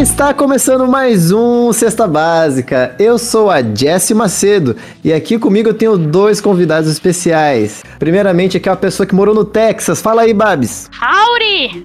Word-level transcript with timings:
Está 0.00 0.32
começando 0.32 0.86
mais 0.86 1.32
um 1.32 1.72
Cesta 1.72 2.06
Básica. 2.06 2.94
Eu 3.00 3.18
sou 3.18 3.50
a 3.50 3.60
Jessie 3.60 4.14
Macedo 4.14 4.76
e 5.02 5.12
aqui 5.12 5.40
comigo 5.40 5.70
eu 5.70 5.74
tenho 5.74 5.98
dois 5.98 6.40
convidados 6.40 6.88
especiais. 6.88 7.82
Primeiramente, 7.98 8.56
aqui 8.56 8.68
é 8.68 8.70
uma 8.70 8.78
pessoa 8.78 9.04
que 9.04 9.12
morou 9.12 9.34
no 9.34 9.44
Texas. 9.44 10.00
Fala 10.00 10.22
aí, 10.22 10.32
Babs. 10.32 10.88
Howdy! 11.02 11.84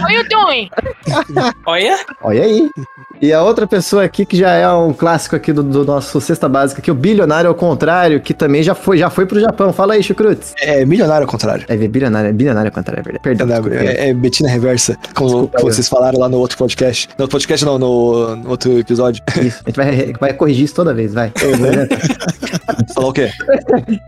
How 0.00 0.10
you 0.10 0.28
doing? 0.28 0.70
Olha, 1.66 1.98
Olha 2.22 2.44
aí. 2.44 2.70
E 3.20 3.32
a 3.32 3.42
outra 3.42 3.66
pessoa 3.66 4.04
aqui 4.04 4.24
que 4.24 4.36
já 4.36 4.52
é 4.52 4.70
um 4.70 4.92
clássico 4.92 5.34
aqui 5.34 5.52
do, 5.52 5.64
do 5.64 5.84
nosso 5.84 6.20
Cesta 6.20 6.48
Básica, 6.48 6.80
que 6.80 6.88
é 6.88 6.92
o 6.92 6.96
bilionário 6.96 7.48
ao 7.48 7.54
contrário, 7.54 8.20
que 8.20 8.32
também 8.32 8.62
já 8.62 8.76
foi, 8.76 8.98
já 8.98 9.10
foi 9.10 9.26
pro 9.26 9.40
Japão. 9.40 9.72
Fala 9.72 9.94
aí, 9.94 10.02
Chucrutz. 10.04 10.54
É 10.60 10.84
milionário 10.84 11.24
ao 11.24 11.30
contrário. 11.30 11.64
É 11.68 11.76
bilionário, 11.76 12.28
é 12.28 12.32
bilionário 12.32 12.68
ao 12.68 12.74
contrário, 12.74 13.00
é 13.00 13.02
verdade. 13.02 13.22
Perdão, 13.24 13.46
desculpa. 13.48 13.76
É, 13.76 14.10
é 14.10 14.14
Betina 14.14 14.48
Reversa, 14.48 14.96
como 15.14 15.28
Desculpa, 15.28 15.60
vocês 15.62 15.87
falaram 15.88 16.18
lá 16.18 16.28
no 16.28 16.38
outro 16.38 16.56
podcast. 16.56 17.08
No 17.18 17.24
outro 17.24 17.34
podcast 17.36 17.64
não, 17.64 17.78
no, 17.78 18.36
no 18.36 18.50
outro 18.50 18.78
episódio. 18.78 19.22
Isso. 19.42 19.62
A 19.64 19.70
gente 19.70 19.76
vai, 19.76 20.12
vai 20.18 20.32
corrigir 20.32 20.64
isso 20.64 20.74
toda 20.74 20.94
vez, 20.94 21.14
vai. 21.14 21.32
Falar 22.94 23.08
o 23.08 23.12
quê? 23.12 23.30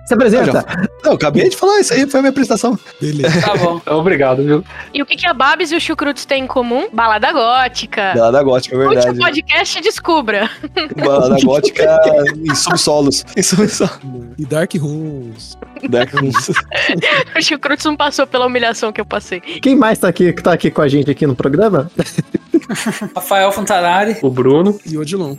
Se 0.06 0.14
apresenta. 0.14 0.64
Não, 1.04 1.12
eu 1.12 1.16
acabei 1.16 1.48
de 1.48 1.56
falar, 1.56 1.80
isso 1.80 1.92
aí 1.92 2.08
foi 2.08 2.20
a 2.20 2.22
minha 2.22 2.30
apresentação. 2.30 2.78
Beleza. 3.00 3.40
tá 3.40 3.56
bom. 3.56 3.80
Obrigado, 3.98 4.42
viu? 4.42 4.64
E 4.92 5.02
o 5.02 5.06
que, 5.06 5.16
que 5.16 5.26
a 5.26 5.34
Babs 5.34 5.70
e 5.70 5.76
o 5.76 5.80
Chucrutes 5.80 6.24
têm 6.24 6.44
em 6.44 6.46
comum? 6.46 6.88
Balada 6.92 7.32
gótica. 7.32 8.12
Bela 8.14 8.32
da 8.32 8.42
Gótica, 8.42 8.74
é 8.74 8.78
Último 8.78 8.94
verdade. 8.94 9.18
podcast 9.18 9.78
e 9.78 9.82
descubra. 9.82 10.50
Bela 10.96 11.28
da 11.28 11.36
Gótica 11.44 12.00
em 12.36 12.54
subsolos. 12.54 13.24
Em 13.36 13.42
subsolos. 13.42 13.92
É. 13.92 14.42
E 14.42 14.46
Dark 14.46 14.74
Rooms. 14.74 15.56
Dark 15.88 16.12
Rooms. 16.14 16.50
O 17.36 17.42
Chucrutes 17.42 17.84
não 17.84 17.96
passou 17.96 18.26
pela 18.26 18.46
humilhação 18.46 18.92
que 18.92 19.00
eu 19.00 19.04
passei. 19.04 19.40
Quem 19.40 19.76
mais 19.76 19.98
tá 19.98 20.08
aqui, 20.08 20.32
que 20.32 20.42
tá 20.42 20.52
aqui 20.52 20.70
com 20.70 20.82
a 20.82 20.88
gente 20.88 21.10
aqui 21.10 21.26
no 21.26 21.34
programa? 21.34 21.90
Rafael 23.14 23.50
Fontanari. 23.52 24.16
O 24.22 24.30
Bruno. 24.30 24.78
E 24.86 24.98
Odilon. 24.98 25.36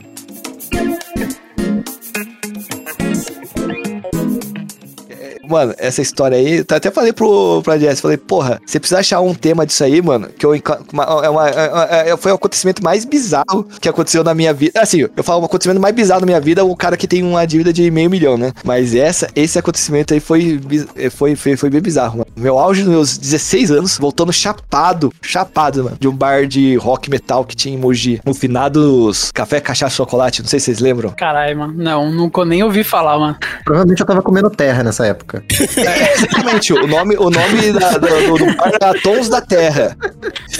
Mano, 5.51 5.73
essa 5.77 6.01
história 6.01 6.37
aí, 6.37 6.59
eu 6.59 6.75
até 6.77 6.89
falei 6.89 7.11
pro, 7.11 7.61
pra 7.61 7.77
Jess, 7.77 7.99
falei, 7.99 8.17
porra, 8.17 8.61
você 8.65 8.79
precisa 8.79 8.99
achar 9.01 9.19
um 9.21 9.33
tema 9.33 9.65
disso 9.65 9.83
aí, 9.83 10.01
mano, 10.01 10.27
que 10.29 10.45
eu, 10.45 10.51
uma- 10.93 11.03
é 11.25 11.29
uma- 11.29 11.49
é- 11.49 12.09
é- 12.11 12.17
foi 12.17 12.31
o 12.31 12.35
acontecimento 12.35 12.83
mais 12.83 13.03
bizarro 13.05 13.67
que 13.79 13.89
aconteceu 13.89 14.23
na 14.23 14.33
minha 14.33 14.53
vida. 14.53 14.79
Assim, 14.81 15.01
eu 15.15 15.23
falo 15.23 15.41
o 15.41 15.45
acontecimento 15.45 15.81
mais 15.81 15.93
bizarro 15.93 16.21
da 16.21 16.25
minha 16.25 16.39
vida, 16.39 16.63
o 16.63 16.75
cara 16.75 16.95
que 16.95 17.07
tem 17.07 17.21
uma 17.23 17.45
dívida 17.45 17.73
de 17.73 17.91
meio 17.91 18.09
milhão, 18.09 18.37
né? 18.37 18.53
Mas 18.63 18.95
essa, 18.95 19.27
esse 19.35 19.59
acontecimento 19.59 20.13
aí 20.13 20.19
foi, 20.19 20.59
é, 20.95 21.09
foi, 21.09 21.35
foi, 21.35 21.57
foi 21.57 21.69
bem 21.69 21.81
bizarro, 21.81 22.19
mano. 22.19 22.27
Meu 22.35 22.57
auge 22.57 22.83
nos 22.83 22.89
meus 22.91 23.17
16 23.17 23.71
anos, 23.71 23.97
voltando 23.97 24.31
chapado, 24.31 25.11
chapado, 25.21 25.83
mano, 25.83 25.97
de 25.99 26.07
um 26.07 26.15
bar 26.15 26.47
de 26.47 26.75
rock 26.77 27.09
metal 27.09 27.43
que 27.43 27.55
tinha 27.55 27.75
em 27.75 27.77
Mogi, 27.77 28.21
no 28.25 28.33
finados 28.33 29.31
Café, 29.33 29.59
Cachaça 29.59 29.95
Chocolate, 29.95 30.41
não 30.41 30.47
sei 30.49 30.59
se 30.59 30.65
vocês 30.65 30.79
lembram. 30.79 31.09
Caralho, 31.11 31.57
mano. 31.57 31.73
Não, 31.75 32.11
nunca 32.11 32.45
nem 32.45 32.63
ouvi 32.63 32.83
falar, 32.83 33.17
mano. 33.19 33.35
Provavelmente 33.65 33.99
eu 33.99 34.05
tava 34.05 34.21
comendo 34.21 34.49
terra 34.49 34.83
nessa 34.83 35.05
época. 35.05 35.40
É, 35.77 36.13
exatamente, 36.13 36.73
o 36.73 36.87
nome, 36.87 37.15
o 37.17 37.29
nome 37.29 37.71
da- 37.73 37.97
do, 37.97 38.37
do 38.37 38.55
bar 38.55 38.71
era 38.81 38.93
Tons 39.01 39.29
da 39.29 39.41
Terra. 39.41 39.97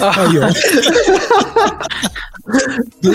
Aí, 0.00 0.38
ó. 0.38 0.48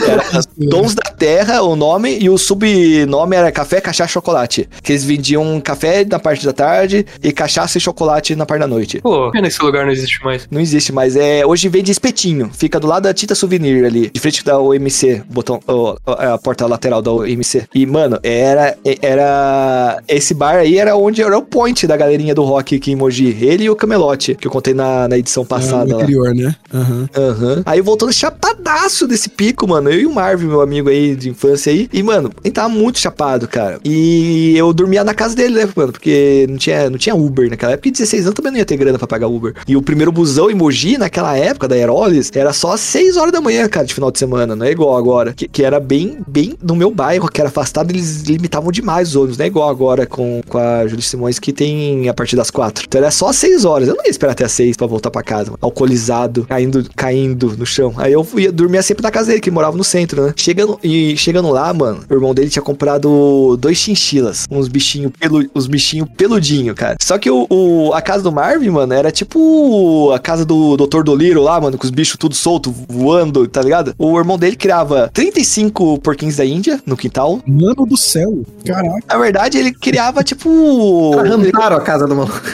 Era 0.10 0.42
Dons 0.58 0.95
da 0.95 1.12
Terra, 1.12 1.62
o 1.62 1.76
nome, 1.76 2.18
e 2.20 2.30
o 2.30 2.38
subnome 2.38 3.36
era 3.36 3.52
Café, 3.52 3.82
Cachaça 3.82 4.12
Chocolate. 4.12 4.70
Que 4.82 4.94
eles 4.94 5.04
vendiam 5.04 5.60
café 5.62 6.06
na 6.06 6.18
parte 6.20 6.45
da 6.45 6.54
tarde 6.54 7.06
e 7.22 7.32
cachaça 7.32 7.78
e 7.78 7.82
chocolate 7.82 8.36
na 8.36 8.45
parte 8.45 8.62
da 8.62 8.68
noite. 8.68 9.00
Pô, 9.02 9.30
pena 9.32 9.48
que 9.48 9.54
esse 9.54 9.62
lugar 9.64 9.86
não 9.86 9.92
existe 9.92 10.23
mais. 10.23 10.48
Não 10.50 10.62
existe 10.62 10.92
mais. 10.94 11.16
É, 11.16 11.45
hoje 11.45 11.67
vende 11.67 11.92
espetinho. 11.92 12.49
Fica 12.54 12.80
do 12.80 12.88
lado 12.88 13.04
da 13.04 13.14
Tita 13.14 13.36
Souvenir 13.36 13.86
ali, 13.86 14.10
de 14.10 14.20
frente 14.20 14.44
da 14.44 14.60
OMC, 14.60 15.23
botão, 15.30 15.60
ó, 15.67 15.95
a 16.05 16.38
porta 16.38 16.66
lateral 16.66 17.02
da 17.02 17.11
OMC. 17.11 17.66
E, 17.73 17.86
mano, 17.86 18.20
era. 18.23 18.78
Era. 19.02 20.02
Esse 20.08 20.34
bar 20.34 20.55
aí 20.55 20.78
era 20.78 20.95
onde 20.95 21.22
era 21.22 21.38
o 21.38 21.42
point 21.58 21.88
da 21.88 21.98
galerinha 21.98 22.36
do 22.36 22.44
rock 22.44 22.76
aqui 22.76 22.92
em 22.92 22.95
Mogi. 22.95 23.36
Ele 23.42 23.64
e 23.64 23.70
o 23.70 23.76
Camelote, 23.76 24.36
que 24.36 24.45
eu 24.45 24.52
contei 24.52 24.76
na, 24.76 25.08
na 25.08 25.18
edição 25.18 25.42
Ah, 25.42 25.45
passada 25.48 25.86
no 25.86 25.98
lá. 25.98 26.04
interior, 26.04 26.36
né? 26.36 26.56
Aham. 26.72 27.10
Aham. 27.18 27.64
Aí 27.66 27.82
voltando 27.82 28.14
chapadaço 28.14 29.08
desse 29.08 29.28
pico, 29.28 29.67
mano. 29.67 29.90
Eu 29.90 30.02
e 30.02 30.06
o 30.06 30.14
Marvin, 30.14 30.46
meu 30.46 30.62
amigo 30.62 30.88
aí 30.88 31.16
de 31.16 31.30
infância 31.30 31.72
aí. 31.72 31.90
E, 31.92 32.04
mano, 32.04 32.30
ele 32.44 32.52
tava 32.54 32.70
muito 32.70 33.00
chapado, 33.00 33.48
cara. 33.48 33.80
E 33.84 34.54
eu 34.56 34.72
dormia 34.72 35.04
na 35.04 35.16
casa 35.16 35.36
dele, 35.36 35.56
né, 35.56 35.70
mano? 35.76 35.92
Porque 35.92 36.46
não 36.48 36.58
tinha, 36.58 36.90
não 36.92 36.98
tinha 37.00 37.16
Uber 37.16 37.50
naquela 37.50 37.72
época. 37.72 37.88
E 37.90 37.92
16 37.92 38.26
anos 38.26 38.36
também 38.36 38.52
não 38.52 38.60
ia 38.60 38.66
ter 38.66 38.78
grana 38.78 39.00
pra 39.00 39.08
pagar 39.08 39.26
Uber. 39.28 39.56
E 39.67 39.76
o 39.76 39.82
primeiro 39.82 40.12
busão 40.12 40.52
em 40.52 40.54
Mogi, 40.56 40.96
naquela 40.96 41.36
época 41.36 41.67
da 41.67 41.73
Aerolis, 41.73 42.30
era 42.36 42.54
só 42.54 42.73
às 42.73 42.82
6 42.82 43.17
horas 43.17 43.32
da 43.34 43.42
manhã, 43.42 43.67
cara, 43.67 43.86
de 43.88 43.96
final 43.96 44.12
de 44.12 44.20
semana. 44.20 44.56
Não 44.56 44.64
é 44.66 44.72
igual 44.72 44.96
agora. 44.96 45.34
Que, 45.34 45.48
que 45.48 45.64
era 45.64 45.80
bem, 45.80 46.20
bem 46.28 46.56
no 46.62 46.76
meu 46.76 46.92
bairro, 46.92 47.28
que 47.28 47.42
era 47.42 47.50
afastado, 47.50 47.90
eles 47.90 48.22
limitavam 48.23 48.72
demais 48.72 49.10
os 49.10 49.16
ônibus. 49.16 49.38
Não 49.40 49.46
é 49.46 49.48
igual 49.48 49.67
agora 49.70 50.06
com, 50.06 50.42
com 50.48 50.60
a 50.60 50.86
Júlia 50.86 51.02
Simões, 51.04 51.40
que 51.40 51.47
tem 51.54 52.10
a 52.10 52.14
partir 52.14 52.36
das 52.36 52.50
4. 52.52 52.86
Então 52.88 53.00
era 53.02 53.12
só 53.12 53.32
6 53.32 53.66
horas. 53.66 53.88
Eu 53.88 53.96
não 53.96 54.04
ia 54.04 54.10
esperar 54.10 54.32
até 54.34 54.46
as 54.46 54.52
6 54.52 54.78
pra 54.78 54.88
voltar 54.88 55.10
pra 55.12 55.24
casa, 55.24 55.46
mano. 55.52 55.58
Alcoolizado, 55.62 56.46
caindo, 56.48 56.86
caindo 56.96 57.56
no 57.58 57.66
chão. 57.66 57.94
Aí 57.98 58.14
eu 58.14 58.26
ia 58.38 58.52
dormir 58.52 58.82
sempre 58.84 59.04
na 59.04 59.12
casa 59.12 59.28
dele, 59.28 59.42
que 59.42 59.50
morava 59.52 59.76
no 59.78 59.84
centro, 59.84 60.26
né? 60.26 60.34
Chegando, 60.36 60.80
e 60.84 61.16
chegando 61.18 61.50
lá, 61.50 61.74
mano, 61.74 62.02
o 62.10 62.14
irmão 62.14 62.34
dele 62.34 62.50
tinha 62.50 62.62
comprado 62.62 63.58
dois 63.58 63.78
chinchilas. 63.78 64.46
Uns 64.50 64.68
bichinhos 64.68 65.12
pelu, 65.20 65.46
uns 65.56 65.68
bichinho 65.68 66.06
peludinho, 66.06 66.74
cara. 66.76 66.98
Só 67.02 67.18
que 67.18 67.30
o, 67.30 67.48
o- 67.50 67.94
a 67.94 68.02
casa 68.02 68.24
do 68.24 68.32
Marvin, 68.32 68.70
mano, 68.70 68.94
era 68.94 69.12
tipo 69.12 70.12
a 70.14 70.20
casa 70.20 70.46
do 70.46 70.76
Dr. 70.78 71.04
Doliro 71.04 71.42
lá, 71.42 71.60
mano, 71.60 71.78
com 71.78 71.84
os 71.86 71.92
bichos 71.92 72.18
tudo 72.18 72.36
solto, 72.36 72.74
voando, 72.88 73.48
tá 73.48 73.62
ligado? 73.62 73.94
O 73.98 74.18
irmão 74.18 74.38
dele 74.38 74.56
criava 74.56 75.10
35 75.14 76.00
porquinhos 76.00 76.36
da 76.38 76.46
Índia 76.46 76.82
no 76.86 76.98
quintal. 76.98 77.40
Mano 77.46 77.86
do 77.86 77.98
céu. 77.98 78.42
Caraca. 78.66 79.00
Na 79.08 79.18
verdade, 79.18 79.58
ele 79.58 79.72
criava, 79.72 80.24
tipo. 80.26 81.12
Arrancaram 81.33 81.77
a 81.77 81.82
casa 81.82 82.08
do 82.08 82.15
maluco. 82.15 82.42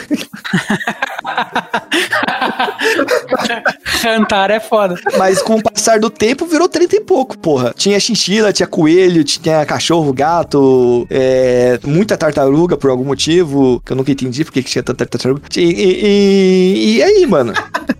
Cantar 4.02 4.50
é 4.50 4.60
foda. 4.60 4.94
Mas 5.16 5.42
com 5.42 5.54
o 5.56 5.62
passar 5.62 5.98
do 5.98 6.10
tempo 6.10 6.46
virou 6.46 6.68
30 6.68 6.96
e 6.96 7.00
pouco, 7.00 7.36
porra. 7.38 7.72
Tinha 7.76 7.98
chinchila, 7.98 8.52
tinha 8.52 8.66
coelho, 8.66 9.24
tinha 9.24 9.64
cachorro, 9.64 10.12
gato, 10.12 11.06
é, 11.10 11.78
muita 11.84 12.16
tartaruga 12.16 12.76
por 12.76 12.90
algum 12.90 13.04
motivo, 13.04 13.80
que 13.84 13.92
eu 13.92 13.96
nunca 13.96 14.10
entendi 14.12 14.44
porque 14.44 14.62
que 14.62 14.70
tinha 14.70 14.82
tanta 14.82 15.06
tartaruga. 15.06 15.42
E, 15.56 15.60
e, 15.60 16.96
e- 16.98 17.02
aí, 17.02 17.26
mano? 17.26 17.52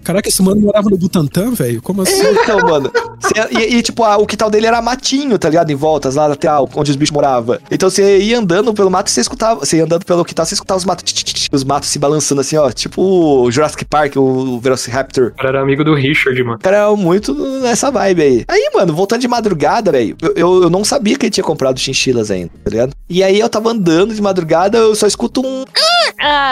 Caraca, 0.03 0.29
esse 0.29 0.43
mano 0.43 0.61
morava 0.61 0.91
no 0.91 0.99
Butantã, 0.99 1.51
velho? 1.53 1.81
Como 1.81 2.03
assim? 2.03 2.21
É, 2.23 2.33
então, 2.33 2.59
mano. 2.61 2.91
Cê- 3.21 3.35
e, 3.59 3.77
e, 3.77 3.83
tipo, 3.83 4.05
a- 4.05 4.19
o 4.19 4.27
quintal 4.27 4.51
dele 4.51 4.67
era 4.67 4.83
matinho, 4.83 5.39
tá 5.39 5.49
ligado? 5.49 5.71
Em 5.71 5.75
voltas, 5.75 6.15
lá 6.17 6.27
lateral, 6.27 6.69
onde 6.75 6.91
os 6.91 6.97
bichos 6.97 7.13
moravam. 7.15 7.59
Então 7.71 7.89
você 7.89 8.19
ia 8.19 8.39
andando 8.39 8.75
pelo 8.75 8.91
mato 8.91 9.09
e 9.09 9.11
você 9.11 9.21
escutava. 9.23 9.61
Você 9.61 9.79
ia 9.79 9.85
andando 9.85 10.05
pelo 10.05 10.25
quintal, 10.25 10.45
você 10.45 10.55
escutava 10.65 10.79
os 10.79 10.85
matos. 10.85 11.05
tch, 11.05 11.23
tch, 11.23 11.33
tch, 11.35 11.49
Os 11.53 11.63
matos 11.63 11.89
se 11.91 11.99
balançando 11.99 12.41
assim, 12.41 12.57
ó. 12.57 12.71
Tipo 12.71 13.03
o 13.03 13.51
Jurassic 13.51 13.85
Park, 13.85 14.17
o 14.17 14.59
Velociraptor. 14.59 15.29
O 15.29 15.37
cara 15.37 15.49
era 15.51 15.61
amigo 15.61 15.85
do 15.85 15.95
Richard, 15.95 16.43
mano. 16.43 16.57
O 16.57 16.61
cara 16.61 16.77
era 16.79 16.97
muito 16.97 17.35
nessa 17.61 17.91
vibe 17.91 18.23
aí. 18.23 18.45
Aí, 18.49 18.71
mano, 18.75 18.95
voltando 18.95 19.21
de 19.21 19.29
madrugada, 19.29 19.93
velho, 19.93 20.17
eu, 20.21 20.33
eu, 20.35 20.63
eu 20.65 20.71
não 20.71 20.85
sabia 20.85 21.17
que 21.17 21.27
ele 21.27 21.31
tinha 21.31 21.45
comprado 21.45 21.79
chinchilas 21.79 22.31
ainda, 22.31 22.51
tá 22.65 22.71
ligado? 22.71 22.95
E 23.09 23.23
aí 23.23 23.39
eu 23.39 23.49
tava 23.49 23.71
andando 23.71 24.15
de 24.15 24.23
madrugada, 24.23 24.79
eu 24.79 24.95
só 24.95 25.07
escuto 25.07 25.45
um. 25.45 25.65
Ah, 25.77 25.94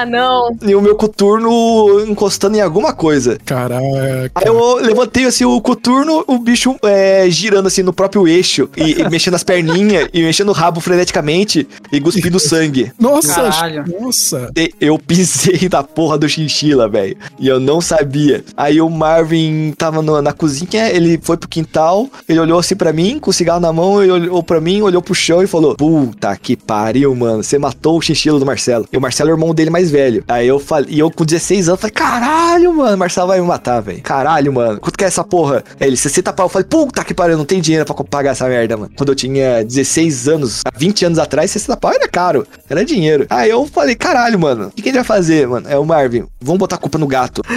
não. 0.09 0.56
E 0.62 0.75
o 0.75 0.81
meu 0.81 0.95
coturno 0.97 2.05
encostando 2.06 2.56
em 2.56 2.61
alguma 2.61 2.93
coisa. 2.93 3.39
Caraca. 3.45 3.83
Aí 4.34 4.47
eu 4.47 4.77
levantei 4.77 5.25
assim 5.25 5.45
o 5.45 5.61
coturno, 5.61 6.25
o 6.27 6.39
bicho 6.39 6.77
é, 6.84 7.27
girando 7.31 7.67
assim 7.67 7.83
no 7.83 7.93
próprio 7.93 8.27
eixo, 8.28 8.69
e, 8.77 9.00
e 9.00 9.09
mexendo 9.09 9.34
as 9.34 9.43
perninhas, 9.45 10.09
e 10.12 10.23
mexendo 10.23 10.49
o 10.50 10.53
rabo 10.53 10.81
freneticamente, 10.81 11.67
e 11.93 12.00
cuspindo 12.00 12.39
sangue. 12.39 12.93
Nossa, 12.99 13.35
Caralho. 13.50 13.85
nossa. 14.00 14.50
E 14.56 14.73
Eu 14.81 14.99
pisei 14.99 15.69
na 15.70 15.82
porra 15.82 16.19
do 16.19 16.29
chinchila, 16.29 16.88
velho. 16.88 17.17
E 17.38 17.49
eu 17.49 17.59
não 17.61 17.81
sabia. 17.81 18.44
Aí 18.56 18.81
o 18.81 18.88
Marvin 18.91 19.73
tava 19.76 20.03
no- 20.03 20.20
na 20.23 20.32
cozinha, 20.32 20.88
ele 20.91 21.19
foi 21.23 21.37
pro 21.37 21.49
quintal, 21.49 22.09
ele 22.29 22.38
olhou 22.41 22.59
assim 22.59 22.76
pra 22.76 22.93
mim, 22.93 23.19
com 23.19 23.31
o 23.31 23.32
cigarro 23.32 23.61
na 23.61 23.73
mão, 23.73 24.03
ele 24.03 24.12
olhou 24.12 24.43
pra 24.43 24.61
mim, 24.61 24.82
olhou 24.82 25.03
pro 25.03 25.14
chão 25.14 25.43
e 25.43 25.47
falou: 25.47 25.75
Puta 25.76 26.37
que 26.37 26.56
pariu, 26.56 27.14
mano. 27.14 27.43
Você 27.43 27.59
matou 27.59 27.99
o 27.99 28.03
chinchila 28.03 28.38
do 28.38 28.47
Marcelo. 28.47 28.87
E 28.93 28.97
o 28.97 29.00
Marcelo 29.00 29.31
é 29.31 29.32
o 29.32 29.37
irmão 29.37 29.51
dele 29.54 29.70
mais 29.70 29.90
velho. 29.90 30.25
Aí 30.28 30.46
eu 30.49 30.58
falei, 30.58 30.94
e 30.94 30.99
eu 30.99 31.10
com 31.10 31.25
16 31.25 31.69
anos, 31.69 31.81
falei: 31.81 31.93
Caralho, 31.93 32.75
mano, 32.75 32.94
o 32.94 32.99
Marcelo 32.99 33.28
vai 33.28 33.40
me 33.40 33.46
matar, 33.46 33.81
velho. 33.81 34.02
Caralho, 34.02 34.52
mano. 34.52 34.81
Quanto 34.81 34.96
que 34.96 35.04
é 35.04 35.06
essa 35.06 35.25
porra? 35.25 35.64
Aí 35.81 35.88
ele, 35.88 35.96
60 35.96 36.32
pau. 36.32 36.46
Eu 36.46 36.50
falei: 36.50 36.66
Puta 36.69 37.04
que 37.04 37.14
pariu, 37.14 37.37
não 37.37 37.44
tenho 37.44 37.62
dinheiro 37.62 37.84
pra 37.84 37.94
pagar 38.04 38.31
essa 38.31 38.49
merda, 38.49 38.76
mano. 38.76 38.90
Quando 38.96 39.10
eu 39.10 39.14
tinha 39.14 39.64
16 39.64 40.28
anos, 40.28 40.60
há 40.64 40.70
20 40.76 41.04
anos 41.06 41.19
atrás, 41.19 41.50
60 41.50 41.76
pau 41.76 41.93
era 41.93 42.08
caro. 42.08 42.46
Era 42.69 42.84
dinheiro. 42.84 43.26
Aí 43.31 43.50
eu 43.50 43.66
falei: 43.66 43.94
Caralho, 43.94 44.38
mano. 44.38 44.69
O 44.69 44.70
que, 44.70 44.82
que 44.82 44.88
a 44.88 44.93
gente 44.93 45.06
vai 45.06 45.16
fazer, 45.16 45.46
mano? 45.46 45.69
É 45.69 45.78
o 45.78 45.84
Marvin. 45.84 46.25
Vamos 46.40 46.58
botar 46.58 46.76
a 46.76 46.78
culpa 46.78 46.99
no 46.99 47.06
gato. 47.06 47.43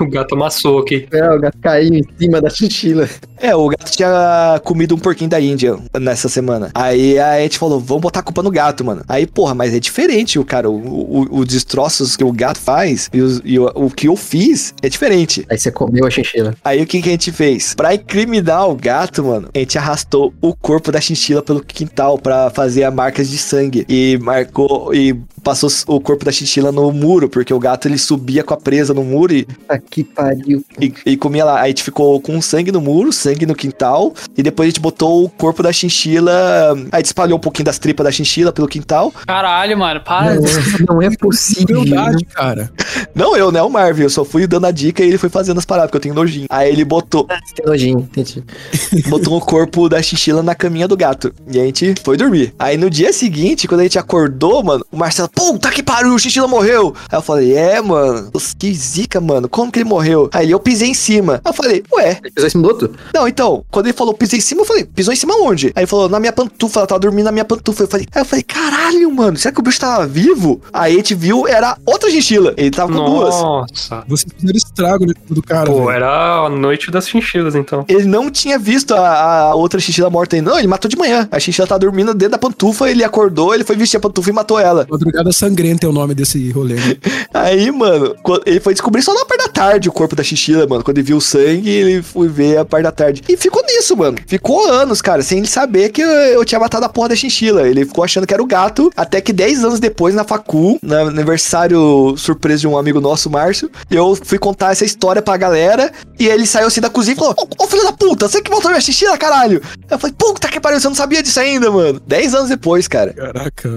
O 0.00 0.08
gato 0.08 0.34
amassou 0.34 0.80
aqui. 0.80 1.06
É, 1.12 1.30
o 1.30 1.38
gato 1.38 1.58
caiu 1.58 1.94
em 1.94 2.02
cima 2.18 2.40
da 2.40 2.50
chinchila. 2.50 3.08
É, 3.38 3.54
o 3.54 3.68
gato 3.68 3.92
tinha 3.92 4.60
comido 4.64 4.94
um 4.94 4.98
porquinho 4.98 5.30
da 5.30 5.40
Índia 5.40 5.76
nessa 6.00 6.28
semana. 6.28 6.70
Aí 6.74 7.18
a 7.18 7.38
gente 7.40 7.58
falou, 7.58 7.78
vamos 7.78 8.02
botar 8.02 8.20
a 8.20 8.22
culpa 8.22 8.42
no 8.42 8.50
gato, 8.50 8.84
mano. 8.84 9.02
Aí, 9.08 9.26
porra, 9.26 9.54
mas 9.54 9.74
é 9.74 9.78
diferente 9.78 10.38
o 10.38 10.44
cara. 10.44 10.68
O, 10.68 11.13
o, 11.14 11.36
o, 11.36 11.38
os 11.40 11.46
destroços 11.48 12.16
que 12.16 12.24
o 12.24 12.32
gato 12.32 12.58
faz 12.58 13.08
e, 13.12 13.20
os- 13.20 13.40
e 13.44 13.58
o, 13.58 13.70
o 13.74 13.90
que 13.90 14.08
eu 14.08 14.16
fiz 14.16 14.74
é 14.82 14.88
diferente. 14.88 15.44
Aí 15.50 15.58
você 15.58 15.70
comeu 15.70 16.06
a 16.06 16.10
chinchila. 16.10 16.54
Aí 16.64 16.82
o 16.82 16.86
que, 16.86 17.00
que 17.02 17.08
a 17.08 17.12
gente 17.12 17.30
fez? 17.32 17.74
Pra 17.74 17.94
incriminar 17.94 18.68
o 18.68 18.74
gato, 18.74 19.24
mano, 19.24 19.48
a 19.54 19.58
gente 19.58 19.78
arrastou 19.78 20.32
o 20.40 20.54
corpo 20.54 20.90
da 20.92 21.00
chinchila 21.00 21.42
pelo 21.42 21.62
quintal 21.64 22.18
pra 22.18 22.50
fazer 22.50 22.84
a 22.84 22.90
marcas 22.90 23.28
de 23.30 23.38
sangue. 23.38 23.84
E 23.88 24.18
marcou 24.22 24.94
e 24.94 25.14
passou 25.42 25.68
o 25.86 26.00
corpo 26.00 26.24
da 26.24 26.32
chinchila 26.32 26.72
no 26.72 26.90
muro, 26.90 27.28
porque 27.28 27.52
o 27.52 27.58
gato 27.58 27.86
ele 27.86 27.98
subia 27.98 28.42
com 28.42 28.54
a 28.54 28.56
presa 28.56 28.94
no 28.94 29.04
muro 29.04 29.34
e, 29.34 29.44
Puta 29.44 29.78
que 29.78 30.02
pariu. 30.04 30.64
e, 30.80 30.92
e 31.04 31.16
comia 31.16 31.44
lá. 31.44 31.56
Aí 31.60 31.64
a 31.64 31.68
gente 31.68 31.82
ficou 31.82 32.18
com 32.20 32.40
sangue 32.40 32.72
no 32.72 32.80
muro, 32.80 33.12
sangue 33.12 33.44
no 33.46 33.54
quintal. 33.54 34.14
E 34.36 34.42
depois 34.42 34.66
a 34.66 34.70
gente 34.70 34.80
botou 34.80 35.24
o 35.24 35.28
corpo 35.28 35.62
da 35.62 35.72
chinchila. 35.72 36.72
Aí 36.74 36.88
a 36.92 36.96
gente 36.98 37.06
espalhou 37.06 37.36
um 37.36 37.40
pouquinho 37.40 37.66
das 37.66 37.78
tripas 37.78 38.04
da 38.04 38.10
chinchila 38.12 38.52
pelo 38.52 38.66
quintal. 38.68 39.12
Caralho, 39.26 39.76
mano, 39.78 40.00
para. 40.00 40.34
Não, 40.34 40.42
não 40.88 41.02
é 41.06 41.16
possível. 41.16 41.82
Crueldade, 41.82 42.24
cara. 42.34 42.70
Não 43.14 43.36
eu, 43.36 43.50
né? 43.50 43.62
O 43.62 43.68
Marvin. 43.70 44.02
Eu 44.04 44.10
só 44.10 44.24
fui 44.24 44.46
dando 44.46 44.66
a 44.66 44.70
dica 44.70 45.02
e 45.02 45.08
ele 45.08 45.18
foi 45.18 45.28
fazendo 45.28 45.58
as 45.58 45.64
paradas, 45.64 45.90
porque 45.90 45.96
eu 45.98 46.02
tenho 46.02 46.14
nojinho. 46.14 46.46
Aí 46.50 46.70
ele 46.70 46.84
botou, 46.84 47.26
Você 47.44 47.54
tem 47.54 47.66
nojinho, 47.66 47.98
entendi. 48.00 48.42
botou 49.08 49.36
o 49.36 49.40
corpo 49.40 49.88
da 49.88 50.02
chinchila 50.02 50.42
na 50.42 50.54
caminha 50.54 50.88
do 50.88 50.96
gato. 50.96 51.32
E 51.50 51.60
a 51.60 51.64
gente 51.64 51.94
foi 52.02 52.16
dormir. 52.16 52.54
Aí 52.58 52.76
no 52.76 52.90
dia 52.90 53.12
seguinte, 53.12 53.66
quando 53.68 53.80
a 53.80 53.84
gente 53.84 53.98
acordou, 53.98 54.62
mano, 54.62 54.84
o 54.90 54.96
Marcelo, 54.96 55.28
puta 55.28 55.70
que 55.70 55.82
pariu, 55.82 56.14
o 56.14 56.18
chinchila 56.18 56.48
morreu. 56.48 56.94
Aí 57.10 57.18
eu 57.18 57.22
falei, 57.22 57.56
é, 57.56 57.80
mano, 57.80 58.30
que 58.58 58.72
zica, 58.74 59.20
mano, 59.20 59.48
como 59.48 59.70
que 59.70 59.78
ele 59.80 59.88
morreu? 59.88 60.28
Aí 60.32 60.50
eu 60.50 60.60
pisei 60.60 60.88
em 60.88 60.94
cima. 60.94 61.40
Aí 61.44 61.50
eu 61.50 61.54
falei, 61.54 61.82
ué, 61.92 62.18
Ele 62.22 62.32
fez 62.34 62.46
esse 62.46 62.56
minuto? 62.56 62.94
não, 63.14 63.26
então, 63.28 63.64
quando 63.70 63.86
ele 63.86 63.92
falou 63.92 64.14
pisei 64.14 64.38
em 64.38 64.42
cima, 64.42 64.62
eu 64.62 64.66
falei, 64.66 64.84
pisou 64.84 65.12
em 65.12 65.16
cima 65.16 65.34
onde? 65.36 65.68
Aí 65.74 65.82
ele 65.82 65.86
falou, 65.86 66.08
na 66.08 66.20
minha 66.20 66.32
pantufa, 66.32 66.80
ela 66.80 66.86
tava 66.86 67.00
dormindo 67.00 67.24
na 67.24 67.32
minha 67.32 67.44
pantufa. 67.44 67.82
Eu 67.84 67.88
falei, 67.88 68.06
aí 68.14 68.20
eu 68.22 68.24
falei, 68.24 68.42
caralho, 68.42 69.10
mano, 69.10 69.36
será 69.36 69.52
que 69.52 69.60
o 69.60 69.62
bicho 69.62 69.80
tava 69.80 70.06
vivo? 70.06 70.60
Aí 70.72 70.93
a 70.94 70.98
gente 70.98 71.14
viu, 71.14 71.46
era 71.46 71.76
outra 71.84 72.10
chinchila. 72.10 72.54
Ele 72.56 72.70
tava 72.70 72.92
com 72.92 73.04
duas. 73.04 73.34
Nossa. 73.34 74.04
Vocês 74.08 74.32
fizeram 74.36 74.56
estrago 74.56 75.06
no 75.06 75.34
do 75.34 75.42
cara, 75.42 75.66
Pô, 75.66 75.86
velho. 75.86 75.90
era 75.90 76.46
a 76.46 76.48
noite 76.48 76.90
das 76.90 77.08
chinchilas, 77.08 77.54
então. 77.54 77.84
Ele 77.88 78.04
não 78.04 78.30
tinha 78.30 78.58
visto 78.58 78.94
a, 78.94 79.08
a 79.50 79.54
outra 79.54 79.80
chinchila 79.80 80.10
morta 80.10 80.36
ainda. 80.36 80.50
Não, 80.50 80.58
ele 80.58 80.68
matou 80.68 80.88
de 80.88 80.96
manhã. 80.96 81.28
A 81.30 81.38
chinchila 81.40 81.66
tava 81.66 81.80
dormindo 81.80 82.14
dentro 82.14 82.32
da 82.32 82.38
pantufa, 82.38 82.90
ele 82.90 83.02
acordou, 83.02 83.54
ele 83.54 83.64
foi 83.64 83.76
vestir 83.76 83.96
a 83.96 84.00
pantufa 84.00 84.30
e 84.30 84.32
matou 84.32 84.58
ela. 84.58 84.86
Madrugada 84.90 85.32
Sangrenta 85.32 85.86
é 85.86 85.88
o 85.88 85.92
nome 85.92 86.14
desse 86.14 86.50
rolê, 86.50 86.74
né? 86.74 86.96
Aí, 87.32 87.70
mano, 87.70 88.14
ele 88.46 88.60
foi 88.60 88.74
descobrir 88.74 89.02
só 89.02 89.12
na 89.14 89.24
parte 89.24 89.44
da 89.44 89.48
tarde 89.48 89.88
o 89.88 89.92
corpo 89.92 90.14
da 90.14 90.22
chinchila, 90.22 90.66
mano. 90.66 90.84
Quando 90.84 90.98
ele 90.98 91.06
viu 91.06 91.16
o 91.16 91.20
sangue, 91.20 91.70
ele 91.70 92.02
foi 92.02 92.28
ver 92.28 92.58
a 92.58 92.64
parte 92.64 92.84
da 92.84 92.92
tarde. 92.92 93.22
E 93.28 93.36
ficou 93.36 93.62
nisso, 93.62 93.96
mano. 93.96 94.16
Ficou 94.26 94.70
anos, 94.70 95.00
cara, 95.02 95.22
sem 95.22 95.38
ele 95.38 95.46
saber 95.46 95.90
que 95.90 96.00
eu, 96.02 96.08
eu 96.08 96.44
tinha 96.44 96.60
matado 96.60 96.84
a 96.84 96.88
porra 96.88 97.10
da 97.10 97.16
chinchila. 97.16 97.68
Ele 97.68 97.84
ficou 97.84 98.04
achando 98.04 98.26
que 98.26 98.34
era 98.34 98.42
o 98.42 98.46
gato, 98.46 98.90
até 98.96 99.20
que 99.20 99.32
10 99.32 99.64
anos 99.64 99.80
depois, 99.80 100.14
na 100.14 100.24
facu, 100.24 100.78
no 100.84 101.08
aniversário 101.08 102.14
surpresa 102.16 102.60
de 102.60 102.68
um 102.68 102.76
amigo 102.76 103.00
nosso, 103.00 103.30
Márcio, 103.30 103.70
eu 103.90 104.16
fui 104.22 104.38
contar 104.38 104.72
essa 104.72 104.84
história 104.84 105.22
pra 105.22 105.36
galera, 105.36 105.92
e 106.18 106.26
ele 106.26 106.46
saiu 106.46 106.66
assim 106.66 106.80
da 106.80 106.90
cozinha 106.90 107.14
e 107.14 107.18
falou, 107.18 107.34
ô, 107.38 107.64
ô, 107.64 107.66
filho 107.66 107.84
da 107.84 107.92
puta, 107.92 108.28
você 108.28 108.40
que 108.40 108.50
matou 108.50 108.70
minha 108.70 108.80
chinchila, 108.80 109.16
caralho? 109.16 109.62
Eu 109.90 109.98
falei, 109.98 110.14
puta 110.16 110.48
que 110.48 110.60
pariu, 110.60 110.80
você 110.80 110.88
não 110.88 110.94
sabia 110.94 111.22
disso 111.22 111.40
ainda, 111.40 111.70
mano. 111.70 112.00
10 112.06 112.34
anos 112.34 112.48
depois, 112.48 112.86
cara. 112.86 113.12
Caraca. 113.12 113.68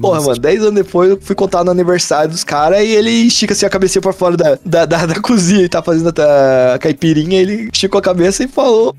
Porra, 0.00 0.16
nossa. 0.16 0.28
mano, 0.28 0.40
10 0.40 0.60
anos 0.62 0.74
depois 0.74 1.10
eu 1.10 1.18
fui 1.20 1.34
contar 1.34 1.64
no 1.64 1.70
aniversário 1.70 2.30
dos 2.30 2.44
caras 2.44 2.80
e 2.80 2.88
ele 2.88 3.10
estica 3.10 3.52
assim 3.52 3.66
a 3.66 3.70
cabecinha 3.70 4.02
pra 4.02 4.12
fora 4.12 4.36
da, 4.36 4.58
da, 4.64 4.84
da, 4.84 5.06
da 5.06 5.14
cozinha 5.20 5.64
e 5.64 5.68
tá 5.68 5.82
fazendo 5.82 6.12
a, 6.20 6.74
a 6.74 6.78
caipirinha. 6.78 7.40
Ele 7.40 7.68
esticou 7.72 7.98
a 7.98 8.02
cabeça 8.02 8.44
e 8.44 8.48
falou. 8.48 8.94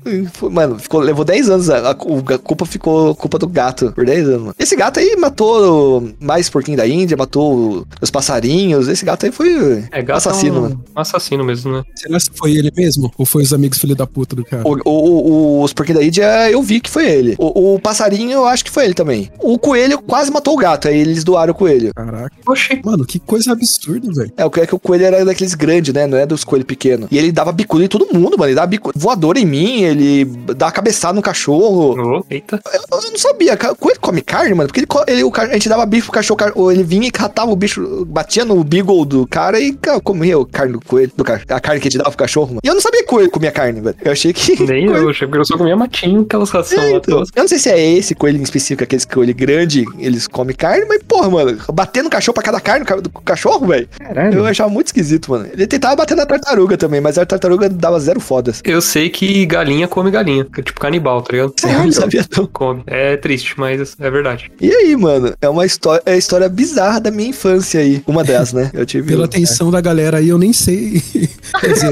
mano, 0.50 0.78
ficou, 0.78 1.00
levou 1.00 1.24
10 1.24 1.50
anos. 1.50 1.70
A, 1.70 1.90
a 1.90 1.94
a 2.34 2.38
culpa 2.38 2.66
ficou 2.66 3.14
culpa 3.14 3.38
do 3.38 3.46
gato 3.46 3.92
por 3.92 4.04
10 4.04 4.28
anos, 4.28 4.40
mano. 4.40 4.54
Esse 4.58 4.76
gato 4.76 5.00
aí 5.00 5.16
matou 5.16 6.08
mais 6.20 6.48
porquinho 6.48 6.76
da 6.76 6.86
Índia, 6.86 7.16
matou 7.16 7.57
os 8.00 8.10
passarinhos. 8.10 8.88
Esse 8.88 9.04
gato 9.04 9.26
aí 9.26 9.32
foi 9.32 9.84
É 9.90 10.02
gato 10.02 10.16
assassino, 10.18 10.56
é 10.56 10.58
um 10.58 10.62
mano. 10.62 10.84
assassino 10.94 11.44
mesmo, 11.44 11.72
né? 11.72 11.82
Será 11.94 12.18
que 12.18 12.26
foi 12.38 12.52
ele 12.52 12.72
mesmo? 12.76 13.10
Ou 13.18 13.24
foi 13.26 13.42
os 13.42 13.52
amigos 13.52 13.78
filho 13.78 13.94
da 13.96 14.06
puta 14.06 14.34
do 14.36 14.44
cara? 14.44 14.62
O, 14.66 14.76
o- 14.84 15.30
o- 15.60 15.62
os 15.62 15.72
porquinhos 15.72 16.00
da 16.00 16.06
Índia 16.06 16.50
eu 16.50 16.62
vi 16.62 16.80
que 16.80 16.90
foi 16.90 17.08
ele. 17.08 17.34
O, 17.38 17.74
o 17.74 17.80
passarinho 17.80 18.32
eu 18.32 18.46
acho 18.46 18.64
que 18.64 18.70
foi 18.70 18.84
ele 18.84 18.94
também. 18.94 19.30
O 19.40 19.58
coelho 19.58 20.00
quase 20.02 20.30
matou 20.30 20.54
o 20.54 20.56
gato, 20.56 20.88
aí 20.88 20.98
eles 20.98 21.24
doaram 21.24 21.52
o 21.52 21.56
coelho. 21.56 21.92
Caraca. 21.94 22.30
Oxi. 22.46 22.80
Mano, 22.84 23.04
que 23.04 23.18
coisa 23.18 23.52
absurda, 23.52 24.08
velho. 24.12 24.32
É, 24.36 24.44
o 24.44 24.50
que 24.50 24.60
é 24.60 24.66
que 24.66 24.74
o 24.74 24.78
coelho 24.78 25.04
era 25.04 25.24
daqueles 25.24 25.54
grandes, 25.54 25.92
né? 25.94 26.06
Não 26.06 26.18
é 26.18 26.26
dos 26.26 26.44
coelhos 26.44 26.66
pequenos. 26.66 27.08
E 27.10 27.18
ele 27.18 27.32
dava 27.32 27.52
bicuda 27.52 27.84
em 27.84 27.88
todo 27.88 28.06
mundo, 28.12 28.36
mano. 28.38 28.46
Ele 28.48 28.54
dava 28.54 28.66
bicuda 28.66 28.98
voadora 28.98 29.38
em 29.38 29.46
mim, 29.46 29.82
ele 29.82 30.24
dava 30.56 30.72
cabeçada 30.72 31.14
no 31.14 31.22
cachorro. 31.22 32.18
Ô, 32.18 32.24
eita. 32.30 32.60
Eu, 32.72 32.98
eu 33.02 33.10
não 33.10 33.18
sabia. 33.18 33.56
ca- 33.56 33.74
Coelho 33.74 34.00
come 34.00 34.20
carne, 34.20 34.54
mano? 34.54 34.68
Porque 34.68 34.80
ele, 34.80 34.86
ele- 35.06 35.24
o 35.24 35.32
a 35.38 35.52
gente 35.52 35.68
dava 35.68 35.86
bicho 35.86 36.04
pro 36.06 36.12
cachorro, 36.14 36.70
ele 36.72 36.82
vinha 36.82 37.06
e 37.06 37.10
catava 37.10 37.37
o 37.44 37.56
bicho, 37.56 38.04
batia 38.06 38.44
no 38.44 38.62
beagle 38.64 39.04
do 39.04 39.26
cara 39.26 39.58
e 39.60 39.76
comia 40.02 40.38
o 40.38 40.44
carne 40.46 40.72
do 40.74 40.80
coelho, 40.80 41.10
do 41.16 41.24
ca- 41.24 41.40
a 41.48 41.60
carne 41.60 41.80
que 41.80 41.84
gente 41.86 41.98
dava 41.98 42.10
pro 42.10 42.18
cachorro, 42.18 42.48
mano. 42.48 42.60
E 42.64 42.66
eu 42.68 42.74
não 42.74 42.80
sabia 42.80 43.00
que 43.02 43.06
coelho 43.08 43.30
comia 43.30 43.50
carne, 43.52 43.80
velho. 43.80 43.96
Eu 44.04 44.12
achei 44.12 44.32
que. 44.32 44.62
Nem 44.64 44.86
coelho- 44.88 45.04
eu, 45.04 45.10
achei 45.10 45.28
que 45.28 45.36
eu 45.36 45.44
só 45.44 45.56
comia 45.56 45.76
matinho, 45.76 46.22
aquelas 46.22 46.50
rações 46.50 46.80
É, 46.80 46.90
então. 46.92 47.18
Eu 47.34 47.42
não 47.42 47.48
sei 47.48 47.58
se 47.58 47.68
é 47.70 47.92
esse 47.96 48.14
coelho 48.14 48.38
em 48.38 48.42
específico, 48.42 48.82
aqueles 48.84 49.04
coelho 49.04 49.34
grande, 49.34 49.84
eles 49.98 50.26
comem 50.26 50.54
carne, 50.54 50.84
mas 50.88 51.02
porra, 51.02 51.30
mano, 51.30 51.58
bater 51.72 52.02
no 52.02 52.10
cachorro 52.10 52.34
pra 52.34 52.42
cada 52.42 52.60
carne 52.60 52.84
do 52.84 52.88
ca- 52.88 52.96
do 53.00 53.10
cachorro, 53.10 53.66
velho. 53.66 53.88
Caralho. 53.98 54.38
Eu 54.38 54.46
achava 54.46 54.70
muito 54.70 54.86
esquisito, 54.88 55.30
mano. 55.30 55.46
Ele 55.52 55.66
tentava 55.66 55.96
bater 55.96 56.16
na 56.16 56.26
tartaruga 56.26 56.76
também, 56.76 57.00
mas 57.00 57.18
a 57.18 57.26
tartaruga 57.26 57.68
dava 57.68 57.98
zero 58.00 58.20
fodas. 58.20 58.60
Eu 58.64 58.80
sei 58.80 59.08
que 59.10 59.44
galinha 59.46 59.86
come 59.88 60.10
galinha, 60.10 60.46
é 60.56 60.62
tipo 60.62 60.80
canibal, 60.80 61.22
tá 61.22 61.32
ligado? 61.32 61.54
Eu 61.62 61.84
não 61.84 61.92
sabia 61.92 62.24
não. 62.36 62.46
Come. 62.46 62.82
É 62.86 63.16
triste, 63.16 63.54
mas 63.58 63.94
é 64.00 64.10
verdade. 64.10 64.50
E 64.60 64.70
aí, 64.72 64.96
mano? 64.96 65.32
É 65.40 65.48
uma 65.48 65.64
história, 65.66 66.02
é 66.06 66.16
história 66.16 66.48
bizarra 66.48 67.00
da 67.00 67.10
minha 67.10 67.27
infância 67.28 67.80
aí. 67.80 68.02
Uma 68.06 68.24
delas, 68.24 68.52
né? 68.52 68.70
Eu 68.72 68.84
tive. 68.84 69.08
Pela 69.08 69.24
atenção 69.24 69.70
da 69.70 69.80
galera 69.80 70.18
aí, 70.18 70.28
eu 70.28 70.38
nem 70.38 70.52
sei. 70.52 71.02
Quer 71.60 71.72
dizer, 71.72 71.90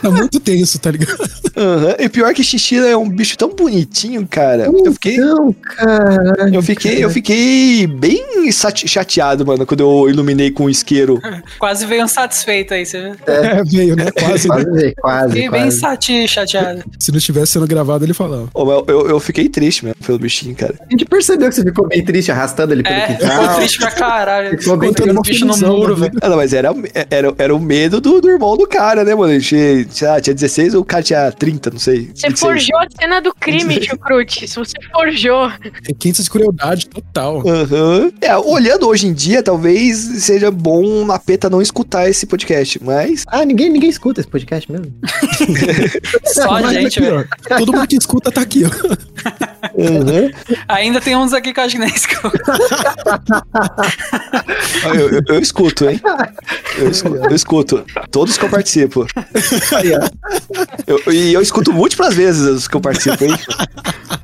tá 0.00 0.10
muito 0.10 0.40
tenso, 0.40 0.78
tá 0.78 0.90
ligado? 0.90 1.41
Aham. 1.56 1.94
E 1.98 2.08
pior 2.08 2.32
que 2.34 2.42
chinchila 2.42 2.88
é 2.88 2.96
um 2.96 3.08
bicho 3.08 3.36
tão 3.36 3.50
bonitinho, 3.50 4.26
cara. 4.28 4.64
Eu 4.66 4.92
fiquei. 4.92 5.16
Não, 5.18 5.52
cara. 5.52 6.50
Eu 6.52 6.62
fiquei, 6.62 7.04
eu 7.04 7.10
fiquei 7.10 7.86
bem 7.86 8.22
chateado, 8.50 9.46
mano, 9.46 9.64
quando 9.66 9.80
eu 9.80 10.08
iluminei 10.10 10.50
com 10.50 10.64
o 10.64 10.70
isqueiro. 10.70 11.20
Quase 11.58 11.86
veio 11.86 12.04
um 12.04 12.08
satisfeito 12.08 12.74
aí, 12.74 12.84
você 12.86 13.00
viu? 13.02 13.14
É, 13.26 13.62
veio, 13.64 13.96
né? 13.96 14.10
Quase. 14.10 14.48
né? 14.48 14.54
Quase, 14.64 14.94
quase, 15.00 15.32
Fiquei 15.34 15.50
bem 15.50 15.62
quase. 15.64 15.78
sati, 15.78 16.28
chateado. 16.28 16.82
Se 16.98 17.10
não 17.10 17.18
estivesse 17.18 17.52
sendo 17.52 17.66
gravado, 17.66 18.04
ele 18.04 18.14
falava. 18.14 18.48
Ô, 18.54 18.64
mas 18.64 18.84
eu, 18.88 19.08
eu 19.08 19.20
fiquei 19.20 19.48
triste 19.48 19.84
mesmo 19.84 19.96
pelo 20.04 20.18
bichinho, 20.18 20.54
cara. 20.54 20.74
A 20.80 20.90
gente 20.90 21.04
percebeu 21.04 21.48
que 21.48 21.54
você 21.54 21.62
ficou 21.62 21.86
bem 21.86 22.04
triste 22.04 22.30
arrastando 22.32 22.72
ele 22.72 22.82
pelo 22.82 22.94
É, 22.94 23.06
ficou 23.08 23.28
quintal. 23.28 23.56
triste 23.56 23.78
pra 23.78 23.90
caralho. 23.90 24.58
Ficou 24.58 24.76
bem 24.76 24.88
Ficou 24.90 25.06
pegando 25.06 25.18
o 25.18 25.22
bicho 25.22 25.44
no 25.44 25.56
muro, 25.56 25.96
velho. 25.96 26.12
Ah, 26.20 26.28
não, 26.28 26.36
mas 26.36 26.52
era, 26.52 26.70
era, 27.10 27.34
era 27.38 27.54
o 27.54 27.60
medo 27.60 28.00
do, 28.00 28.20
do 28.20 28.28
irmão 28.30 28.56
do 28.56 28.66
cara, 28.66 29.04
né, 29.04 29.14
mano? 29.14 29.38
Tinha, 29.40 29.84
tinha 29.84 30.34
16, 30.34 30.74
o 30.74 30.84
cara 30.84 31.02
tinha 31.02 31.32
30, 31.42 31.70
não 31.70 31.78
sei. 31.80 32.10
Você 32.14 32.28
26. 32.28 32.38
forjou 32.40 32.78
a 32.78 32.86
cena 33.00 33.20
do 33.20 33.34
crime, 33.34 33.80
Tio 33.80 33.98
Crute. 33.98 34.46
Você 34.46 34.74
forjou. 34.92 35.50
Requinte 35.84 36.22
de 36.22 36.30
crueldade 36.30 36.86
total. 36.86 37.42
Aham. 37.44 38.12
É, 38.20 38.36
olhando 38.36 38.86
hoje 38.86 39.08
em 39.08 39.12
dia, 39.12 39.42
talvez 39.42 39.98
seja 40.24 40.52
bom 40.52 41.10
a 41.10 41.18
PETA 41.18 41.50
não 41.50 41.60
escutar 41.60 42.08
esse 42.08 42.26
podcast, 42.26 42.78
mas. 42.80 43.24
Ah, 43.26 43.44
ninguém, 43.44 43.68
ninguém 43.70 43.90
escuta 43.90 44.20
esse 44.20 44.30
podcast 44.30 44.70
mesmo. 44.70 44.94
Só 46.32 46.54
a 46.54 46.72
gente, 46.72 47.00
velho. 47.00 47.26
ó, 47.50 47.58
Todo 47.58 47.72
mundo 47.72 47.88
que 47.88 47.96
escuta 47.96 48.30
tá 48.30 48.40
aqui, 48.42 48.62
ó. 48.64 48.68
Aham. 49.80 50.30
Ainda 50.68 51.00
tem 51.00 51.16
uns 51.16 51.32
aqui 51.32 51.52
que 51.52 51.58
eu 51.58 51.64
acho 51.64 51.74
que 51.74 51.80
nem 51.80 51.90
eu, 54.94 55.10
eu- 55.10 55.22
eu 55.28 55.38
escuto, 55.40 55.88
hein? 55.88 56.00
Eu 56.78 56.90
escuto, 56.90 57.16
eu 57.16 57.34
escuto. 57.34 57.84
Todos 58.10 58.36
que 58.38 58.44
eu 58.44 58.48
participo. 58.50 59.06
Aí, 59.76 59.92
ó. 59.92 60.08
Eu- 60.86 61.12
e 61.12 61.31
eu 61.34 61.40
escuto 61.40 61.72
múltiplas 61.72 62.14
vezes 62.14 62.42
os 62.42 62.68
que 62.68 62.76
eu 62.76 62.80
participo, 62.80 63.24
hein? 63.24 63.34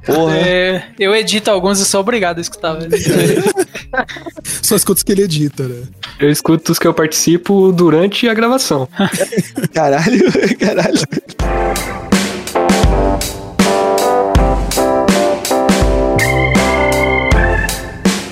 Porra. 0.05 0.37
É, 0.37 0.85
eu 0.99 1.15
edito 1.15 1.50
alguns 1.50 1.79
e 1.81 1.85
sou 1.85 2.00
obrigado 2.00 2.38
a 2.38 2.41
escutar. 2.41 2.79
Só 4.62 4.75
escuta 4.75 4.99
os 4.99 5.03
que 5.03 5.12
ele 5.12 5.23
edita, 5.23 5.69
né? 5.69 5.83
Eu 6.19 6.31
escuto 6.31 6.73
os 6.73 6.79
que 6.79 6.87
eu 6.87 6.95
participo 6.95 7.73
durante 7.73 8.29
a 8.29 8.35
gravação. 8.35 8.88
Caralho, 9.73 10.25
caralho. 10.59 10.99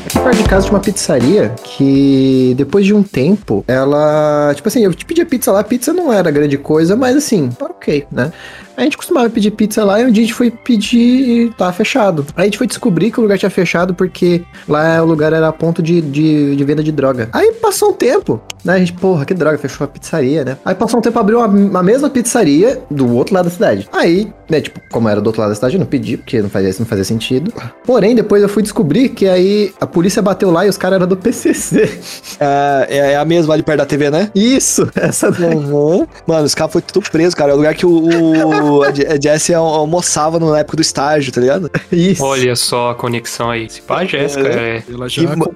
Aqui 0.06 0.18
perto 0.18 0.36
de 0.38 0.44
casa 0.48 0.64
tinha 0.64 0.74
uma 0.74 0.80
pizzaria 0.80 1.54
que, 1.62 2.54
depois 2.56 2.84
de 2.84 2.94
um 2.94 3.02
tempo, 3.02 3.64
ela. 3.68 4.52
Tipo 4.54 4.68
assim, 4.68 4.82
eu 4.82 4.94
te 4.94 5.04
pedia 5.04 5.26
pizza 5.26 5.52
lá, 5.52 5.60
a 5.60 5.64
pizza 5.64 5.92
não 5.92 6.12
era 6.12 6.30
grande 6.30 6.56
coisa, 6.58 6.96
mas 6.96 7.16
assim, 7.16 7.50
ok, 7.60 8.06
né? 8.10 8.32
A 8.76 8.82
gente 8.82 8.96
costumava 8.96 9.28
pedir 9.30 9.50
pizza 9.52 9.84
lá 9.84 10.00
e 10.00 10.04
um 10.04 10.10
dia 10.10 10.22
a 10.22 10.26
gente 10.26 10.34
foi 10.34 10.50
pedir 10.50 10.98
e 11.46 11.50
tava 11.50 11.72
fechado. 11.72 12.26
Aí 12.36 12.42
a 12.42 12.44
gente 12.46 12.58
foi 12.58 12.66
descobrir 12.66 13.10
que 13.10 13.18
o 13.18 13.22
lugar 13.22 13.38
tinha 13.38 13.50
fechado 13.50 13.94
porque 13.94 14.42
lá 14.68 15.02
o 15.02 15.06
lugar 15.06 15.32
era 15.32 15.50
ponto 15.52 15.82
de, 15.82 16.00
de, 16.00 16.54
de 16.56 16.64
venda 16.64 16.82
de 16.82 16.92
droga. 16.92 17.28
Aí 17.32 17.52
passou 17.52 17.90
um 17.90 17.92
tempo, 17.92 18.40
né? 18.64 18.74
A 18.74 18.78
gente, 18.78 18.92
porra, 18.92 19.24
que 19.24 19.32
droga, 19.34 19.56
fechou 19.58 19.84
a 19.84 19.88
pizzaria, 19.88 20.44
né? 20.44 20.56
Aí 20.64 20.74
passou 20.74 20.98
um 20.98 21.02
tempo, 21.02 21.18
abriu 21.18 21.38
uma, 21.40 21.80
a 21.80 21.82
mesma 21.82 22.10
pizzaria 22.10 22.82
do 22.90 23.14
outro 23.14 23.34
lado 23.34 23.44
da 23.46 23.50
cidade. 23.50 23.88
Aí, 23.92 24.30
né, 24.50 24.60
tipo, 24.60 24.80
como 24.90 25.08
era 25.08 25.20
do 25.20 25.26
outro 25.28 25.40
lado 25.40 25.50
da 25.50 25.54
cidade, 25.54 25.74
eu 25.76 25.80
não 25.80 25.86
pedi, 25.86 26.16
porque 26.16 26.42
não 26.42 26.50
fazia, 26.50 26.74
não 26.78 26.86
fazia 26.86 27.04
sentido. 27.04 27.52
Porém, 27.84 28.14
depois 28.14 28.42
eu 28.42 28.48
fui 28.48 28.62
descobrir 28.62 29.08
que 29.10 29.26
aí 29.28 29.72
a 29.80 29.86
polícia 29.86 30.20
bateu 30.20 30.50
lá 30.50 30.66
e 30.66 30.68
os 30.68 30.76
caras 30.76 30.96
eram 30.96 31.06
do 31.08 31.16
PCC. 31.16 31.98
É, 32.38 32.86
é- 32.90 33.12
é 33.12 33.16
a 33.16 33.24
mesma 33.24 33.54
ali 33.54 33.62
perto 33.62 33.78
da 33.78 33.86
TV, 33.86 34.10
né? 34.10 34.30
Isso, 34.34 34.88
essa 34.96 35.30
daí. 35.30 35.54
Uhum. 35.54 36.06
Mano, 36.26 36.44
os 36.44 36.54
caras 36.54 36.72
foram 36.72 36.84
tudo 36.92 37.10
presos, 37.10 37.34
cara. 37.34 37.52
É 37.52 37.54
o 37.54 37.56
lugar 37.56 37.74
que 37.74 37.86
o, 37.86 37.90
o 37.90 38.65
a 38.82 38.88
a 38.88 39.20
Jessie 39.20 39.54
al- 39.54 39.64
almoçava 39.66 40.38
na 40.38 40.58
época 40.58 40.76
do 40.76 40.82
estágio, 40.82 41.32
tá 41.32 41.40
ligado? 41.40 41.70
Isso. 41.92 42.22
Olha 42.24 42.54
só 42.56 42.90
a 42.90 42.94
conexão 42.94 43.50
aí. 43.50 43.68
Se 43.68 43.80
pá, 43.82 44.00
a 44.00 44.04
Jéssica 44.04 44.48
é 44.48 44.82
Ela 44.90 45.08
já. 45.08 45.22
E, 45.22 45.26
ma- 45.26 45.34
mano, 45.36 45.50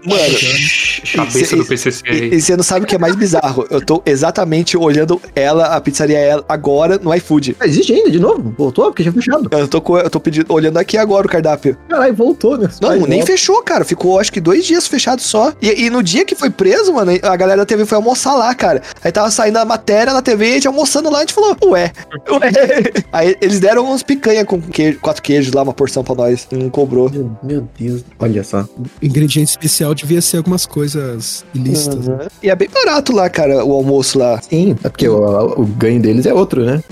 cabeça 1.15 1.55
e- 1.55 1.59
do 1.59 1.65
PCC 1.65 2.03
E, 2.07 2.11
aí. 2.11 2.35
e 2.35 2.41
você 2.41 2.57
não 2.57 2.63
sabe 2.65 2.85
o 2.85 2.89
que 2.89 2.95
é 2.95 2.99
mais 2.99 3.15
bizarro. 3.17 3.67
Eu 3.71 3.81
tô 3.85 4.03
exatamente 4.07 4.77
olhando 4.77 5.21
ela, 5.35 5.67
a 5.77 5.81
pizzaria 5.81 6.19
ela, 6.19 6.45
agora 6.49 6.99
no 6.99 7.15
iFood. 7.15 7.57
Ah, 7.61 7.67
Existe 7.67 7.93
ainda, 7.93 8.11
de 8.11 8.19
novo? 8.21 8.55
Voltou? 8.57 8.87
Porque 8.87 9.03
já 9.03 9.13
fechado. 9.13 9.49
Eu 9.51 9.69
tô, 9.69 9.83
eu 9.99 10.11
tô 10.11 10.21
pedindo, 10.21 10.53
olhando 10.53 10.77
aqui 10.79 10.97
agora 10.99 11.27
o 11.27 11.31
cardápio. 11.31 11.77
Caralho, 11.89 12.15
voltou, 12.15 12.57
né? 12.59 12.69
Não, 12.81 12.91
nem 12.91 13.19
volta. 13.21 13.27
fechou, 13.27 13.63
cara. 13.63 13.85
Ficou 13.85 14.19
acho 14.19 14.33
que 14.33 14.41
dois 14.41 14.65
dias 14.65 14.87
fechado 14.87 15.21
só. 15.23 15.53
E, 15.61 15.85
e 15.87 15.91
no 15.91 16.03
dia 16.03 16.25
que 16.25 16.35
foi 16.35 16.51
preso, 16.51 16.93
mano, 16.93 17.13
a 17.23 17.37
galera 17.37 17.59
da 17.59 17.67
TV 17.67 17.85
foi 17.85 17.97
almoçar 17.97 18.35
lá, 18.35 18.55
cara. 18.55 18.83
Aí 19.03 19.11
tava 19.13 19.31
saindo 19.31 19.57
a 19.59 19.65
matéria 19.65 20.13
na 20.13 20.23
TV, 20.23 20.47
a 20.51 20.53
gente 20.55 20.67
almoçando 20.69 21.11
lá, 21.11 21.19
a 21.19 21.21
gente 21.21 21.35
falou, 21.35 21.57
ué, 21.67 21.93
ué. 22.31 22.83
Aí 23.13 23.37
eles 23.41 23.61
deram 23.61 23.91
uns 23.91 24.03
picanha 24.03 24.45
com 24.45 24.61
queijo, 24.61 24.99
quatro 25.01 25.23
queijos 25.23 25.53
lá, 25.53 25.63
uma 25.63 25.73
porção 25.73 26.03
pra 26.03 26.15
nós. 26.15 26.47
Não 26.51 26.71
cobrou. 26.71 27.11
Meu, 27.11 27.31
meu 27.43 27.69
Deus, 27.79 28.05
olha 28.19 28.45
só. 28.45 28.67
Ingrediente 29.03 29.51
especial 29.51 29.95
devia 29.95 30.21
ser 30.21 30.39
algumas 30.39 30.67
coisas 30.67 31.45
ilícitas. 31.55 32.07
Uhum. 32.07 32.19
E 32.43 32.51
é 32.51 32.57
bem 32.57 32.69
barato 32.69 33.13
lá, 33.13 33.29
cara, 33.29 33.65
o 33.65 33.73
almoço 33.73 34.19
lá. 34.19 34.41
Sim, 34.41 34.77
é 34.83 34.89
porque 34.89 35.09
o, 35.09 35.61
o 35.61 35.67
ganho 35.67 36.01
deles 36.01 36.27
é 36.27 36.35
outro, 36.35 36.65
né? 36.65 36.83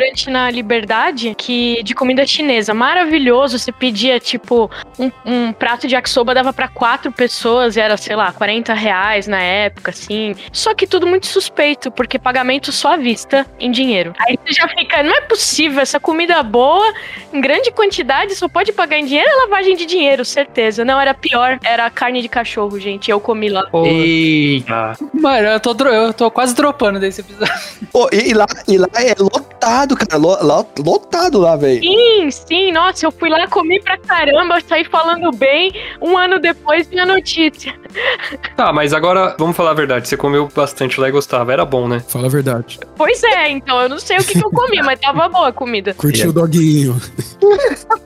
Restaurante 0.00 0.30
na 0.30 0.50
Liberdade 0.50 1.34
que 1.36 1.82
de 1.82 1.94
comida 1.94 2.26
chinesa, 2.26 2.72
maravilhoso. 2.72 3.58
Você 3.58 3.70
pedia, 3.70 4.18
tipo, 4.18 4.70
um, 4.98 5.10
um 5.24 5.52
prato 5.52 5.86
de 5.86 5.94
yakisoba 5.94 6.34
dava 6.34 6.52
pra 6.52 6.68
quatro 6.68 7.12
pessoas 7.12 7.76
e 7.76 7.80
era, 7.80 7.96
sei 7.96 8.16
lá, 8.16 8.32
40 8.32 8.72
reais 8.72 9.26
na 9.26 9.40
época, 9.40 9.90
assim. 9.90 10.34
Só 10.52 10.74
que 10.74 10.86
tudo 10.86 11.06
muito 11.06 11.26
suspeito, 11.26 11.90
porque 11.90 12.18
pagamento 12.18 12.72
só 12.72 12.94
à 12.94 12.96
vista 12.96 13.46
em 13.58 13.70
dinheiro. 13.70 14.14
Aí 14.18 14.38
você 14.44 14.54
já 14.54 14.68
fica, 14.68 15.02
não 15.02 15.14
é 15.14 15.20
possível, 15.22 15.80
essa 15.80 16.00
comida 16.00 16.42
boa, 16.42 16.92
em 17.32 17.40
grande 17.40 17.70
quantidade, 17.70 18.34
só 18.34 18.48
pode 18.48 18.72
pagar 18.72 18.98
em 18.98 19.04
dinheiro, 19.04 19.28
é 19.28 19.34
lavagem 19.42 19.76
de 19.76 19.86
dinheiro, 19.86 20.24
certeza. 20.24 20.84
Não, 20.84 21.00
era 21.00 21.14
pior, 21.14 21.58
era 21.62 21.88
carne 21.90 22.22
de 22.22 22.28
cachorro, 22.28 22.78
gente. 22.78 23.10
Eu 23.10 23.20
comi 23.20 23.48
lá. 23.48 23.66
Porra. 23.66 23.88
Eita. 23.88 24.96
Mano, 25.12 25.48
eu 25.48 25.60
tô, 25.60 25.72
eu 25.86 26.12
tô 26.12 26.30
quase 26.30 26.54
dropando 26.54 26.98
desse 26.98 27.20
episódio. 27.20 27.52
Pô, 27.92 28.08
e, 28.12 28.30
e 28.30 28.34
lá, 28.34 28.46
e 28.68 28.78
lá 28.78 28.88
é 28.94 29.14
lotado, 29.18 29.89
cara. 29.96 30.16
lo- 30.16 30.38
lo- 30.42 30.66
lotado 30.84 31.38
lá, 31.38 31.56
velho. 31.56 31.80
Sim, 31.82 32.30
sim, 32.30 32.72
nossa, 32.72 33.06
eu 33.06 33.10
fui 33.12 33.28
lá, 33.28 33.46
comi 33.48 33.80
pra 33.82 33.96
caramba, 33.98 34.58
saí 34.66 34.84
falando 34.84 35.30
bem. 35.32 35.72
Um 36.00 36.16
ano 36.16 36.38
depois, 36.38 36.88
minha 36.88 37.06
notícia. 37.06 37.74
Tá, 38.56 38.72
mas 38.72 38.92
agora 38.92 39.34
vamos 39.38 39.56
falar 39.56 39.70
a 39.70 39.74
verdade. 39.74 40.06
Você 40.06 40.16
comeu 40.16 40.48
bastante 40.54 41.00
lá 41.00 41.08
e 41.08 41.12
gostava. 41.12 41.52
Era 41.52 41.64
bom, 41.64 41.88
né? 41.88 42.00
Fala 42.06 42.26
a 42.26 42.30
verdade. 42.30 42.78
Pois 42.96 43.22
é, 43.24 43.48
então 43.50 43.80
eu 43.80 43.88
não 43.88 43.98
sei 43.98 44.18
o 44.18 44.24
que, 44.24 44.34
que 44.38 44.44
eu 44.44 44.50
comi, 44.50 44.80
mas 44.82 45.00
tava 45.00 45.28
boa 45.28 45.48
a 45.48 45.52
comida. 45.52 45.94
Curtiu 45.94 46.30
o 46.30 46.32
doguinho. 46.32 47.00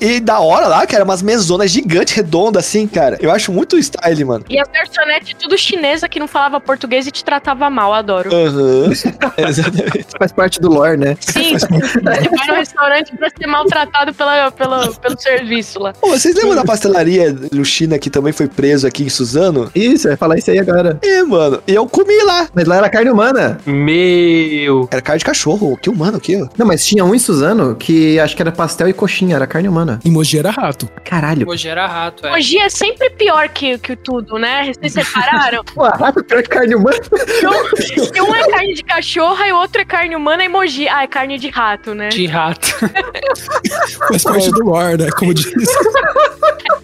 E, 0.00 0.14
e 0.14 0.20
da 0.20 0.40
hora 0.40 0.66
lá, 0.66 0.86
cara, 0.86 1.04
umas 1.04 1.20
mesonas 1.20 1.70
gigantes, 1.70 2.14
redondas, 2.14 2.64
assim, 2.64 2.86
cara. 2.88 3.18
Eu 3.20 3.30
acho 3.30 3.52
muito 3.52 3.76
style, 3.78 4.24
mano. 4.24 4.44
E 4.48 4.58
as 4.58 4.66
garçonetes 4.68 5.34
tudo 5.38 5.56
chinesa 5.58 6.08
que 6.08 6.18
não 6.18 6.26
falava 6.26 6.58
português 6.58 7.06
e 7.06 7.10
te 7.10 7.22
tratava 7.22 7.68
mal, 7.68 7.92
adoro. 7.92 8.30
Aham. 8.34 8.90
Exatamente. 9.36 10.06
Faz 10.18 10.32
parte 10.32 10.58
do 10.60 10.70
lore, 10.80 10.96
né? 10.96 11.16
Sim, 11.20 11.58
você 11.58 11.66
vai 12.00 12.46
no 12.46 12.54
restaurante 12.54 13.16
pra 13.16 13.28
ser 13.28 13.46
maltratado 13.46 14.14
pela, 14.14 14.50
pela, 14.50 14.92
pelo 14.92 15.18
serviço 15.18 15.78
lá. 15.78 15.92
Pô, 15.92 16.08
vocês 16.08 16.34
lembram 16.34 16.54
da 16.54 16.64
pastelaria 16.64 17.32
do 17.32 17.64
China 17.64 17.98
que 17.98 18.08
também 18.08 18.32
foi 18.32 18.48
preso 18.48 18.86
aqui 18.86 19.04
em 19.04 19.08
Suzano? 19.08 19.70
Isso, 19.74 20.08
eu 20.08 20.12
ia 20.12 20.16
falar 20.16 20.38
isso 20.38 20.50
aí 20.50 20.58
agora. 20.58 20.98
É, 21.02 21.22
mano. 21.22 21.62
E 21.66 21.74
eu 21.74 21.86
comi 21.86 22.22
lá. 22.24 22.48
Mas 22.54 22.66
lá 22.66 22.76
era 22.76 22.88
carne 22.88 23.10
humana. 23.10 23.58
Meu. 23.66 24.88
Era 24.90 25.02
carne 25.02 25.18
de 25.18 25.24
cachorro. 25.24 25.76
Que 25.76 25.90
humano, 25.90 26.18
o 26.18 26.20
quê? 26.20 26.44
Não, 26.56 26.66
mas 26.66 26.84
tinha 26.84 27.04
um 27.04 27.14
em 27.14 27.18
Suzano 27.18 27.74
que 27.74 28.18
acho 28.18 28.34
que 28.34 28.42
era 28.42 28.52
pastel 28.52 28.88
e 28.88 28.92
coxinha, 28.92 29.36
era 29.36 29.46
carne 29.46 29.68
humana. 29.68 30.00
Emoji 30.04 30.38
era 30.38 30.50
rato. 30.50 30.88
Caralho. 31.04 31.48
Hoje 31.48 31.68
era 31.68 31.86
rato, 31.86 32.26
é. 32.26 32.32
Hoje 32.32 32.58
é 32.58 32.68
sempre 32.68 33.10
pior 33.10 33.48
que, 33.48 33.78
que 33.78 33.96
tudo, 33.96 34.38
né? 34.38 34.72
Vocês 34.72 34.92
separaram? 34.92 35.62
Pô, 35.74 35.84
rato 35.84 36.24
pior 36.24 36.42
que 36.42 36.48
carne 36.48 36.74
humana. 36.74 36.98
Um, 37.50 38.06
que 38.10 38.20
um 38.20 38.34
é 38.34 38.48
carne 38.48 38.74
de 38.74 38.84
cachorro 38.84 39.42
e 39.44 39.52
o 39.52 39.56
outro 39.56 39.80
é 39.80 39.84
carne 39.84 40.14
humana 40.14 40.44
e 40.44 40.48
emoji. 40.60 40.88
Ah, 40.88 41.02
é 41.02 41.06
carne 41.06 41.38
de 41.38 41.48
rato, 41.48 41.94
né? 41.94 42.08
De 42.08 42.26
rato. 42.26 42.68
Faz 44.08 44.22
parte 44.22 44.50
do 44.50 44.64
lore, 44.64 44.98
né? 44.98 45.10
Como 45.10 45.32
diz. 45.32 45.50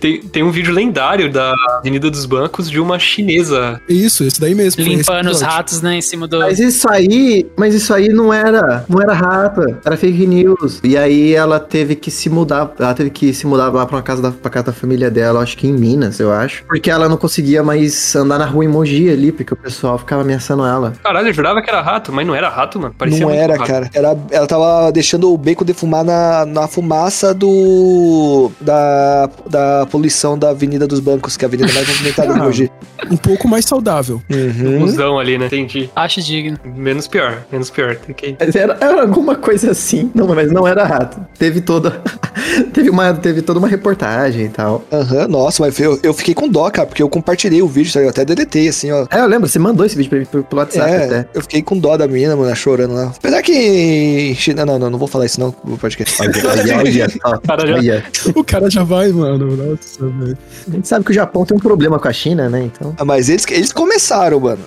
Tem, 0.01 0.21
tem 0.21 0.43
um 0.43 0.51
vídeo 0.51 0.75
lendário 0.75 1.31
da 1.31 1.55
Avenida 1.79 2.11
dos 2.11 2.27
Bancos 2.27 2.71
de 2.71 2.79
uma 2.79 2.99
chinesa. 2.99 3.81
Isso, 3.89 4.25
esse 4.25 4.41
daí 4.41 4.55
mesmo. 4.55 4.83
Limpando 4.83 5.31
os 5.31 5.41
ratos, 5.41 5.81
né, 5.81 5.97
em 5.97 6.03
cima 6.03 6.29
do. 6.29 6.39
Mas 6.39 6.61
isso 6.61 6.89
aí, 6.91 7.47
mas 7.57 7.75
isso 7.75 7.95
aí 7.95 8.09
não 8.09 8.33
era, 8.33 8.85
não 8.89 9.01
era 9.01 9.15
rato, 9.15 9.63
era 9.85 9.97
fake 9.97 10.27
news. 10.27 10.81
E 10.85 10.97
aí 10.97 11.35
ela 11.35 11.59
teve 11.59 11.95
que 11.95 12.11
se 12.11 12.29
mudar, 12.29 12.71
ela 12.79 12.95
teve 12.95 13.11
que 13.11 13.33
se 13.33 13.47
mudar 13.47 13.69
lá 13.73 13.87
pra 13.87 13.97
uma 13.97 14.03
casa 14.03 14.23
da, 14.23 14.31
pra 14.31 14.51
casa 14.51 14.67
da 14.67 14.73
família 14.73 15.11
dela, 15.11 15.41
acho 15.41 15.57
que 15.57 15.67
em 15.67 15.73
Minas, 15.73 16.21
eu 16.21 16.33
acho. 16.33 16.65
Porque 16.65 16.91
ela 16.91 17.09
não 17.09 17.17
conseguia 17.17 17.63
mais 17.63 18.15
andar 18.15 18.39
na 18.39 18.47
rua 18.47 18.65
em 18.65 18.69
Mogi 18.69 19.11
ali, 19.11 19.33
porque 19.33 19.55
o 19.55 19.57
pessoal 19.57 19.99
ficava 19.99 20.23
ameaçando 20.23 20.65
ela. 20.65 20.93
Caralho, 21.03 21.29
eu 21.29 21.33
jurava 21.33 21.63
que 21.63 21.71
era 21.71 21.81
rato, 21.81 22.13
mas 22.13 22.27
não 22.27 22.35
era 22.35 22.49
rato, 22.49 22.79
mano. 22.79 22.95
Parecia 22.97 23.21
não 23.21 23.29
muito 23.29 23.41
era, 23.41 23.57
rato. 23.57 23.66
Cara. 23.67 23.91
Era, 23.93 24.17
ela 24.31 24.47
tava 24.47 24.91
deixando 24.93 25.33
o 25.33 25.37
bacon 25.37 25.65
defumar 25.65 26.05
na, 26.05 26.47
na 26.47 26.69
fumaça 26.69 27.35
do. 27.35 28.51
Da, 28.61 29.29
da 29.49 29.87
poluição 29.91 30.39
da 30.39 30.51
Avenida 30.51 30.87
dos 30.87 31.01
Bancos, 31.01 31.37
que 31.37 31.45
é 31.45 31.47
a 31.47 31.49
avenida 31.49 31.73
mais 31.73 31.89
movimentada 31.89 32.35
de 32.35 32.41
hoje. 32.41 32.71
Um 33.11 33.17
pouco 33.17 33.47
mais 33.49 33.65
saudável. 33.65 34.23
Uhum. 34.31 34.81
Musão 34.81 35.19
ali, 35.19 35.39
né? 35.39 35.47
Entendi. 35.47 35.91
Acho 35.95 36.23
digno. 36.23 36.59
Menos 36.65 37.07
pior, 37.07 37.45
menos 37.53 37.71
pior. 37.71 37.97
Mas 38.39 38.57
era, 38.57 38.77
era 38.81 39.03
alguma 39.03 39.35
coisa 39.35 39.71
assim. 39.71 40.11
Não, 40.15 40.27
mas 40.29 40.51
não 40.51 40.67
era 40.67 40.85
rato. 40.85 41.21
Teve 41.39 41.61
toda. 41.61 42.01
teve, 42.73 42.91
uma, 42.91 43.13
teve 43.15 43.43
toda 43.43 43.59
uma 43.59 43.69
reportagem 43.69 44.47
e 44.47 44.49
tal. 44.49 44.83
Aham, 44.93 45.29
nossa, 45.29 45.63
mas 45.63 45.79
eu, 45.79 45.99
eu 46.03 46.15
fiquei 46.15 46.35
com 46.35 46.49
dó, 46.49 46.71
cara, 46.71 46.87
porque 46.87 47.03
eu 47.03 47.09
compartilhei 47.09 47.63
o 47.63 47.69
vídeo, 47.69 47.91
sabe? 47.91 48.07
Eu 48.07 48.11
até 48.11 48.25
deletei, 48.25 48.69
assim, 48.69 48.91
ó. 48.91 49.07
É, 49.11 49.21
eu 49.21 49.27
lembro, 49.27 49.49
você 49.49 49.59
mandou 49.59 49.85
esse 49.85 49.97
vídeo 49.97 50.09
pra 50.09 50.19
mim 50.19 50.25
pelo 50.25 50.45
pelo 50.45 50.61
WhatsApp 50.61 50.91
É, 50.91 51.05
até. 51.05 51.29
eu 51.35 51.43
fiquei 51.43 51.63
com 51.63 51.79
dó 51.79 51.97
da 51.97 52.07
menina, 52.07 52.37
mano, 52.37 52.55
chorando 52.57 52.95
lá. 52.95 53.13
Apesar 53.17 53.43
que. 53.43 53.53
China- 54.35 54.65
Não, 54.67 54.79
não, 54.79 54.91
não 54.91 54.99
vou 54.99 55.09
falar 55.09 55.27
isso, 55.27 55.39
não. 55.41 55.55
no 55.65 55.77
podcast. 55.79 56.21
Olha, 56.23 56.79
olha, 56.79 57.09
só. 57.09 57.39
Cara, 57.39 57.67
já- 57.67 57.75
Olha. 57.77 58.05
O 58.35 58.45
cara 58.45 58.71
já 58.71 58.83
vai, 58.85 59.11
mano. 59.13 59.57
Nossa, 59.57 60.07
velho. 60.09 60.39
A 60.69 60.71
gente 60.71 60.89
sabe 60.89 61.05
que 61.05 61.11
o 61.11 61.15
Japão 61.15 61.45
tem 61.45 61.57
um 61.57 61.61
problema 61.61 61.99
com 61.99 62.09
a 62.09 62.13
China, 62.13 62.49
né? 62.49 62.63
Então. 62.65 62.95
Ah, 62.99 63.05
Mas 63.05 63.29
eles, 63.29 63.45
eles 63.51 63.73
começaram, 63.73 64.41
mano. 64.41 64.61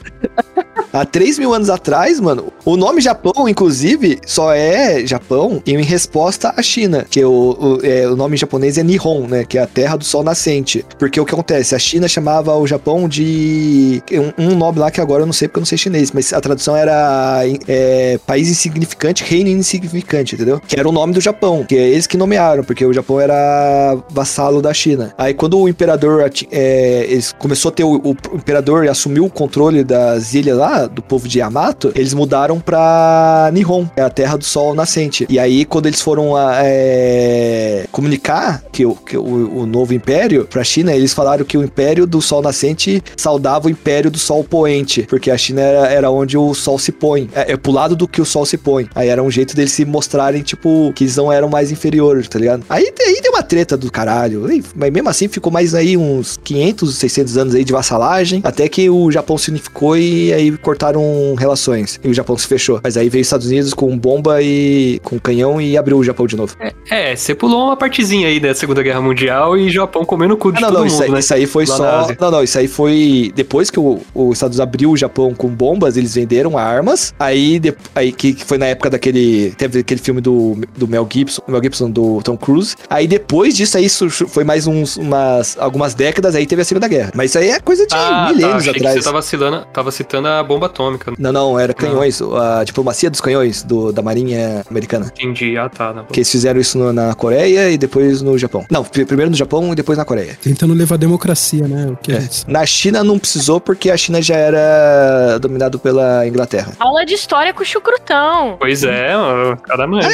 Há 0.91 1.05
3 1.05 1.39
mil 1.39 1.53
anos 1.53 1.69
atrás, 1.69 2.19
mano, 2.19 2.51
o 2.65 2.75
nome 2.75 2.99
Japão, 3.01 3.47
inclusive, 3.47 4.19
só 4.25 4.53
é 4.53 5.05
Japão 5.05 5.61
em 5.65 5.81
resposta 5.83 6.53
à 6.55 6.61
China. 6.61 7.05
Que 7.09 7.23
o, 7.23 7.31
o, 7.31 7.79
é, 7.85 8.07
o 8.07 8.15
nome 8.15 8.37
japonês 8.37 8.77
é 8.77 8.83
Nihon, 8.83 9.27
né? 9.27 9.45
Que 9.45 9.57
é 9.57 9.61
a 9.61 9.67
terra 9.67 9.95
do 9.95 10.03
sol 10.03 10.23
nascente. 10.23 10.85
Porque 10.97 11.19
o 11.19 11.25
que 11.25 11.33
acontece? 11.33 11.75
A 11.75 11.79
China 11.79 12.07
chamava 12.07 12.55
o 12.55 12.65
Japão 12.65 13.07
de. 13.07 14.01
Um, 14.37 14.49
um 14.49 14.55
nome 14.55 14.79
lá 14.79 14.89
que 14.89 14.99
agora 14.99 15.23
eu 15.23 15.25
não 15.25 15.33
sei 15.33 15.47
porque 15.47 15.59
eu 15.59 15.61
não 15.61 15.65
sei 15.65 15.77
chinês, 15.77 16.11
mas 16.11 16.33
a 16.33 16.41
tradução 16.41 16.75
era 16.75 17.41
é, 17.67 18.19
país 18.25 18.49
insignificante, 18.49 19.23
reino 19.23 19.49
insignificante, 19.49 20.35
entendeu? 20.35 20.59
Que 20.67 20.79
era 20.79 20.87
o 20.87 20.91
nome 20.91 21.13
do 21.13 21.21
Japão, 21.21 21.63
que 21.63 21.75
é 21.75 21.89
eles 21.89 22.07
que 22.07 22.17
nomearam, 22.17 22.63
porque 22.63 22.85
o 22.85 22.93
Japão 22.93 23.19
era 23.19 23.97
vassalo 24.09 24.61
da 24.61 24.73
China. 24.73 25.13
Aí 25.17 25.33
quando 25.33 25.59
o 25.59 25.69
imperador 25.69 26.29
é, 26.51 27.19
começou 27.37 27.69
a 27.69 27.71
ter 27.71 27.83
o, 27.83 27.95
o 27.95 28.15
imperador 28.35 28.85
e 28.85 28.89
assumiu 28.89 29.25
o 29.25 29.29
controle 29.29 29.83
das 29.83 30.33
ilhas 30.33 30.57
lá, 30.57 30.78
do 30.87 31.01
povo 31.01 31.27
de 31.27 31.39
Yamato, 31.39 31.91
eles 31.95 32.13
mudaram 32.13 32.59
pra 32.59 33.49
Nihon, 33.53 33.85
é 33.95 34.01
a 34.01 34.09
terra 34.09 34.37
do 34.37 34.45
sol 34.45 34.73
nascente. 34.73 35.25
E 35.29 35.39
aí, 35.39 35.65
quando 35.65 35.87
eles 35.87 36.01
foram 36.01 36.35
a, 36.35 36.59
é, 36.63 37.85
comunicar 37.91 38.63
que, 38.71 38.85
o, 38.85 38.95
que 38.95 39.17
o, 39.17 39.59
o 39.59 39.65
novo 39.65 39.93
império 39.93 40.45
pra 40.45 40.63
China, 40.63 40.93
eles 40.93 41.13
falaram 41.13 41.45
que 41.45 41.57
o 41.57 41.63
império 41.63 42.05
do 42.05 42.21
sol 42.21 42.41
nascente 42.41 43.03
saudava 43.15 43.67
o 43.67 43.69
império 43.69 44.09
do 44.09 44.17
sol 44.17 44.43
poente, 44.43 45.03
porque 45.03 45.31
a 45.31 45.37
China 45.37 45.61
era, 45.61 45.87
era 45.87 46.11
onde 46.11 46.37
o 46.37 46.53
sol 46.53 46.77
se 46.79 46.91
põe, 46.91 47.29
é, 47.33 47.53
é 47.53 47.57
pro 47.57 47.71
lado 47.71 47.95
do 47.95 48.07
que 48.07 48.21
o 48.21 48.25
sol 48.25 48.45
se 48.45 48.57
põe. 48.57 48.87
Aí 48.95 49.09
era 49.09 49.21
um 49.21 49.31
jeito 49.31 49.55
deles 49.55 49.71
se 49.71 49.85
mostrarem, 49.85 50.41
tipo, 50.41 50.91
que 50.95 51.03
eles 51.03 51.15
não 51.15 51.31
eram 51.31 51.49
mais 51.49 51.71
inferiores, 51.71 52.27
tá 52.27 52.39
ligado? 52.39 52.63
Aí, 52.69 52.91
aí 52.99 53.19
deu 53.21 53.31
uma 53.31 53.43
treta 53.43 53.77
do 53.77 53.91
caralho, 53.91 54.45
mas 54.75 54.91
mesmo 54.91 55.09
assim 55.09 55.27
ficou 55.27 55.51
mais 55.51 55.73
aí 55.73 55.97
uns 55.97 56.37
500, 56.43 56.95
600 56.95 57.37
anos 57.37 57.55
aí 57.55 57.63
de 57.63 57.73
vassalagem, 57.73 58.41
até 58.43 58.67
que 58.67 58.89
o 58.89 59.11
Japão 59.11 59.37
se 59.37 59.49
unificou 59.49 59.97
e 59.97 60.33
aí 60.33 60.57
cortaram 60.69 61.33
relações, 61.37 61.99
e 62.03 62.09
o 62.09 62.13
Japão 62.13 62.37
se 62.37 62.45
fechou. 62.47 62.79
Mas 62.83 62.95
aí 62.95 63.09
veio 63.09 63.21
os 63.21 63.27
Estados 63.27 63.47
Unidos 63.47 63.73
com 63.73 63.97
bomba 63.97 64.39
e 64.41 64.99
com 65.03 65.19
canhão 65.19 65.59
e 65.59 65.75
abriu 65.77 65.97
o 65.97 66.03
Japão 66.03 66.27
de 66.27 66.35
novo. 66.35 66.55
É, 66.91 67.15
você 67.15 67.33
pulou 67.33 67.65
uma 67.65 67.75
partezinha 67.75 68.27
aí 68.27 68.39
da 68.39 68.53
Segunda 68.53 68.83
Guerra 68.83 69.01
Mundial 69.01 69.57
e 69.57 69.69
Japão 69.71 70.05
comendo 70.05 70.35
o 70.35 70.37
cu 70.37 70.51
de 70.51 70.59
Ah, 70.59 70.61
não, 70.61 70.67
todo 70.67 70.75
não, 70.77 70.81
mundo, 70.85 70.91
isso 70.93 71.03
aí, 71.03 71.09
né? 71.11 71.19
isso 71.19 71.33
aí 71.33 71.45
foi 71.47 71.65
Lá 71.65 71.75
só. 71.77 72.07
Não, 72.19 72.31
não, 72.31 72.43
isso 72.43 72.57
aí 72.59 72.67
foi. 72.67 73.31
Depois 73.35 73.69
que 73.71 73.79
o, 73.79 73.99
os 74.13 74.33
Estados 74.37 74.57
Unidos 74.57 74.59
abriu 74.59 74.91
o 74.91 74.97
Japão 74.97 75.33
com 75.33 75.47
bombas, 75.47 75.97
eles 75.97 76.13
venderam 76.13 76.55
armas. 76.57 77.13
Aí, 77.19 77.59
de- 77.59 77.73
aí 77.95 78.11
que, 78.11 78.33
que 78.33 78.45
foi 78.45 78.57
na 78.59 78.67
época 78.67 78.89
daquele. 78.91 79.51
Teve 79.57 79.79
aquele 79.79 79.99
filme 79.99 80.21
do, 80.21 80.57
do 80.77 80.87
Mel 80.87 81.07
Gibson, 81.11 81.41
Mel 81.47 81.61
Gibson, 81.63 81.89
do 81.89 82.21
Tom 82.23 82.37
Cruise. 82.37 82.75
Aí 82.89 83.07
depois 83.07 83.55
disso 83.55 83.75
aí 83.77 83.87
foi 84.27 84.43
mais 84.43 84.67
uns, 84.67 84.97
umas, 84.97 85.57
algumas 85.59 85.93
décadas, 85.95 86.35
aí 86.35 86.45
teve 86.45 86.61
a 86.61 86.65
Segunda 86.65 86.87
Guerra. 86.87 87.11
Mas 87.15 87.31
isso 87.31 87.39
aí 87.39 87.49
é 87.49 87.59
coisa 87.59 87.85
de 87.87 87.95
Ah, 87.95 88.27
tá, 88.27 88.33
milênios 88.33 88.63
que 88.63 88.69
atrás. 88.69 88.95
você 88.95 89.03
tava 89.03 89.21
citando, 89.21 89.65
tava 89.73 89.91
citando 89.91 90.27
a 90.27 90.43
bomba 90.43 90.58
atômica. 90.65 91.13
Não, 91.17 91.31
não, 91.31 91.59
era 91.59 91.73
canhões, 91.73 92.21
a 92.21 92.63
diplomacia 92.63 93.09
dos 93.09 93.21
canhões 93.21 93.63
do, 93.63 93.91
da 93.91 94.01
Marinha 94.01 94.63
Americana. 94.69 95.11
Entendi, 95.17 95.57
ah 95.57 95.69
tá. 95.69 95.93
Não. 95.93 96.05
Que 96.05 96.19
eles 96.19 96.29
fizeram 96.31 96.59
isso 96.59 96.77
no- 96.77 96.93
na 96.93 97.13
Coreia 97.15 97.69
e 97.71 97.77
depois 97.77 98.21
no 98.21 98.37
Japão. 98.37 98.65
Não, 98.69 98.83
pr- 98.83 99.05
primeiro 99.05 99.29
no 99.31 99.37
Japão 99.37 99.71
e 99.71 99.75
depois 99.75 99.97
na 99.97 100.05
Coreia. 100.05 100.37
Tentando 100.41 100.73
levar 100.73 100.97
democracia, 100.97 101.67
né? 101.67 101.87
O 101.91 101.95
que 101.97 102.11
a 102.11 102.15
É. 102.15 102.21
gente 102.21 102.49
Na 102.49 102.65
China 102.65 103.03
não 103.03 103.17
precisou 103.19 103.59
porque 103.59 103.89
a 103.91 103.97
China 103.97 104.21
já 104.21 104.35
era 104.35 105.37
dominado 105.39 105.79
pela 105.79 106.27
Inglaterra. 106.27 106.73
Aula 106.79 107.05
de 107.05 107.13
história 107.13 107.53
com 107.53 107.63
chucrutão. 107.63 108.55
Pois 108.59 108.83
é, 108.83 109.15
o 109.17 109.57
cara 109.57 109.87
manja. 109.87 110.07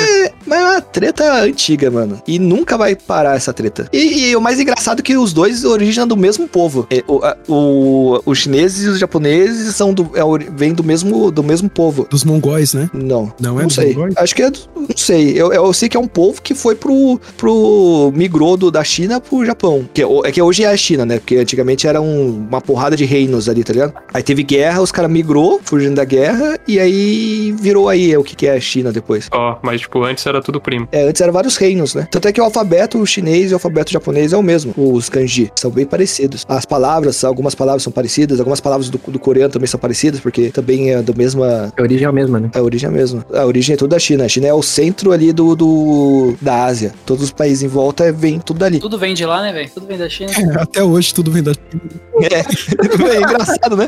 Mas 0.46 0.60
é 0.60 0.64
uma 0.64 0.82
treta 0.82 1.42
antiga, 1.44 1.90
mano. 1.92 2.22
E 2.28 2.40
nunca 2.40 2.78
vai 2.78 2.96
parar 2.96 3.36
essa 3.36 3.54
treta. 3.54 3.88
E, 3.92 4.30
e 4.30 4.36
o 4.36 4.42
mais 4.42 4.60
engraçado 4.60 5.00
é 5.00 5.04
que 5.04 5.18
os 5.18 5.34
dois 5.34 5.64
originam 5.64 6.08
do 6.08 6.18
mesmo 6.18 6.48
povo. 6.48 6.88
É, 6.90 7.04
o, 7.08 7.24
a- 7.24 7.36
o- 7.48 8.22
os 8.26 8.38
chineses 8.40 8.86
e 8.86 8.90
os 8.90 9.00
japoneses 9.00 9.76
são 9.76 9.94
do, 9.94 10.12
é, 10.16 10.24
ori- 10.24 10.35
vêm 10.40 10.74
do 10.74 10.84
mesmo, 10.84 11.32
do 11.32 11.44
mesmo 11.44 11.70
povo. 11.70 12.08
Dos 12.10 12.24
mongóis, 12.24 12.74
né? 12.74 12.90
Não. 12.94 13.32
Não 13.40 13.58
é 13.58 13.62
Não 13.62 13.68
dos 13.68 13.76
sei. 13.76 13.90
mongóis? 13.94 14.14
Acho 14.18 14.36
que 14.36 14.44
é. 14.44 14.50
Não 14.76 14.88
sei. 14.96 15.32
Eu, 15.40 15.52
eu 15.54 15.74
sei 15.74 15.90
que 15.90 15.98
é 15.98 16.00
um 16.00 16.08
povo 16.08 16.42
que 16.42 16.54
foi 16.54 16.76
pro. 16.76 17.20
pro 17.38 18.12
migrou 18.16 18.58
do, 18.58 18.70
da 18.72 18.84
China 18.84 19.20
pro 19.22 19.46
Japão. 19.46 19.88
Que, 19.94 20.02
é 20.04 20.06
é 20.26 20.32
que 20.32 20.42
hoje 20.42 20.64
é 20.64 20.68
a 20.68 20.78
China, 20.78 21.06
né? 21.06 21.18
Porque 21.20 21.38
antigamente 21.38 21.88
era 21.88 22.02
um- 22.02 22.46
uma 22.50 22.62
porrada 22.62 22.96
de 22.96 23.06
reinos 23.06 23.48
ali, 23.50 23.64
tá 23.64 23.74
ligado? 23.74 23.94
Aí 24.14 24.24
teve 24.24 24.44
guerra, 24.44 24.82
os 24.82 24.92
caras 24.92 25.10
migrou, 25.12 25.60
fugindo 25.64 25.96
da 25.96 26.04
guerra, 26.06 26.58
e 26.68 26.80
aí 26.80 27.54
virou 27.60 27.90
aí 27.90 28.12
é 28.12 28.18
o 28.18 28.24
que, 28.24 28.36
que 28.36 28.48
é 28.48 28.54
a 28.56 28.60
China 28.60 28.92
depois. 28.92 29.28
Ó, 29.32 29.58
mas 29.62 29.82
tipo, 29.82 30.04
antes 30.04 30.26
era 30.26 30.42
tudo 30.42 30.60
primo. 30.60 30.88
É, 30.92 31.04
antes 31.08 31.22
eram 31.22 31.34
vários 31.34 31.56
reinos, 31.58 31.94
né? 31.96 32.08
Tanto 32.12 32.28
é 32.28 32.32
que 32.32 32.42
o 32.42 32.44
alfabeto 32.44 33.06
chinês 33.06 33.52
e 33.52 33.54
o 33.54 33.56
alfabeto 33.58 33.92
japonês 33.92 34.34
é 34.34 34.38
o 34.38 34.44
mesmo. 34.44 34.74
Os 34.78 35.10
kanji 35.10 35.52
são 35.56 35.72
bem 35.72 35.86
parecidos. 35.86 36.46
As 36.48 36.66
palavras, 36.66 37.24
algumas 37.24 37.56
palavras 37.56 37.84
são 37.84 37.92
parecidas, 37.92 38.40
algumas 38.40 38.60
palavras 38.60 38.90
do, 38.90 38.98
do 39.08 39.20
coreano 39.20 39.52
também 39.52 39.68
são 39.68 39.80
parecidas, 39.80 40.20
porque 40.26 40.50
também 40.50 40.90
é 40.90 41.04
do 41.04 41.16
mesma. 41.16 41.72
A 41.78 41.82
origem 41.84 42.04
é 42.04 42.10
a 42.10 42.12
mesma, 42.12 42.40
né? 42.40 42.50
A 42.56 42.60
origem 42.64 42.88
é 42.88 42.90
a 42.90 42.92
mesma. 42.92 43.24
A 43.32 43.46
origem 43.46 43.76
é 43.76 43.78
tudo 43.78 43.92
da 43.92 44.00
China. 44.00 44.26
A 44.26 44.28
China 44.28 44.48
é 44.48 44.54
o 44.56 44.64
centro 44.64 45.12
ali 45.12 45.32
do, 45.32 45.56
do 45.56 46.36
da 46.42 46.66
Ásia. 46.66 46.96
Todos 47.06 47.26
os 47.26 47.32
países 47.32 47.62
em 47.62 47.68
volta 47.68 48.12
vem 48.12 48.40
tudo 48.40 48.58
dali. 48.58 48.80
Tudo 48.80 48.98
vem 48.98 49.14
de 49.14 49.24
lá, 49.24 49.44
né, 49.44 49.54
velho? 49.54 49.70
Tudo 49.72 49.86
vem 49.86 50.00
da 50.00 50.10
China. 50.10 50.32
É, 50.32 50.58
até 50.64 50.84
hoje 50.84 51.14
tudo 51.14 51.30
vem 51.30 51.44
da 51.44 51.52
É, 51.52 52.40
é 53.14 53.18
engraçado, 53.22 53.78
né? 53.78 53.88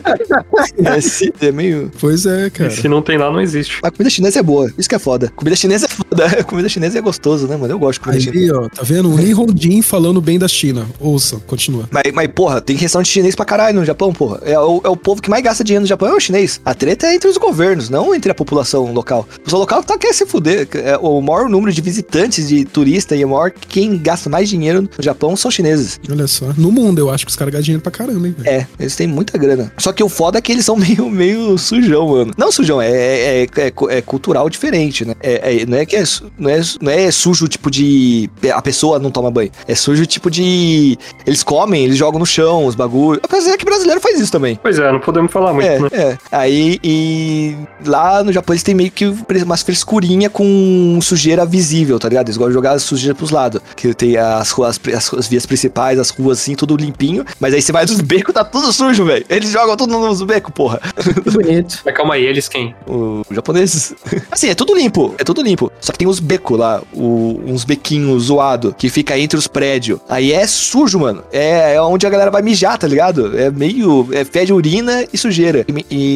É, 0.85 1.01
sim, 1.01 1.31
é 1.41 1.51
meio. 1.51 1.91
Pois 1.99 2.27
é, 2.27 2.51
cara. 2.51 2.69
Se 2.69 2.87
não 2.87 3.01
tem 3.01 3.17
lá, 3.17 3.31
não 3.31 3.41
existe. 3.41 3.79
A 3.81 3.89
comida 3.89 4.11
chinesa 4.11 4.37
é 4.37 4.43
boa. 4.43 4.71
Isso 4.77 4.87
que 4.87 4.93
é 4.93 4.99
foda. 4.99 5.31
Comida 5.35 5.55
chinesa 5.55 5.87
é 5.87 5.89
foda. 5.89 6.25
A 6.39 6.43
comida 6.45 6.69
chinesa 6.69 6.99
é 6.99 7.01
gostoso, 7.01 7.47
né, 7.47 7.57
mano? 7.57 7.73
Eu 7.73 7.79
gosto 7.79 7.93
de 7.93 8.01
comida 8.01 8.21
chinesa. 8.21 8.53
Ali, 8.53 8.65
ó, 8.65 8.69
tá 8.69 8.83
vendo? 8.83 9.09
O 9.11 9.15
Lee 9.15 9.33
Hondin 9.33 9.81
falando 9.81 10.21
bem 10.21 10.37
da 10.37 10.47
China. 10.47 10.85
Ouça, 10.99 11.37
continua. 11.47 11.89
Mas, 11.89 12.13
mas, 12.13 12.27
porra, 12.27 12.61
tem 12.61 12.75
restaurante 12.75 13.09
chinês 13.09 13.33
pra 13.33 13.43
caralho 13.43 13.79
no 13.79 13.85
Japão, 13.85 14.13
porra. 14.13 14.39
É 14.43 14.59
o, 14.59 14.81
é 14.83 14.89
o 14.89 14.95
povo 14.95 15.19
que 15.19 15.31
mais 15.31 15.43
gasta 15.43 15.63
dinheiro 15.63 15.81
no 15.81 15.87
Japão, 15.87 16.09
é 16.09 16.13
o 16.13 16.19
chinês. 16.27 16.61
A 16.63 16.73
treta 16.73 17.07
é 17.07 17.15
entre 17.15 17.29
os 17.29 17.37
governos, 17.37 17.89
não 17.89 18.13
entre 18.13 18.31
a 18.31 18.35
população 18.35 18.91
local. 18.93 19.21
A 19.29 19.33
população 19.37 19.59
local 19.59 19.83
tá, 19.83 19.97
quer 19.97 20.13
se 20.13 20.25
fuder. 20.25 20.67
É, 20.75 20.97
o 20.97 21.21
maior 21.21 21.49
número 21.49 21.71
de 21.71 21.81
visitantes, 21.81 22.47
de 22.47 22.65
turista 22.65 23.15
e 23.15 23.23
o 23.25 23.29
maior 23.29 23.51
quem 23.51 23.97
gasta 23.97 24.29
mais 24.29 24.49
dinheiro 24.49 24.81
no 24.81 24.89
Japão 25.03 25.35
são 25.35 25.49
os 25.49 25.55
chineses. 25.55 25.99
Olha 26.09 26.27
só. 26.27 26.47
No 26.57 26.71
mundo, 26.71 26.99
eu 26.99 27.09
acho 27.09 27.25
que 27.25 27.29
os 27.31 27.35
caras 27.35 27.51
gastam 27.53 27.65
dinheiro 27.65 27.81
pra 27.81 27.91
caramba, 27.91 28.27
hein. 28.27 28.35
É, 28.45 28.65
eles 28.79 28.95
têm 28.95 29.07
muita 29.07 29.37
grana. 29.37 29.71
Só 29.77 29.91
que 29.91 30.03
o 30.03 30.09
foda 30.09 30.37
é 30.37 30.41
que 30.41 30.51
eles 30.51 30.65
são 30.65 30.75
meio, 30.77 31.09
meio 31.09 31.57
sujão, 31.57 32.07
mano. 32.09 32.31
Não 32.37 32.51
sujão, 32.51 32.81
é, 32.81 32.89
é, 32.91 33.43
é, 33.43 33.73
é 33.89 34.01
cultural 34.01 34.49
diferente, 34.49 35.05
né? 35.05 35.13
É, 35.21 35.61
é- 35.61 35.65
não, 35.65 35.77
é 35.77 35.85
que 35.85 35.95
é, 35.95 36.03
não, 36.37 36.49
é, 36.49 36.61
não 36.81 36.91
é 36.91 37.11
sujo 37.11 37.47
tipo 37.47 37.69
de. 37.71 38.29
A 38.53 38.61
pessoa 38.61 38.99
não 38.99 39.11
toma 39.11 39.31
banho. 39.31 39.51
É 39.67 39.75
sujo 39.75 40.05
tipo 40.05 40.29
de. 40.29 40.97
Eles 41.25 41.43
comem, 41.43 41.83
eles 41.85 41.97
jogam 41.97 42.19
no 42.19 42.25
chão 42.25 42.65
os 42.65 42.75
bagulhos. 42.75 43.21
Apesar 43.23 43.57
que 43.57 43.65
brasileiro 43.65 44.01
faz 44.01 44.19
isso 44.19 44.31
também. 44.31 44.59
Pois 44.61 44.77
é, 44.79 44.91
não 44.91 44.99
podemos 44.99 45.31
falar 45.31 45.53
muito, 45.53 45.67
É, 45.93 46.16
né? 46.23 46.27
Aí, 46.31 46.79
e 46.83 47.55
lá 47.85 48.23
no 48.23 48.31
Japão 48.31 48.53
eles 48.53 48.63
têm 48.63 48.75
meio 48.75 48.91
que 48.91 49.05
umas 49.43 49.61
frescurinha 49.63 50.29
com 50.29 50.99
sujeira 51.01 51.45
visível, 51.45 51.99
tá 51.99 52.09
ligado? 52.09 52.27
Eles 52.27 52.37
gostam 52.37 52.49
de 52.49 52.53
jogar 52.55 52.71
a 52.73 52.79
sujeira 52.79 53.15
pros 53.15 53.31
lados. 53.31 53.61
Que 53.75 53.93
tem 53.93 54.17
as 54.17 54.49
ruas, 54.51 54.79
as, 54.95 55.13
as 55.13 55.27
vias 55.27 55.45
principais, 55.45 55.99
as 55.99 56.09
ruas 56.09 56.39
assim, 56.39 56.55
tudo 56.55 56.75
limpinho. 56.75 57.25
Mas 57.39 57.53
aí 57.53 57.61
você 57.61 57.71
vai 57.71 57.85
nos 57.85 58.01
becos, 58.01 58.33
tá 58.33 58.43
tudo 58.43 58.71
sujo, 58.73 59.05
velho. 59.05 59.25
Eles 59.29 59.49
jogam 59.51 59.75
tudo 59.77 59.97
nos 59.97 60.21
becos, 60.23 60.51
porra. 60.53 60.79
Que 61.23 61.29
bonito. 61.31 61.79
Mas 61.85 61.95
calma 61.95 62.15
aí, 62.15 62.25
eles 62.25 62.47
quem? 62.47 62.75
Os 62.87 63.23
japoneses. 63.35 63.93
Assim, 64.31 64.49
é 64.49 64.55
tudo 64.55 64.75
limpo, 64.75 65.13
é 65.17 65.23
tudo 65.23 65.41
limpo. 65.41 65.71
Só 65.79 65.91
que 65.91 65.97
tem 65.99 66.07
uns 66.07 66.19
becos 66.19 66.57
lá, 66.57 66.81
o- 66.93 67.39
uns 67.45 67.63
bequinhos 67.63 68.23
zoado 68.25 68.73
que 68.77 68.89
fica 68.89 69.17
entre 69.17 69.37
os 69.37 69.47
prédios. 69.47 69.99
Aí 70.09 70.31
é 70.31 70.45
sujo, 70.47 70.99
mano. 70.99 71.23
É, 71.31 71.75
é 71.75 71.81
onde 71.81 72.05
a 72.05 72.09
galera 72.09 72.31
vai 72.31 72.41
mijar, 72.41 72.77
tá 72.77 72.87
ligado? 72.87 73.37
É 73.37 73.49
meio. 73.49 74.07
É 74.11 74.23
fede 74.25 74.53
urina 74.53 75.05
e 75.11 75.17
sujeira. 75.17 75.65
E, 75.67 75.85
e 75.89 76.06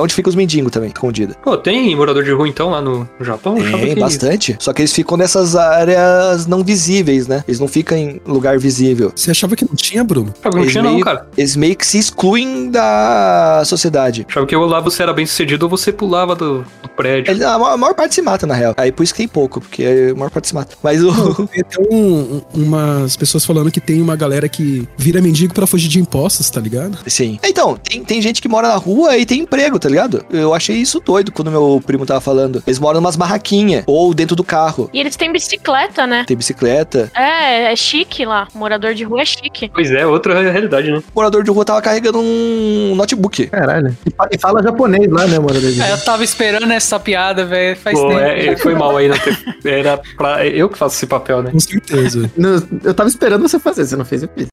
onde 0.00 0.14
fica 0.14 0.28
os 0.28 0.34
mendigos 0.34 0.70
também, 0.72 0.88
escondido. 0.88 1.34
Pô, 1.42 1.56
tem 1.56 1.94
morador 1.96 2.24
de 2.24 2.30
rua 2.32 2.48
então 2.48 2.70
lá 2.70 2.80
no 2.80 3.08
Japão? 3.20 3.56
Tem 3.56 3.94
bastante. 3.96 4.56
Só 4.58 4.72
que 4.72 4.82
eles 4.82 4.92
ficam 4.92 5.16
nessas 5.16 5.54
áreas 5.56 6.46
não 6.46 6.62
visíveis, 6.64 7.26
né? 7.26 7.44
Eles 7.46 7.60
não 7.60 7.68
ficam 7.68 7.96
em 7.96 8.20
lugar 8.26 8.58
visível. 8.58 9.12
Você 9.14 9.30
achava 9.30 9.54
que 9.56 9.64
não 9.64 9.74
tinha, 9.74 10.02
Bruno? 10.04 10.32
Achava 10.40 10.50
que 10.50 10.56
não 10.56 10.62
Eles 10.62 10.72
tinha 10.72 10.82
não, 10.84 10.92
meio- 10.92 11.04
cara. 11.04 11.26
Eles 11.36 11.56
meio 11.56 11.76
que 11.76 11.86
se 11.86 11.98
excluem 11.98 12.70
da 12.70 13.62
sociedade. 13.64 14.26
Achava 14.28 14.46
que 14.46 14.56
ou 14.56 14.66
lá 14.66 14.80
você 14.80 15.02
era 15.02 15.12
bem 15.12 15.26
sucedido 15.26 15.64
ou 15.66 15.70
você 15.70 15.92
pulava 15.92 16.34
do, 16.34 16.60
do 16.82 16.88
prédio. 16.96 17.30
Ele- 17.32 17.44
A 17.44 17.58
maior, 17.58 17.72
a 17.72 17.76
maior 17.76 17.94
parte 17.94 18.14
se 18.14 18.22
mata, 18.22 18.46
na 18.46 18.54
real. 18.54 18.74
Aí 18.76 18.90
por 18.92 19.02
isso 19.02 19.12
que 19.12 19.18
tem 19.18 19.28
pouco, 19.28 19.60
porque 19.60 19.84
a 19.84 20.14
maior 20.14 20.30
parte 20.30 20.48
se 20.48 20.54
mata. 20.54 20.76
Mas 20.82 21.02
o. 21.02 21.46
Tem 21.48 21.60
até 21.62 21.76
um- 21.90 22.42
um- 22.54 22.62
umas 22.64 23.16
pessoas 23.16 23.44
falando 23.44 23.70
que 23.70 23.80
tem 23.80 24.00
uma 24.02 24.16
galera 24.16 24.48
que 24.48 24.88
vira 24.96 25.20
mendigo 25.20 25.54
pra 25.54 25.66
fugir 25.66 25.88
de 25.88 25.98
impostos, 26.00 26.48
tá 26.50 26.60
ligado? 26.60 26.98
Sim. 27.06 27.38
Então, 27.44 27.76
tem, 27.76 28.02
tem 28.04 28.20
gente 28.22 28.40
que 28.42 28.48
mora 28.48 28.68
na 28.68 28.76
rua 28.76 29.16
e 29.16 29.24
tem 29.28 29.40
emprego, 29.42 29.78
tá 29.78 29.88
ligado? 29.88 30.24
Eu 30.30 30.54
achei 30.54 30.76
isso 30.76 31.00
doido 31.00 31.30
quando 31.30 31.50
meu 31.50 31.80
primo 31.86 32.04
tava 32.06 32.20
falando. 32.20 32.62
Eles 32.66 32.78
moram 32.78 33.00
numas 33.00 33.14
barraquinhas 33.16 33.84
ou 33.86 34.12
dentro 34.14 34.34
do 34.34 34.42
carro. 34.42 34.88
E 34.92 34.98
eles 34.98 35.14
têm 35.16 35.30
bicicleta, 35.32 36.06
né? 36.06 36.24
Tem 36.26 36.36
bicicleta. 36.36 37.10
É, 37.14 37.72
é 37.72 37.76
chique 37.76 38.24
lá. 38.24 38.48
Morador 38.54 38.94
de 38.94 39.04
rua 39.04 39.22
é 39.22 39.24
chique. 39.24 39.70
Pois 39.72 39.90
é, 39.90 40.06
outra 40.06 40.40
realidade, 40.50 40.90
né? 40.90 40.98
O 40.98 41.02
morador 41.14 41.44
de 41.44 41.50
rua 41.50 41.64
tava 41.64 41.82
carregando 41.82 42.18
um 42.18 42.94
notebook. 42.96 43.46
Caralho. 43.48 43.96
E 44.06 44.10
fa- 44.10 44.28
fala 44.40 44.62
japonês 44.62 45.10
lá, 45.10 45.26
né, 45.26 45.38
mano? 45.38 45.58
É, 45.84 45.92
eu 45.92 45.98
tava 46.04 46.24
esperando 46.24 46.70
essa 46.72 46.98
piada, 46.98 47.44
velho. 47.44 47.76
Faz 47.76 47.98
Pô, 47.98 48.08
tempo. 48.08 48.20
é, 48.20 48.56
foi 48.56 48.74
mal 48.74 48.96
aí, 48.96 49.10
ter, 49.62 49.72
era 49.80 50.00
pra, 50.16 50.46
eu 50.46 50.68
que 50.68 50.78
faço 50.78 50.96
esse 50.96 51.06
papel, 51.06 51.42
né? 51.42 51.50
Com 51.50 51.60
certeza. 51.60 52.30
No- 52.38 52.62
eu 52.84 52.94
tava 52.94 53.08
esperando 53.08 53.42
você 53.46 53.58
fazer, 53.58 53.84
você 53.84 53.96
não 53.96 54.04
fez, 54.04 54.22
eu 54.22 54.28
fiz. 54.34 54.46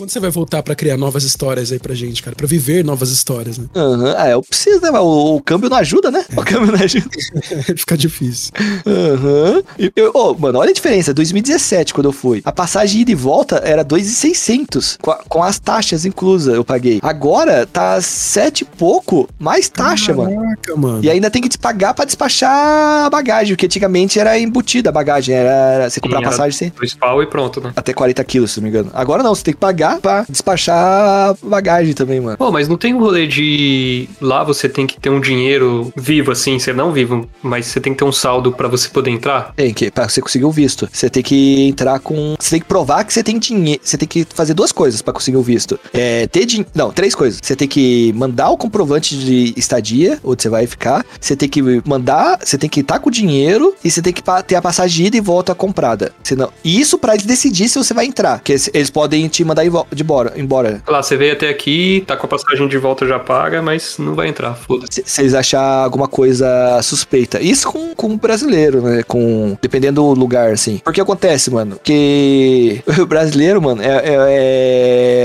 Quando 0.00 0.08
você 0.10 0.18
vai 0.18 0.30
voltar 0.30 0.62
pra 0.62 0.74
criar 0.74 0.96
novas 0.96 1.24
histórias 1.24 1.70
aí 1.70 1.78
pra 1.78 1.94
gente, 1.94 2.22
cara? 2.22 2.34
Pra 2.34 2.46
viver 2.46 2.82
novas 2.82 3.10
histórias, 3.10 3.58
né? 3.58 3.66
Aham. 3.76 4.14
Ah, 4.16 4.30
eu 4.30 4.42
preciso, 4.42 4.80
né? 4.80 4.90
O, 4.98 5.36
o 5.36 5.42
câmbio 5.42 5.68
não 5.68 5.76
ajuda, 5.76 6.10
né? 6.10 6.24
O 6.34 6.42
câmbio 6.42 6.72
não 6.74 6.82
ajuda. 6.82 7.10
Fica 7.76 7.98
difícil. 7.98 8.50
Aham. 8.86 9.62
Eu- 9.94 10.10
Ô, 10.14 10.32
mano, 10.32 10.58
olha 10.58 10.70
a 10.70 10.72
diferença. 10.72 11.12
2017, 11.12 11.92
quando 11.92 12.06
eu 12.06 12.12
fui. 12.12 12.40
A 12.46 12.50
passagem 12.50 13.02
ida 13.02 13.10
e 13.10 13.14
volta 13.14 13.56
era 13.62 13.84
2,600. 13.84 14.96
Com, 15.02 15.10
a- 15.10 15.20
com 15.28 15.42
as 15.42 15.58
taxas 15.58 16.06
inclusas, 16.06 16.54
eu 16.54 16.64
paguei. 16.64 16.98
Agora 17.02 17.66
tá 17.66 18.00
sete 18.00 18.62
e 18.62 18.64
pouco, 18.64 19.28
mais 19.38 19.68
taxa, 19.68 20.14
mano. 20.14 20.34
Caraca, 20.34 20.76
mano. 20.76 21.04
E 21.04 21.10
ainda 21.10 21.30
tem 21.30 21.42
que 21.42 21.48
te 21.50 21.58
pagar 21.58 21.92
pra 21.92 22.06
despachar 22.06 23.04
a 23.04 23.10
bagagem, 23.10 23.54
porque 23.54 23.66
antigamente 23.66 24.18
era 24.18 24.38
embutida 24.38 24.88
a 24.88 24.92
bagagem. 24.92 25.34
Era, 25.34 25.50
era 25.50 25.90
você 25.90 26.00
comprar 26.00 26.20
Sim, 26.20 26.24
era- 26.24 26.30
passagem. 26.30 26.72
Dois 26.74 26.94
pau 26.94 27.22
e 27.22 27.26
pronto, 27.26 27.60
né? 27.60 27.74
Até 27.76 27.92
40 27.92 28.24
quilos, 28.24 28.52
se 28.52 28.60
não 28.60 28.62
me 28.64 28.70
engano. 28.70 28.90
Agora 28.94 29.22
não, 29.22 29.34
você 29.34 29.42
tem 29.44 29.52
que 29.52 29.60
pagar 29.60 29.89
pagar 29.96 30.00
pra 30.00 30.26
despachar 30.28 31.34
bagagem 31.42 31.94
também, 31.94 32.20
mano. 32.20 32.36
Pô, 32.36 32.50
mas 32.50 32.68
não 32.68 32.76
tem 32.76 32.94
um 32.94 32.98
rolê 32.98 33.26
de 33.26 34.08
lá 34.20 34.44
você 34.44 34.68
tem 34.68 34.86
que 34.86 34.98
ter 35.00 35.10
um 35.10 35.20
dinheiro 35.20 35.92
vivo, 35.96 36.30
assim, 36.32 36.58
ser 36.58 36.74
não 36.74 36.92
vivo, 36.92 37.28
mas 37.42 37.66
você 37.66 37.80
tem 37.80 37.92
que 37.92 37.98
ter 37.98 38.04
um 38.04 38.12
saldo 38.12 38.52
pra 38.52 38.68
você 38.68 38.88
poder 38.88 39.10
entrar? 39.10 39.52
Tem 39.54 39.72
que, 39.72 39.90
pra 39.90 40.08
você 40.08 40.20
conseguir 40.20 40.44
o 40.44 40.50
visto. 40.50 40.88
Você 40.92 41.08
tem 41.10 41.22
que 41.22 41.68
entrar 41.68 41.98
com. 42.00 42.34
Você 42.38 42.50
tem 42.50 42.60
que 42.60 42.66
provar 42.66 43.04
que 43.04 43.12
você 43.12 43.22
tem 43.22 43.38
dinheiro. 43.38 43.80
Você 43.82 43.96
tem 43.96 44.08
que 44.08 44.26
fazer 44.34 44.54
duas 44.54 44.72
coisas 44.72 45.02
pra 45.02 45.12
conseguir 45.12 45.36
o 45.36 45.42
visto. 45.42 45.78
É, 45.92 46.26
ter 46.26 46.44
dinheiro. 46.46 46.70
Não, 46.74 46.90
três 46.90 47.14
coisas. 47.14 47.40
Você 47.42 47.56
tem 47.56 47.68
que 47.68 48.12
mandar 48.14 48.50
o 48.50 48.56
comprovante 48.56 49.16
de 49.16 49.54
estadia, 49.56 50.18
onde 50.24 50.42
você 50.42 50.48
vai 50.48 50.66
ficar. 50.66 51.04
Você 51.20 51.36
tem 51.36 51.48
que 51.48 51.62
mandar. 51.86 52.38
Você 52.44 52.56
tem 52.58 52.68
que 52.68 52.80
estar 52.80 52.98
com 52.98 53.08
o 53.08 53.12
dinheiro 53.12 53.74
e 53.84 53.90
você 53.90 54.00
tem 54.02 54.12
que 54.12 54.22
ter 54.46 54.54
a 54.56 54.62
passagem 54.62 54.90
de 55.02 55.04
ida 55.08 55.16
e 55.16 55.20
volta 55.20 55.54
comprada. 55.54 56.12
Senão, 56.22 56.50
e 56.64 56.80
isso 56.80 56.98
pra 56.98 57.14
eles 57.14 57.26
decidir 57.26 57.68
se 57.68 57.78
você 57.78 57.94
vai 57.94 58.06
entrar. 58.06 58.38
Porque 58.38 58.56
eles, 58.74 58.90
podem 58.90 59.28
te 59.28 59.44
mandar 59.44 59.64
em 59.64 59.68
vo- 59.70 59.79
de 59.92 60.02
embora. 60.02 60.32
embora. 60.36 60.82
Lá, 60.86 61.02
você 61.02 61.16
veio 61.16 61.32
até 61.32 61.48
aqui, 61.48 62.02
tá 62.06 62.16
com 62.16 62.26
a 62.26 62.28
passagem 62.28 62.66
de 62.68 62.78
volta 62.78 63.06
já 63.06 63.18
paga, 63.18 63.62
mas 63.62 63.96
não 63.98 64.14
vai 64.14 64.28
entrar, 64.28 64.54
foda-se. 64.54 65.02
Se, 65.04 65.20
eles 65.22 65.34
achar 65.34 65.60
alguma 65.84 66.08
coisa 66.08 66.80
suspeita. 66.82 67.40
Isso 67.40 67.70
com, 67.70 67.94
com 67.94 68.08
o 68.08 68.16
brasileiro, 68.16 68.80
né? 68.82 69.02
Com, 69.06 69.56
dependendo 69.60 70.02
do 70.02 70.18
lugar, 70.20 70.52
assim. 70.52 70.80
Porque 70.84 71.00
acontece, 71.00 71.50
mano, 71.50 71.78
que 71.82 72.82
o 73.00 73.06
brasileiro, 73.06 73.60
mano, 73.62 73.82
é, 73.82 73.86
é, 73.88 74.16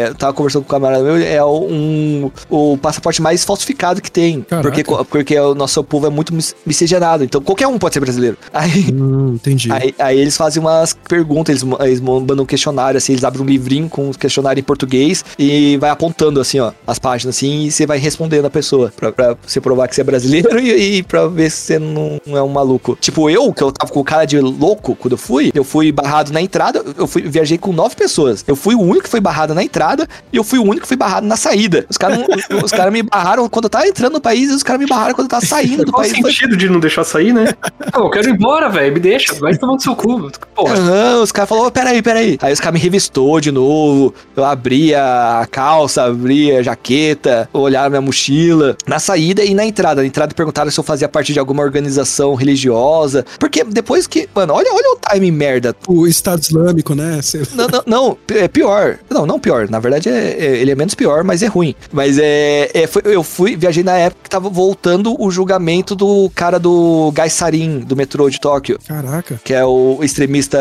é- 0.03 0.07
eu 0.09 0.15
tava 0.15 0.33
conversando 0.33 0.63
com 0.63 0.69
um 0.69 0.71
camarada 0.79 1.03
meu, 1.03 1.15
é 1.17 1.43
um, 1.43 2.31
o 2.49 2.77
passaporte 2.77 3.21
mais 3.21 3.43
falsificado 3.43 4.01
que 4.01 4.11
tem. 4.11 4.41
Caraca. 4.41 4.69
Porque, 4.83 5.05
porque 5.09 5.39
o 5.39 5.55
nosso 5.55 5.83
povo 5.83 6.07
é 6.07 6.09
muito 6.09 6.33
mis- 6.33 6.55
miscigenado. 6.65 7.23
Então 7.23 7.41
qualquer 7.41 7.67
um 7.67 7.77
pode 7.77 7.93
ser 7.93 7.99
brasileiro. 7.99 8.37
Aí, 8.53 8.85
Hum, 8.91 9.33
entendi. 9.35 9.71
Aí, 9.71 9.93
aí 9.99 10.19
eles 10.19 10.37
fazem 10.37 10.61
umas 10.61 10.93
perguntas, 10.93 11.61
eles, 11.61 11.75
eles 11.81 11.99
mandam 11.99 12.43
um 12.43 12.45
questionário, 12.45 12.97
assim, 12.97 13.13
eles 13.13 13.23
abrem 13.23 13.43
um 13.43 13.45
livrinho 13.45 13.89
com 13.89 14.09
um 14.09 14.11
questionário 14.35 14.59
em 14.59 14.63
português 14.63 15.23
e 15.39 15.77
vai 15.77 15.89
apontando, 15.89 16.39
assim, 16.41 16.59
ó, 16.59 16.71
as 16.85 16.99
páginas, 16.99 17.35
assim, 17.37 17.65
e 17.65 17.71
você 17.71 17.85
vai 17.85 17.97
respondendo 17.97 18.45
a 18.45 18.49
pessoa, 18.49 18.91
pra, 18.95 19.11
pra 19.11 19.35
você 19.45 19.61
provar 19.61 19.87
que 19.87 19.95
você 19.95 20.01
é 20.01 20.03
brasileiro 20.03 20.59
e, 20.59 20.97
e 20.97 21.03
pra 21.03 21.27
ver 21.27 21.49
se 21.49 21.57
você 21.57 21.79
não 21.79 22.19
é 22.27 22.41
um 22.43 22.49
maluco. 22.49 22.97
Tipo, 22.99 23.29
eu, 23.29 23.51
que 23.53 23.63
eu 23.63 23.71
tava 23.71 23.91
com 23.91 24.03
cara 24.03 24.25
de 24.25 24.39
louco 24.39 24.95
quando 24.95 25.13
eu 25.13 25.17
fui, 25.17 25.51
eu 25.55 25.63
fui 25.63 25.91
barrado 25.91 26.33
na 26.33 26.41
entrada, 26.41 26.83
eu 26.97 27.07
fui, 27.07 27.21
viajei 27.21 27.57
com 27.57 27.71
nove 27.71 27.95
pessoas. 27.95 28.43
Eu 28.47 28.55
fui 28.55 28.75
o 28.75 28.81
único 28.81 29.03
que 29.03 29.09
foi 29.09 29.19
barrado 29.21 29.53
na 29.55 29.63
entrada 29.63 30.07
e 30.33 30.37
eu 30.37 30.43
fui 30.43 30.59
o 30.59 30.63
único 30.63 30.81
que 30.81 30.87
foi 30.87 30.97
barrado 30.97 31.25
na 31.25 31.37
saída. 31.37 31.85
Os 31.89 31.97
caras 31.97 32.19
não- 32.19 32.25
os 32.63 32.71
caras 32.71 32.91
me 32.91 33.01
barraram 33.03 33.47
quando 33.47 33.65
eu 33.65 33.69
tava 33.69 33.87
entrando 33.87 34.13
no 34.13 34.21
país 34.21 34.49
e 34.49 34.53
os 34.53 34.63
caras 34.63 34.81
me 34.81 34.87
barraram 34.87 35.13
quando 35.15 35.25
eu 35.27 35.29
tava 35.31 35.45
saindo 35.45 35.85
do 35.85 35.91
Qual 35.91 36.03
o 36.03 36.07
país. 36.09 36.19
Foi- 36.19 36.31
sentido 36.31 36.57
de 36.57 36.69
não 36.69 36.79
deixar 36.79 37.03
sair, 37.03 37.33
né? 37.33 37.53
Pô, 37.93 38.01
eu 38.01 38.09
quero 38.09 38.29
ir 38.29 38.33
embora, 38.33 38.69
velho, 38.69 38.93
me 38.93 38.99
deixa, 38.99 39.33
vai 39.35 39.55
tomar 39.57 39.73
no 39.73 39.79
seu 39.79 39.95
cu. 39.95 40.29
Porra, 40.55 40.75
os 41.21 41.31
caras 41.31 41.49
falaram, 41.49 41.71
peraí, 41.71 42.01
peraí. 42.01 42.37
Aí 42.41 42.51
os 42.53 42.59
caras 42.59 42.73
me 42.73 42.79
revistou 42.83 43.39
de 43.39 43.51
novo. 43.51 44.13
Eu 44.35 44.43
abria 44.43 45.01
a 45.41 45.47
calça, 45.47 46.03
abria 46.03 46.59
a 46.59 46.63
jaqueta, 46.63 47.49
olharam 47.53 47.89
minha 47.89 48.01
mochila. 48.01 48.75
Na 48.87 48.99
saída 48.99 49.43
e 49.43 49.53
na 49.53 49.65
entrada. 49.65 50.01
Na 50.01 50.07
entrada 50.07 50.33
perguntaram 50.33 50.69
se 50.71 50.79
eu 50.79 50.83
fazia 50.83 51.07
parte 51.07 51.33
de 51.33 51.39
alguma 51.39 51.63
organização 51.63 52.33
religiosa. 52.35 53.25
Porque 53.39 53.63
depois 53.63 54.07
que. 54.07 54.27
Mano, 54.35 54.53
olha, 54.53 54.69
olha 54.73 54.93
o 54.95 55.13
time 55.13 55.31
merda. 55.31 55.75
O 55.87 56.07
Estado 56.07 56.41
Islâmico, 56.41 56.93
né? 56.95 57.19
Não, 57.55 57.67
não, 57.67 57.83
não, 57.85 58.17
é 58.29 58.47
pior. 58.47 58.97
Não, 59.09 59.25
não 59.25 59.39
pior. 59.39 59.69
Na 59.69 59.79
verdade, 59.79 60.09
é, 60.09 60.35
é- 60.37 60.57
ele 60.57 60.71
é 60.71 60.75
menos 60.75 60.93
pior, 60.95 61.23
mas 61.23 61.41
é 61.43 61.47
ruim. 61.47 61.73
Mas 61.91 62.17
é. 62.19 62.69
é, 62.73 62.87
foi- 62.87 63.01
eu 63.05 63.23
fui, 63.23 63.55
viajei 63.55 63.83
na 63.83 63.93
época 63.97 64.21
que 64.23 64.29
tava 64.29 64.49
voltando 64.49 65.15
o 65.21 65.29
julgamento 65.31 65.95
do 65.95 66.29
cara 66.35 66.59
do 66.59 67.11
Gai 67.13 67.29
Sarin, 67.29 67.79
do 67.79 67.95
metrô 67.95 68.29
de 68.29 68.39
Tóquio 68.39 68.77
Caraca. 68.87 69.39
que 69.43 69.53
é 69.53 69.63
o 69.63 69.99
extremista 70.01 70.57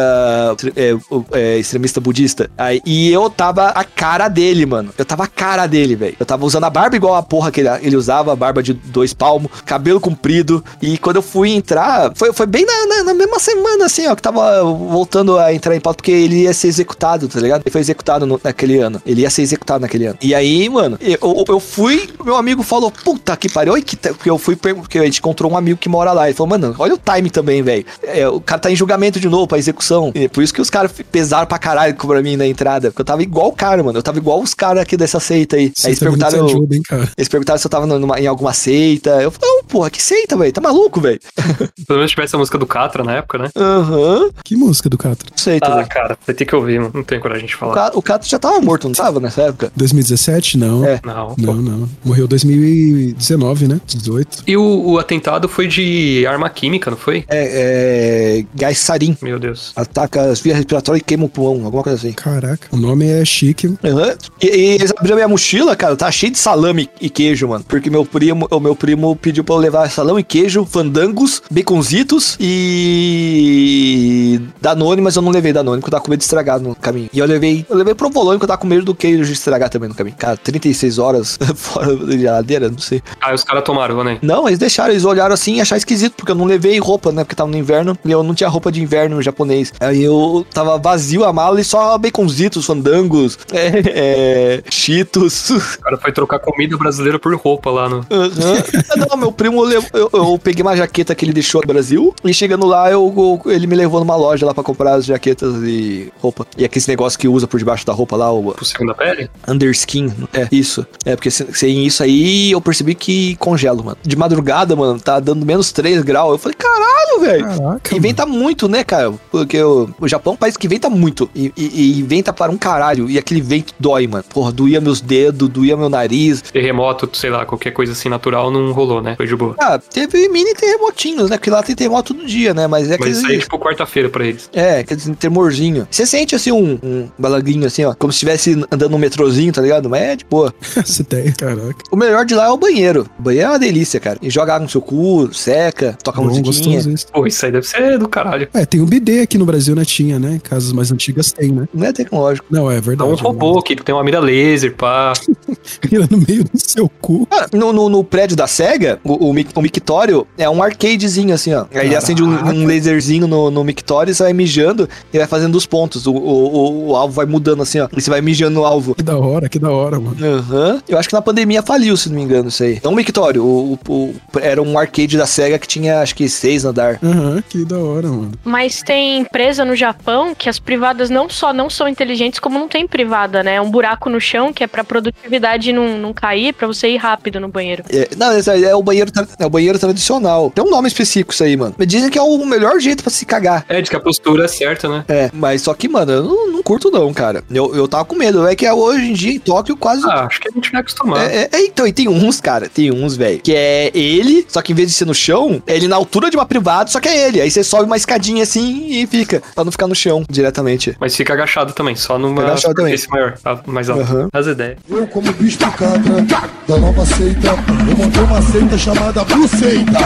é, 0.77 0.95
o- 1.11 1.25
é, 1.33 1.59
extremista 1.59 2.01
budista. 2.01 2.51
Aí, 2.57 2.81
e 2.85 3.11
eu 3.13 3.29
tava 3.31 3.64
a 3.69 3.85
cara 3.85 4.29
dele, 4.29 4.67
mano. 4.67 4.91
Eu 4.97 5.05
tava 5.05 5.25
a 5.25 5.27
cara 5.27 5.67
dele, 5.67 5.95
velho. 5.97 6.17
Eu 6.19 6.27
tava 6.27 6.45
usando 6.45 6.65
a 6.65 6.71
barba 6.71 6.97
igual 6.97 7.15
a 7.15 7.23
porra 7.23 7.51
que 7.51 7.61
ele, 7.61 7.69
ele 7.83 7.97
usava, 7.97 8.33
a 8.33 8.37
barba 8.37 8.63
de 8.63 8.73
dois 8.73 9.13
palmos, 9.15 9.51
cabelo 9.65 10.01
comprido. 10.01 10.65
E 10.81 10.99
quando 10.99 11.17
eu 11.17 11.23
fui 11.23 11.51
entrar, 11.51 12.13
foi, 12.15 12.33
foi 12.33 12.47
bem 12.47 12.65
na, 12.67 12.87
na- 12.87 13.05
na 13.05 13.15
mesma 13.15 13.39
semana, 13.39 13.87
assim, 13.87 14.07
ó, 14.07 14.15
que 14.15 14.23
tava 14.23 14.63
voltando 14.65 15.39
a 15.39 15.53
entrar 15.55 15.75
em 15.77 15.81
pauta, 15.81 15.97
porque 15.99 16.11
ele 16.13 16.43
ia 16.43 16.53
ser 16.55 16.69
executado, 16.69 17.29
tá 17.29 17.41
ligado? 17.41 17.63
Ele 17.65 17.71
foi 17.71 17.81
executado 17.81 18.27
no- 18.27 18.41
naquele 18.43 18.79
ano. 18.79 19.01
Ele 19.07 19.23
ia 19.23 19.31
ser 19.31 19.43
executado 19.43 19.81
naquele 19.83 20.07
ano. 20.07 20.19
E 20.21 20.35
aí, 20.35 20.69
mano, 20.69 20.99
eu, 21.01 21.45
eu- 21.49 21.61
fui, 21.61 22.09
meu 22.25 22.37
amigo 22.37 22.63
falou, 22.63 22.91
puta 22.91 23.37
que 23.37 23.49
pariu, 23.49 23.75
que. 23.83 23.97
Porque 23.97 24.29
eu 24.31 24.39
fui, 24.39 24.55
porque 24.57 24.99
a 24.99 25.05
gente 25.05 25.19
encontrou 25.19 25.51
um 25.51 25.57
amigo 25.57 25.79
que 25.79 25.89
mora 25.89 26.13
lá. 26.13 26.27
Ele 26.29 26.35
falou, 26.37 26.51
mano, 26.51 26.75
olha 26.79 26.95
o 26.95 26.99
time 26.99 27.31
também, 27.31 27.63
velho. 27.63 27.85
É, 28.03 28.29
o 28.29 28.41
cara 28.41 28.61
tá 28.61 28.71
em 28.71 28.77
julgamento 28.77 29.19
de 29.19 29.29
novo 29.29 29.47
pra 29.47 29.59
execução. 29.59 30.13
E 30.15 30.29
por 30.29 30.43
isso 30.43 30.53
que 30.53 30.61
os 30.61 30.71
caras 30.71 30.93
pesaram 31.11 31.47
pra 31.47 31.59
caralho 31.59 31.95
pra 31.95 32.23
mim 32.23 32.37
na 32.37 32.47
entrada. 32.47 32.91
Porque 32.91 33.01
eu 33.03 33.07
tava 33.07 33.23
igual 33.23 33.53
cara, 33.55 33.83
mano. 33.83 33.99
Eu 33.99 34.03
tava 34.03 34.19
igual 34.19 34.41
os 34.43 34.55
caras 34.55 34.83
aqui 34.83 34.97
dessa 34.97 35.19
seita 35.21 35.57
aí. 35.57 35.73
Você 35.75 35.87
aí 35.87 35.91
eles 35.93 36.01
não 36.01 36.13
perguntaram. 36.13 36.45
ajuda, 36.47 36.75
hein, 36.77 36.83
cara? 36.83 37.09
Eles 37.17 37.29
perguntaram 37.29 37.59
se 37.59 37.67
eu 37.67 37.71
tava 37.71 37.87
numa- 37.87 38.19
em 38.21 38.27
alguma 38.27 38.53
seita. 38.53 39.11
Eu 39.23 39.31
falei, 39.31 39.51
não, 39.57 39.65
porra, 39.65 39.91
que 39.91 40.03
seita, 40.03 40.37
velho? 40.37 40.53
Tá 40.53 40.61
maluco, 40.61 41.01
velho? 41.01 41.21
pelo 41.87 41.99
menos 41.99 42.11
tivesse 42.11 42.35
a 42.35 42.39
música 42.39 42.59
do 42.59 42.67
Catra 42.67 43.03
na 43.05 43.17
época, 43.17 43.39
né? 43.39 43.49
Aham. 43.57 44.31
Que 44.45 44.57
música 44.57 44.89
do 44.89 44.99
Catra? 44.99 45.29
Seita, 45.37 45.67
Ah, 45.67 45.77
velho. 45.77 45.89
cara, 45.89 46.19
vai 46.27 46.35
ter 46.35 46.45
que 46.45 46.55
ouvir, 46.55 46.79
mano. 46.81 46.91
Não 46.95 47.03
tem 47.05 47.19
coragem 47.21 47.47
de 47.47 47.55
falar. 47.57 47.91
O 47.95 48.03
Cato 48.03 48.27
já 48.29 48.39
tava 48.39 48.61
morto, 48.61 48.85
não 48.89 48.95
tava 48.95 49.21
nessa 49.21 49.43
época? 49.43 49.73
2017? 49.77 50.59
Não. 50.59 50.85
É. 50.85 51.01
Não. 51.05 51.35
Não, 51.39 51.55
não. 51.55 51.89
Morreu 52.05 52.27
2019, 52.29 53.69
né? 53.69 53.81
18. 53.87 54.45
E 54.47 54.57
o, 54.57 54.63
o 54.93 54.99
atentado 54.99 55.49
foi 55.49 55.67
de 55.67 56.27
arma 56.27 56.49
química, 56.51 56.91
não 56.91 56.99
foi? 56.99 57.25
É, 57.29 58.39
é. 58.41 58.45
Gás 58.55 58.79
sarin. 58.79 59.17
Meu 59.23 59.39
Deus. 59.39 59.73
Ataca 59.77 60.23
as 60.31 60.41
vias 60.41 60.57
respiratórias 60.57 61.01
e 61.03 61.05
queima 61.05 61.25
o 61.25 61.29
pulmão, 61.29 61.65
alguma 61.65 61.83
coisa 61.83 61.99
assim. 61.99 62.13
Caraca, 62.13 62.69
o 62.73 62.77
nome 62.77 63.07
é 63.07 63.25
chique. 63.45 63.75
Aham. 63.85 64.17
E, 64.41 64.47
e 64.47 64.61
eles 64.75 64.93
abriram 64.97 65.17
minha 65.17 65.29
mochila, 65.29 65.77
cara, 65.77 65.97
tá 65.97 66.11
cheio 66.11 66.33
de 66.33 66.39
salame 66.39 66.89
e 67.01 67.11
queijo, 67.11 67.49
mano. 67.49 67.65
Porque 67.67 67.91
meu 67.91 68.05
primo, 68.05 68.47
o 68.51 68.61
meu 68.61 68.75
primo 68.75 69.15
pediu 69.17 69.45
pra 69.45 69.55
eu 69.55 69.59
levar 69.59 69.91
salame 69.91 70.21
e 70.21 70.25
queijo, 70.25 70.65
fandangos, 70.65 71.43
baconzitos 71.51 72.37
e 72.41 74.41
Danone, 74.61 75.03
mas 75.03 75.17
eu 75.17 75.23
não 75.23 75.31
levei 75.31 75.53
Danone, 75.53 75.81
porque 75.81 75.89
eu 75.89 75.93
tava 75.93 76.05
com 76.05 76.11
medo 76.11 76.21
de 76.21 76.25
estragar 76.25 76.61
no 76.61 76.75
caminho. 76.75 77.11
E 77.13 77.19
eu 77.19 77.27
levei, 77.27 77.65
eu 77.69 77.77
levei 77.77 77.95
provolone, 77.95 78.39
porque 78.39 78.45
eu 78.45 78.49
tava 78.49 78.61
com 78.61 78.67
medo 78.67 78.85
do 78.85 78.95
queijo 78.95 79.25
de 79.25 79.33
estragar 79.33 79.69
também 79.69 79.89
no 79.89 79.95
caminho. 79.95 80.17
Cara, 80.17 80.37
36 80.37 80.99
horas 80.99 81.39
fora 81.55 81.95
da 81.97 82.17
geladeira, 82.17 82.69
não 82.69 82.79
sei. 82.79 83.03
Ah, 83.21 83.35
os 83.35 83.45
caras 83.45 83.65
tomaram, 83.65 84.03
né? 84.03 84.19
Não, 84.23 84.47
eles 84.47 84.59
deixaram, 84.59 84.93
eles 84.93 85.05
olharam 85.05 85.35
assim 85.35 85.57
e 85.57 85.61
acharam 85.61 85.79
esquisito, 85.79 86.15
porque 86.17 86.33
eu 86.33 86.37
não 86.37 86.45
levei 86.45 86.79
roupa, 86.79 87.13
né? 87.13 87.25
Porque 87.25 87.35
tava 87.35 87.51
no 87.51 87.57
inverno 87.57 87.97
e 88.05 88.11
eu 88.11 88.23
não 88.23 88.35
tinha 88.35 88.49
roupa 88.49 88.71
de 88.71 88.83
inverno 88.83 89.23
japonês. 89.23 89.73
Aí 89.81 90.03
eu 90.03 90.47
tava 90.53 90.79
vazio 90.79 91.25
a 91.25 91.33
mala 91.33 91.61
e 91.61 91.65
só 91.65 91.97
baconzitos, 91.99 92.67
fandangos, 92.67 93.24
é, 93.53 93.83
é, 94.61 94.63
cheetos. 94.71 95.51
O 95.51 95.81
cara 95.83 95.97
foi 95.99 96.13
trocar 96.13 96.39
comida 96.39 96.77
brasileira 96.77 97.19
por 97.19 97.35
roupa 97.37 97.71
lá 97.71 97.89
no. 97.89 97.97
Aham. 98.11 98.63
Ah, 98.91 98.97
Não, 99.11 99.17
meu 99.17 99.33
primo, 99.33 99.63
levou- 99.63 99.89
eu, 99.95 100.11
eu 100.13 100.39
peguei 100.43 100.63
uma 100.63 100.77
jaqueta 100.77 101.15
que 101.15 101.25
ele 101.25 101.33
deixou 101.33 101.61
no 101.61 101.67
Brasil 101.67 102.15
e 102.25 102.33
chegando 102.35 102.67
lá, 102.67 102.91
eu, 102.91 103.41
eu- 103.45 103.51
ele 103.53 103.67
me 103.67 103.75
levou 103.75 104.01
numa 104.01 104.17
loja 104.17 104.45
lá 104.47 104.55
pra 104.55 104.63
comprar 104.63 104.95
as 104.95 105.05
jaquetas 105.05 105.55
e 105.63 106.13
roupa. 106.21 106.47
E 106.57 106.65
aqueles 106.65 106.87
negócios 106.87 107.17
que 107.17 107.29
usa 107.29 107.47
por 107.47 107.59
debaixo 107.59 107.87
da 107.87 107.93
roupa 107.93 108.17
lá, 108.17 108.31
o 108.33 108.53
Por 108.53 108.65
segunda 108.65 108.95
pele? 108.95 109.31
underskin. 109.49 110.13
É, 110.33 110.49
isso. 110.53 110.87
É, 111.05 111.15
porque 111.17 111.31
se- 111.31 111.47
sem 111.55 111.85
isso 111.87 112.03
aí, 112.03 112.53
eu 112.53 112.61
percebi 112.61 112.95
que 112.95 113.37
congelo, 113.37 113.85
mano. 113.85 113.97
De 114.03 114.17
madrugada, 114.17 114.75
mano, 114.77 115.01
tá 115.01 115.21
dando 115.21 115.45
menos 115.47 115.73
3 115.73 116.03
graus. 116.03 116.33
Eu 116.33 116.39
falei, 116.39 116.57
caralho, 116.57 117.21
velho. 117.21 117.45
Caraca. 117.47 117.97
E 117.97 118.01
venta 118.01 118.27
muito, 118.27 118.69
né, 118.69 118.85
cara? 118.85 119.13
Porque 119.31 119.61
o, 119.63 119.89
o 120.01 120.09
Japão 120.09 120.33
é 120.33 120.35
um 120.35 120.39
país 120.39 120.57
que 120.57 120.69
venta 120.69 120.89
muito. 120.91 121.29
E, 121.35 121.53
e, 121.57 121.99
e 121.99 122.03
venta 122.03 122.33
para 122.33 122.51
um 122.51 122.57
caralho. 122.57 123.09
E 123.09 123.14
aquele 123.19 123.41
vento 123.41 123.75
dói, 123.79 124.07
mano. 124.07 124.25
Porra, 124.33 124.53
doía 124.53 124.81
meus 124.81 125.01
dedos, 125.01 125.49
doía 125.49 125.77
meu 125.77 125.89
nariz. 125.89 126.43
Terremoto, 126.43 127.09
sei 127.13 127.31
lá, 127.31 127.45
qualquer 127.45 127.71
coisa 127.73 127.93
assim 127.93 128.09
natural 128.09 128.51
não 128.51 128.73
rolou, 128.73 129.03
né? 129.03 129.15
Foi 129.17 129.27
de 129.27 129.37
boa. 129.37 129.55
Ah, 129.59 129.79
teve 129.79 130.29
mini 130.29 130.55
terremotinhos, 130.55 131.31
né? 131.31 131.37
Porque 131.37 131.51
lá 131.51 131.63
tem 131.63 131.75
terremoto 131.75 132.15
todo 132.15 132.27
dia, 132.27 132.53
né? 132.55 132.67
Mas 132.67 132.87
é 132.87 132.91
Mas 132.91 133.01
aqueles. 133.01 133.19
isso 133.19 133.27
aí 133.27 133.37
é 133.37 133.41
tipo 133.41 133.59
quarta-feira 133.59 134.09
pra 134.09 134.27
eles. 134.27 134.49
É, 134.53 134.81
aqueles 134.81 135.11
tremorzinho. 135.19 135.87
Você 135.91 136.07
sente 136.07 136.35
assim 136.35 136.53
um, 136.53 136.79
um 136.83 137.09
balaguinho 137.19 137.67
assim, 137.67 137.85
ó. 137.85 137.95
Como 137.95 138.13
se 138.13 138.17
estivesse 138.17 138.53
andando 138.71 138.91
num 138.91 138.99
metrozinho, 138.99 139.53
tá 139.53 139.61
ligado? 139.63 139.89
Mas 139.89 140.03
é 140.03 140.17
de 140.17 140.25
boa. 140.25 140.55
Essa 140.77 141.03
ideia, 141.03 141.33
caraca. 141.37 141.77
O 141.91 141.97
melhor 141.97 142.25
de 142.25 142.35
lá 142.35 142.47
é 142.47 142.51
o 142.51 142.57
banheiro. 142.57 143.07
O 143.19 143.23
banheiro 143.23 143.49
é 143.49 143.51
uma 143.53 143.59
delícia, 143.59 143.99
cara. 144.01 144.19
E 144.23 144.31
joga 144.31 144.55
água 144.55 144.65
no 144.65 144.71
seu 144.71 144.81
cu, 144.81 145.29
seca, 145.33 145.97
toca 146.03 146.21
Bom, 146.21 146.29
musiquinha. 146.29 146.77
gostoso 146.77 146.91
isso. 146.91 147.07
Pô, 147.13 147.27
isso 147.27 147.45
aí 147.45 147.53
deve 147.53 147.67
ser 147.67 147.99
do 147.99 148.09
caralho. 148.09 148.49
É, 148.55 148.65
tem 148.65 148.81
um 148.81 148.87
bidê 148.87 149.21
aqui 149.21 149.39
no 149.39 149.45
Brasil, 149.47 149.75
né? 149.75 149.85
Tinha, 149.85 150.19
né? 150.19 150.41
Casas 150.43 150.73
mais 150.73 150.91
antigas 150.93 151.33
tem, 151.33 151.53
né? 151.53 151.69
Não 151.73 151.87
é 151.87 151.93
tecnológico. 151.93 152.47
Não, 152.51 152.71
é 152.71 152.79
É 152.79 152.81
verdade. 153.09 153.23
um 153.23 153.27
robô 153.33 153.63
que 153.63 153.77
tem 153.77 153.95
uma 153.95 154.03
mira 154.05 154.21
laser, 154.21 154.75
pá. 154.75 155.13
Mira 155.91 156.07
no 156.11 156.19
meio 156.19 156.45
do 156.45 156.51
seu 156.59 156.89
cu. 157.01 157.27
Ah, 157.31 157.47
no, 157.53 157.73
no, 157.73 157.89
no 157.89 158.05
prédio 158.05 158.37
da 158.37 158.47
SEGA, 158.47 158.99
o, 159.05 159.31
o, 159.31 159.31
o 159.31 159.63
mictório 159.63 160.27
é 160.37 160.49
um 160.49 160.63
arcadezinho 160.63 161.35
assim, 161.35 161.55
ó. 161.55 161.67
Aí 161.75 161.87
ele 161.87 161.97
acende 161.97 162.23
um, 162.23 162.29
um 162.29 162.67
laserzinho 162.67 163.27
no, 163.27 163.51
no 163.51 163.65
mictório, 163.65 164.15
você 164.15 164.23
vai 164.23 164.33
mijando 164.33 164.89
e 165.13 165.19
vai 165.19 165.27
fazendo 165.27 165.55
os 165.55 165.67
pontos. 165.67 166.07
O, 166.07 166.13
o, 166.13 166.17
o- 166.19 166.89
o 166.91 166.97
alvo 166.97 167.15
vai 167.15 167.27
mudando 167.27 167.63
assim, 167.63 167.81
ó. 167.81 167.89
E 167.97 168.01
você 168.01 168.11
vai 168.11 168.21
mijando 168.21 168.55
no 168.61 168.65
alvo. 168.65 168.95
Que 168.95 169.03
da 169.03 169.17
hora, 169.19 169.49
que 169.49 169.59
da 169.59 169.71
hora, 169.71 169.99
mano. 170.01 170.17
Aham. 170.25 170.83
Eu 170.89 170.99
acho 170.99 171.09
que 171.09 171.15
na 171.15 171.23
pandemia 171.23 171.63
faliu, 171.63 171.97
se 171.97 172.09
não 172.09 172.17
me 172.17 172.23
engano, 172.23 172.49
isso 172.49 172.63
aí. 172.63 172.81
Não 172.83 172.93
o 172.93 172.97
mictório, 172.97 173.43
o, 173.45 173.79
o- 173.89 173.93
o- 173.95 174.15
era 174.41 174.61
um 174.63 174.79
arcade 174.79 175.17
da 175.17 175.27
SEGA 175.27 175.59
que 175.59 175.67
tinha 175.69 176.01
acho 176.01 176.15
que 176.15 176.29
seis 176.29 176.65
andar. 176.65 176.99
Aham, 177.03 177.43
que 177.49 177.65
da 177.65 177.79
hora, 177.79 178.09
mano. 178.09 178.33
Mas 178.45 178.83
tem 178.83 179.19
empresa 179.19 179.65
no 179.65 179.75
Japão 179.77 180.35
que 180.35 180.49
as 180.49 180.59
privadas 180.59 181.11
não 181.11 181.29
só 181.29 181.53
não 181.53 181.71
são 181.71 181.89
inteligentes, 181.89 182.39
como 182.41 182.59
não 182.59 182.69
tem 182.69 182.83
privada, 182.95 183.43
né? 183.43 183.57
É 183.57 183.61
um 183.61 183.69
buraco 183.69 184.09
no 184.09 184.21
chão 184.21 184.53
que 184.53 184.63
é 184.63 184.69
pra 184.69 184.85
produtividade 184.85 185.73
não, 185.73 185.99
não 185.99 186.13
cair, 186.13 186.53
pra 186.53 186.69
você 186.69 186.91
ir 186.91 186.97
rápido 186.97 187.41
no 187.41 187.49
banheiro. 187.49 187.83
É, 187.91 188.09
não, 188.17 188.31
é 188.31 188.77
o 188.77 188.83
banheiro, 188.85 189.11
é 189.37 189.45
o 189.45 189.51
banheiro 189.51 189.79
tradicional. 189.81 190.53
Tem 190.55 190.63
um 190.63 190.71
nome 190.71 190.87
específico 190.87 191.33
isso 191.33 191.43
aí, 191.43 191.57
mano. 191.57 191.75
Me 191.77 191.85
dizem 191.85 192.09
que 192.09 192.17
é 192.17 192.23
o 192.23 192.47
melhor 192.47 192.79
jeito 192.79 193.03
pra 193.03 193.11
se 193.11 193.27
cagar. 193.27 193.65
É, 193.69 193.83
de 193.83 193.91
que 193.91 193.97
a 193.97 194.01
postura 194.01 194.45
é 194.45 194.49
certa, 194.49 194.89
né? 194.89 195.05
É, 195.09 195.29
mas 195.35 195.63
só 195.63 195.75
que, 195.75 195.89
mano, 195.89 196.13
eu 196.13 196.23
não, 196.23 196.53
não 196.53 196.63
curto 196.63 196.89
não, 196.89 197.13
cara. 197.13 197.43
Eu, 197.51 197.75
eu 197.75 197.89
tava 197.89 198.05
com 198.05 198.15
medo. 198.15 198.47
É 198.47 198.55
que 198.55 198.71
hoje 198.71 199.07
em 199.07 199.13
dia 199.13 199.35
em 199.35 199.41
Tóquio 199.41 199.77
quase... 199.77 200.05
Ah, 200.09 200.27
acho 200.27 200.41
que 200.41 200.49
a 200.49 200.53
gente 200.53 200.71
vai 200.71 200.81
acostumar. 200.81 201.29
É, 201.29 201.37
é, 201.37 201.49
é, 201.51 201.67
então, 201.67 201.89
e 201.89 201.93
tem 201.93 202.09
uns, 202.09 202.41
cara, 202.41 202.69
tem 202.69 202.93
uns, 202.93 203.17
velho, 203.17 203.41
que 203.41 203.53
é 203.53 203.91
ele, 203.93 204.47
só 204.49 204.63
que 204.63 204.71
em 204.71 204.75
vez 204.77 204.89
de 204.89 204.95
ser 204.95 205.05
no 205.05 205.15
chão, 205.15 205.61
é 205.67 205.75
ele 205.75 205.89
na 205.89 205.97
altura 205.97 206.31
de 206.31 206.37
uma 206.37 206.47
privada, 206.47 206.89
só 206.91 207.01
que 207.01 207.09
é 207.09 207.27
ele. 207.27 207.41
Aí 207.41 207.51
você 207.51 207.65
sobe 207.65 207.87
uma 207.87 207.97
escadinha 207.97 208.45
assim 208.45 208.87
e 208.89 209.07
fica, 209.07 209.43
pra 209.53 209.65
não 209.65 209.73
ficar 209.73 209.89
no 209.89 209.97
chão 209.97 210.25
diretamente. 210.31 210.97
Mas 211.01 211.17
fica 211.17 211.33
agachado 211.33 211.73
também, 211.73 211.97
só 211.97 212.17
numa 212.19 212.43
agachado 212.43 212.84
também. 212.85 212.97
superfície 212.97 213.11
maior, 213.11 213.39
tá? 213.39 213.61
mais 213.67 213.91
alta. 213.91 214.03
Aham. 214.03 214.29
As 214.33 214.47
ideias. 214.47 214.79
Eu, 214.89 215.07
como 215.09 215.33
bicho 215.33 215.59
cabra 215.59 216.23
da 216.69 216.77
nova 216.79 217.05
seita, 217.07 217.49
eu 217.91 217.97
montei 217.97 218.23
uma 218.23 218.43
seita 218.43 218.79
chamada 218.79 219.25
Buceita. 219.25 219.99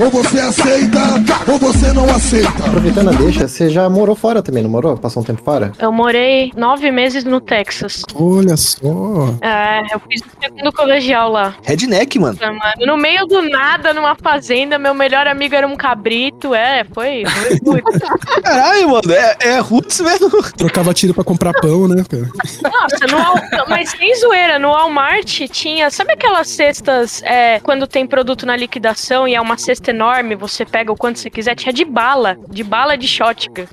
Ou 0.00 0.10
você 0.10 0.40
aceita, 0.40 1.00
ou 1.50 1.58
você 1.58 1.92
não 1.92 2.04
aceita. 2.10 2.48
Aproveitando 2.66 3.08
a 3.08 3.12
deixa, 3.12 3.48
você 3.48 3.68
já 3.68 3.88
morou 3.88 4.14
fora 4.14 4.42
também, 4.42 4.62
não 4.62 4.70
morou? 4.70 4.96
Passou 4.96 5.22
um 5.22 5.26
tempo 5.26 5.42
fora? 5.42 5.72
Eu 5.78 5.92
morei 5.92 6.52
nove 6.56 6.90
meses 6.90 7.24
no 7.24 7.40
Texas. 7.40 8.02
Olha 8.14 8.56
só. 8.56 8.78
É, 9.40 9.94
eu 9.94 10.00
fiz 10.08 10.20
o 10.20 10.42
segundo 10.42 10.72
colegial 10.72 11.30
lá. 11.30 11.54
Redneck, 11.62 12.18
mano. 12.18 12.38
Mano, 12.40 12.86
no 12.86 12.96
meio 12.96 13.26
do 13.26 13.42
nada, 13.42 13.92
numa 13.92 14.14
fazenda, 14.14 14.78
meu 14.78 14.94
melhor 14.94 15.26
amigo 15.26 15.54
era 15.54 15.66
um 15.66 15.76
cabrito. 15.76 16.54
É, 16.54 16.84
foi. 16.92 17.24
foi. 17.64 17.82
Caralho, 18.42 18.90
mano, 18.90 19.12
é, 19.12 19.36
é 19.40 19.58
roots 19.58 20.00
mesmo. 20.00 20.30
Trocava 20.56 20.94
tiro 20.94 21.14
pra 21.14 21.24
comprar 21.24 21.52
pão, 21.52 21.88
né, 21.88 22.04
cara? 22.26 22.72
Nossa, 22.72 23.06
no 23.06 23.68
mas 23.68 23.90
sem 23.90 24.14
zoeira, 24.16 24.58
no 24.58 24.70
Walmart 24.70 25.42
tinha. 25.50 25.90
Sabe 25.90 26.12
aquelas 26.12 26.48
cestas 26.48 27.22
é, 27.22 27.60
quando 27.60 27.86
tem 27.86 28.06
produto 28.06 28.46
na 28.46 28.56
liquidação 28.56 29.28
e 29.28 29.34
é 29.34 29.40
uma 29.40 29.58
cesta 29.58 29.90
enorme, 29.90 30.34
você 30.34 30.64
pega 30.64 30.90
o 30.90 30.96
quanto 30.96 31.18
você 31.18 31.30
quiser? 31.30 31.54
Tinha 31.54 31.72
de 31.72 31.84
bala, 31.84 32.36
de 32.48 32.64
bala 32.64 32.96
de 32.96 33.06
shotgun. 33.06 33.66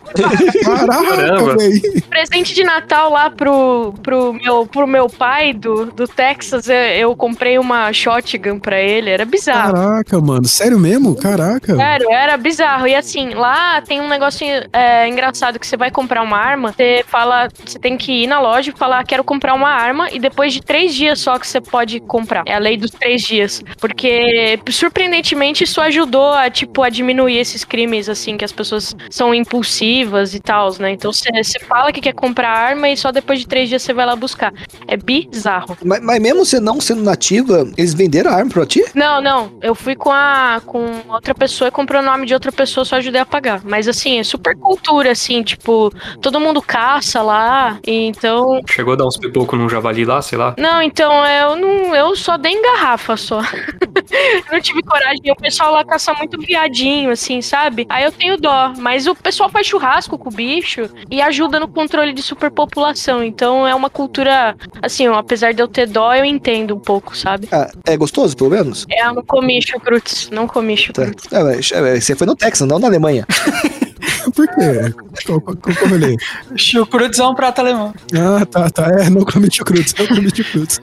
Caraca, 0.63 1.15
Caramba. 1.15 1.57
velho. 1.57 2.03
Presente 2.09 2.53
de 2.53 2.63
Natal 2.63 3.11
lá 3.11 3.29
pro, 3.29 3.93
pro, 4.03 4.33
meu, 4.33 4.65
pro 4.65 4.87
meu 4.87 5.09
pai 5.09 5.53
do, 5.53 5.85
do 5.85 6.07
Texas, 6.07 6.67
eu, 6.67 6.75
eu 6.75 7.15
comprei 7.15 7.57
uma 7.57 7.91
shotgun 7.93 8.59
pra 8.59 8.79
ele, 8.79 9.09
era 9.09 9.25
bizarro. 9.25 9.73
Caraca, 9.73 10.21
mano. 10.21 10.45
Sério 10.47 10.79
mesmo? 10.79 11.15
Caraca. 11.15 11.75
Sério, 11.75 12.11
era 12.11 12.37
bizarro. 12.37 12.87
E 12.87 12.95
assim, 12.95 13.33
lá 13.33 13.81
tem 13.81 14.01
um 14.01 14.09
negócio 14.09 14.45
é, 14.73 15.07
engraçado 15.07 15.59
que 15.59 15.67
você 15.67 15.77
vai 15.77 15.91
comprar 15.91 16.21
uma 16.21 16.37
arma, 16.37 16.71
você 16.71 17.03
fala, 17.07 17.49
você 17.65 17.79
tem 17.79 17.97
que 17.97 18.23
ir 18.23 18.27
na 18.27 18.34
loja 18.39 18.71
e 18.71 18.77
falar, 18.77 19.03
quero 19.03 19.23
comprar 19.23 19.53
uma 19.53 19.69
arma, 19.69 20.09
e 20.11 20.19
depois 20.19 20.53
de 20.53 20.61
três 20.61 20.93
dias 20.93 21.19
só 21.19 21.37
que 21.39 21.47
você 21.47 21.61
pode 21.61 21.99
comprar. 21.99 22.43
É 22.45 22.53
a 22.53 22.59
lei 22.59 22.77
dos 22.77 22.91
três 22.91 23.21
dias. 23.23 23.63
Porque, 23.79 24.59
surpreendentemente, 24.69 25.63
isso 25.63 25.81
ajudou 25.81 26.33
a, 26.33 26.49
tipo, 26.49 26.81
a 26.83 26.89
diminuir 26.89 27.37
esses 27.37 27.63
crimes, 27.63 28.09
assim, 28.09 28.37
que 28.37 28.45
as 28.45 28.51
pessoas 28.51 28.95
são 29.09 29.33
impulsivas 29.33 30.33
e 30.33 30.39
tal, 30.39 30.73
né? 30.79 30.91
Então 30.91 31.11
você 31.11 31.59
fala 31.67 31.91
que 31.91 32.01
quer 32.01 32.13
comprar 32.13 32.49
arma 32.49 32.89
e 32.89 32.97
só 32.97 33.11
depois 33.11 33.39
de 33.39 33.47
três 33.47 33.69
dias 33.69 33.81
você 33.81 33.93
vai 33.93 34.05
lá 34.05 34.15
buscar. 34.15 34.53
É 34.87 34.97
bizarro. 34.97 35.77
Mas, 35.83 36.01
mas 36.01 36.21
mesmo 36.21 36.45
você 36.45 36.59
não 36.59 36.79
sendo 36.81 37.01
nativa, 37.03 37.67
eles 37.77 37.93
venderam 37.93 38.31
a 38.31 38.35
arma 38.35 38.51
pra 38.51 38.65
ti? 38.65 38.83
Não, 38.93 39.21
não. 39.21 39.51
Eu 39.61 39.75
fui 39.75 39.95
com 39.95 40.11
a 40.11 40.61
com 40.65 41.01
outra 41.09 41.33
pessoa 41.33 41.67
e 41.67 41.71
comprei 41.71 41.99
o 41.99 42.03
nome 42.03 42.25
de 42.25 42.33
outra 42.33 42.51
pessoa, 42.51 42.85
só 42.85 42.97
ajudei 42.97 43.21
a 43.21 43.25
pagar. 43.25 43.61
Mas 43.63 43.87
assim, 43.87 44.19
é 44.19 44.23
super 44.23 44.55
cultura, 44.57 45.11
assim, 45.11 45.43
tipo, 45.43 45.91
todo 46.21 46.39
mundo 46.39 46.61
caça 46.61 47.21
lá. 47.21 47.79
e 47.85 48.11
Então. 48.25 48.59
Chegou 48.67 48.93
a 48.93 48.97
dar 48.97 49.05
uns 49.05 49.17
pipocos 49.17 49.57
num 49.59 49.69
javali 49.69 50.03
lá, 50.03 50.19
sei 50.21 50.37
lá. 50.37 50.55
Não, 50.57 50.81
então 50.81 51.11
eu 51.27 51.55
não. 51.55 51.95
Eu 51.95 52.15
só 52.15 52.37
dei 52.37 52.53
em 52.53 52.61
garrafa 52.61 53.15
só. 53.15 53.39
não 54.51 54.59
tive 54.59 54.81
coragem. 54.81 55.31
O 55.31 55.35
pessoal 55.35 55.71
lá 55.71 55.85
caça 55.85 56.11
muito 56.13 56.39
viadinho, 56.41 57.11
assim, 57.11 57.41
sabe? 57.41 57.85
Aí 57.87 58.03
eu 58.03 58.11
tenho 58.11 58.37
dó. 58.37 58.73
Mas 58.79 59.05
o 59.05 59.13
pessoal 59.13 59.47
faz 59.49 59.67
churrasco 59.67 60.17
com 60.17 60.29
o 60.29 60.31
bicho 60.33 60.89
e 61.11 61.21
ajuda 61.21 61.59
no 61.59 61.67
controle 61.67 62.13
de 62.13 62.23
superpopulação. 62.23 63.23
Então 63.23 63.67
é 63.67 63.75
uma 63.75 63.89
cultura. 63.89 64.55
Assim, 64.81 65.05
apesar 65.07 65.53
de 65.53 65.61
eu 65.61 65.67
ter 65.67 65.87
dó, 65.87 66.13
eu 66.15 66.25
entendo 66.25 66.75
um 66.75 66.79
pouco, 66.79 67.15
sabe? 67.15 67.47
Ah, 67.51 67.69
é 67.85 67.95
gostoso, 67.95 68.35
pelo 68.35 68.49
menos? 68.49 68.85
É, 68.89 69.05
eu 69.05 69.13
não 69.13 69.23
comi 69.23 69.61
chucrutes. 69.61 70.29
Não 70.31 70.47
comi 70.47 70.75
Tá. 70.75 70.81
chucrutes. 70.81 71.31
É, 71.31 71.43
mas, 71.43 71.71
é, 71.71 71.99
você 71.99 72.15
foi 72.15 72.25
no 72.25 72.35
Texas, 72.35 72.67
não 72.67 72.79
na 72.79 72.87
Alemanha. 72.87 73.25
Por 74.33 74.47
quê? 74.47 74.93
Qual, 75.25 75.41
qual, 75.41 75.57
qual 75.57 75.75
eu 75.75 75.89
falei? 75.89 76.17
Chucrutes 76.55 77.19
é 77.19 77.23
um 77.25 77.35
prato 77.35 77.59
alemão. 77.59 77.93
Ah, 78.13 78.45
tá, 78.45 78.69
tá. 78.69 78.87
É, 78.99 79.09
não 79.09 79.23
comi 79.23 79.49
chucrutes, 79.51 79.93
não 79.97 80.07
comi 80.07 80.29
chucrutes. 80.35 80.79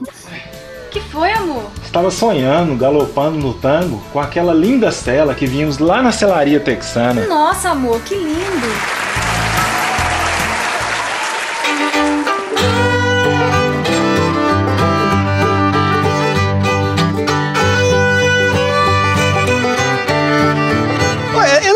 Que 0.91 0.99
foi, 1.01 1.31
amor? 1.31 1.71
Estava 1.83 2.11
sonhando, 2.11 2.75
galopando 2.75 3.37
no 3.39 3.53
tango, 3.53 4.01
com 4.13 4.19
aquela 4.19 4.53
linda 4.53 4.91
cela 4.91 5.33
que 5.33 5.47
vimos 5.47 5.79
lá 5.79 6.03
na 6.03 6.11
celaria 6.11 6.59
texana. 6.59 7.25
Nossa, 7.25 7.71
amor, 7.71 7.99
que 8.01 8.13
lindo. 8.13 8.67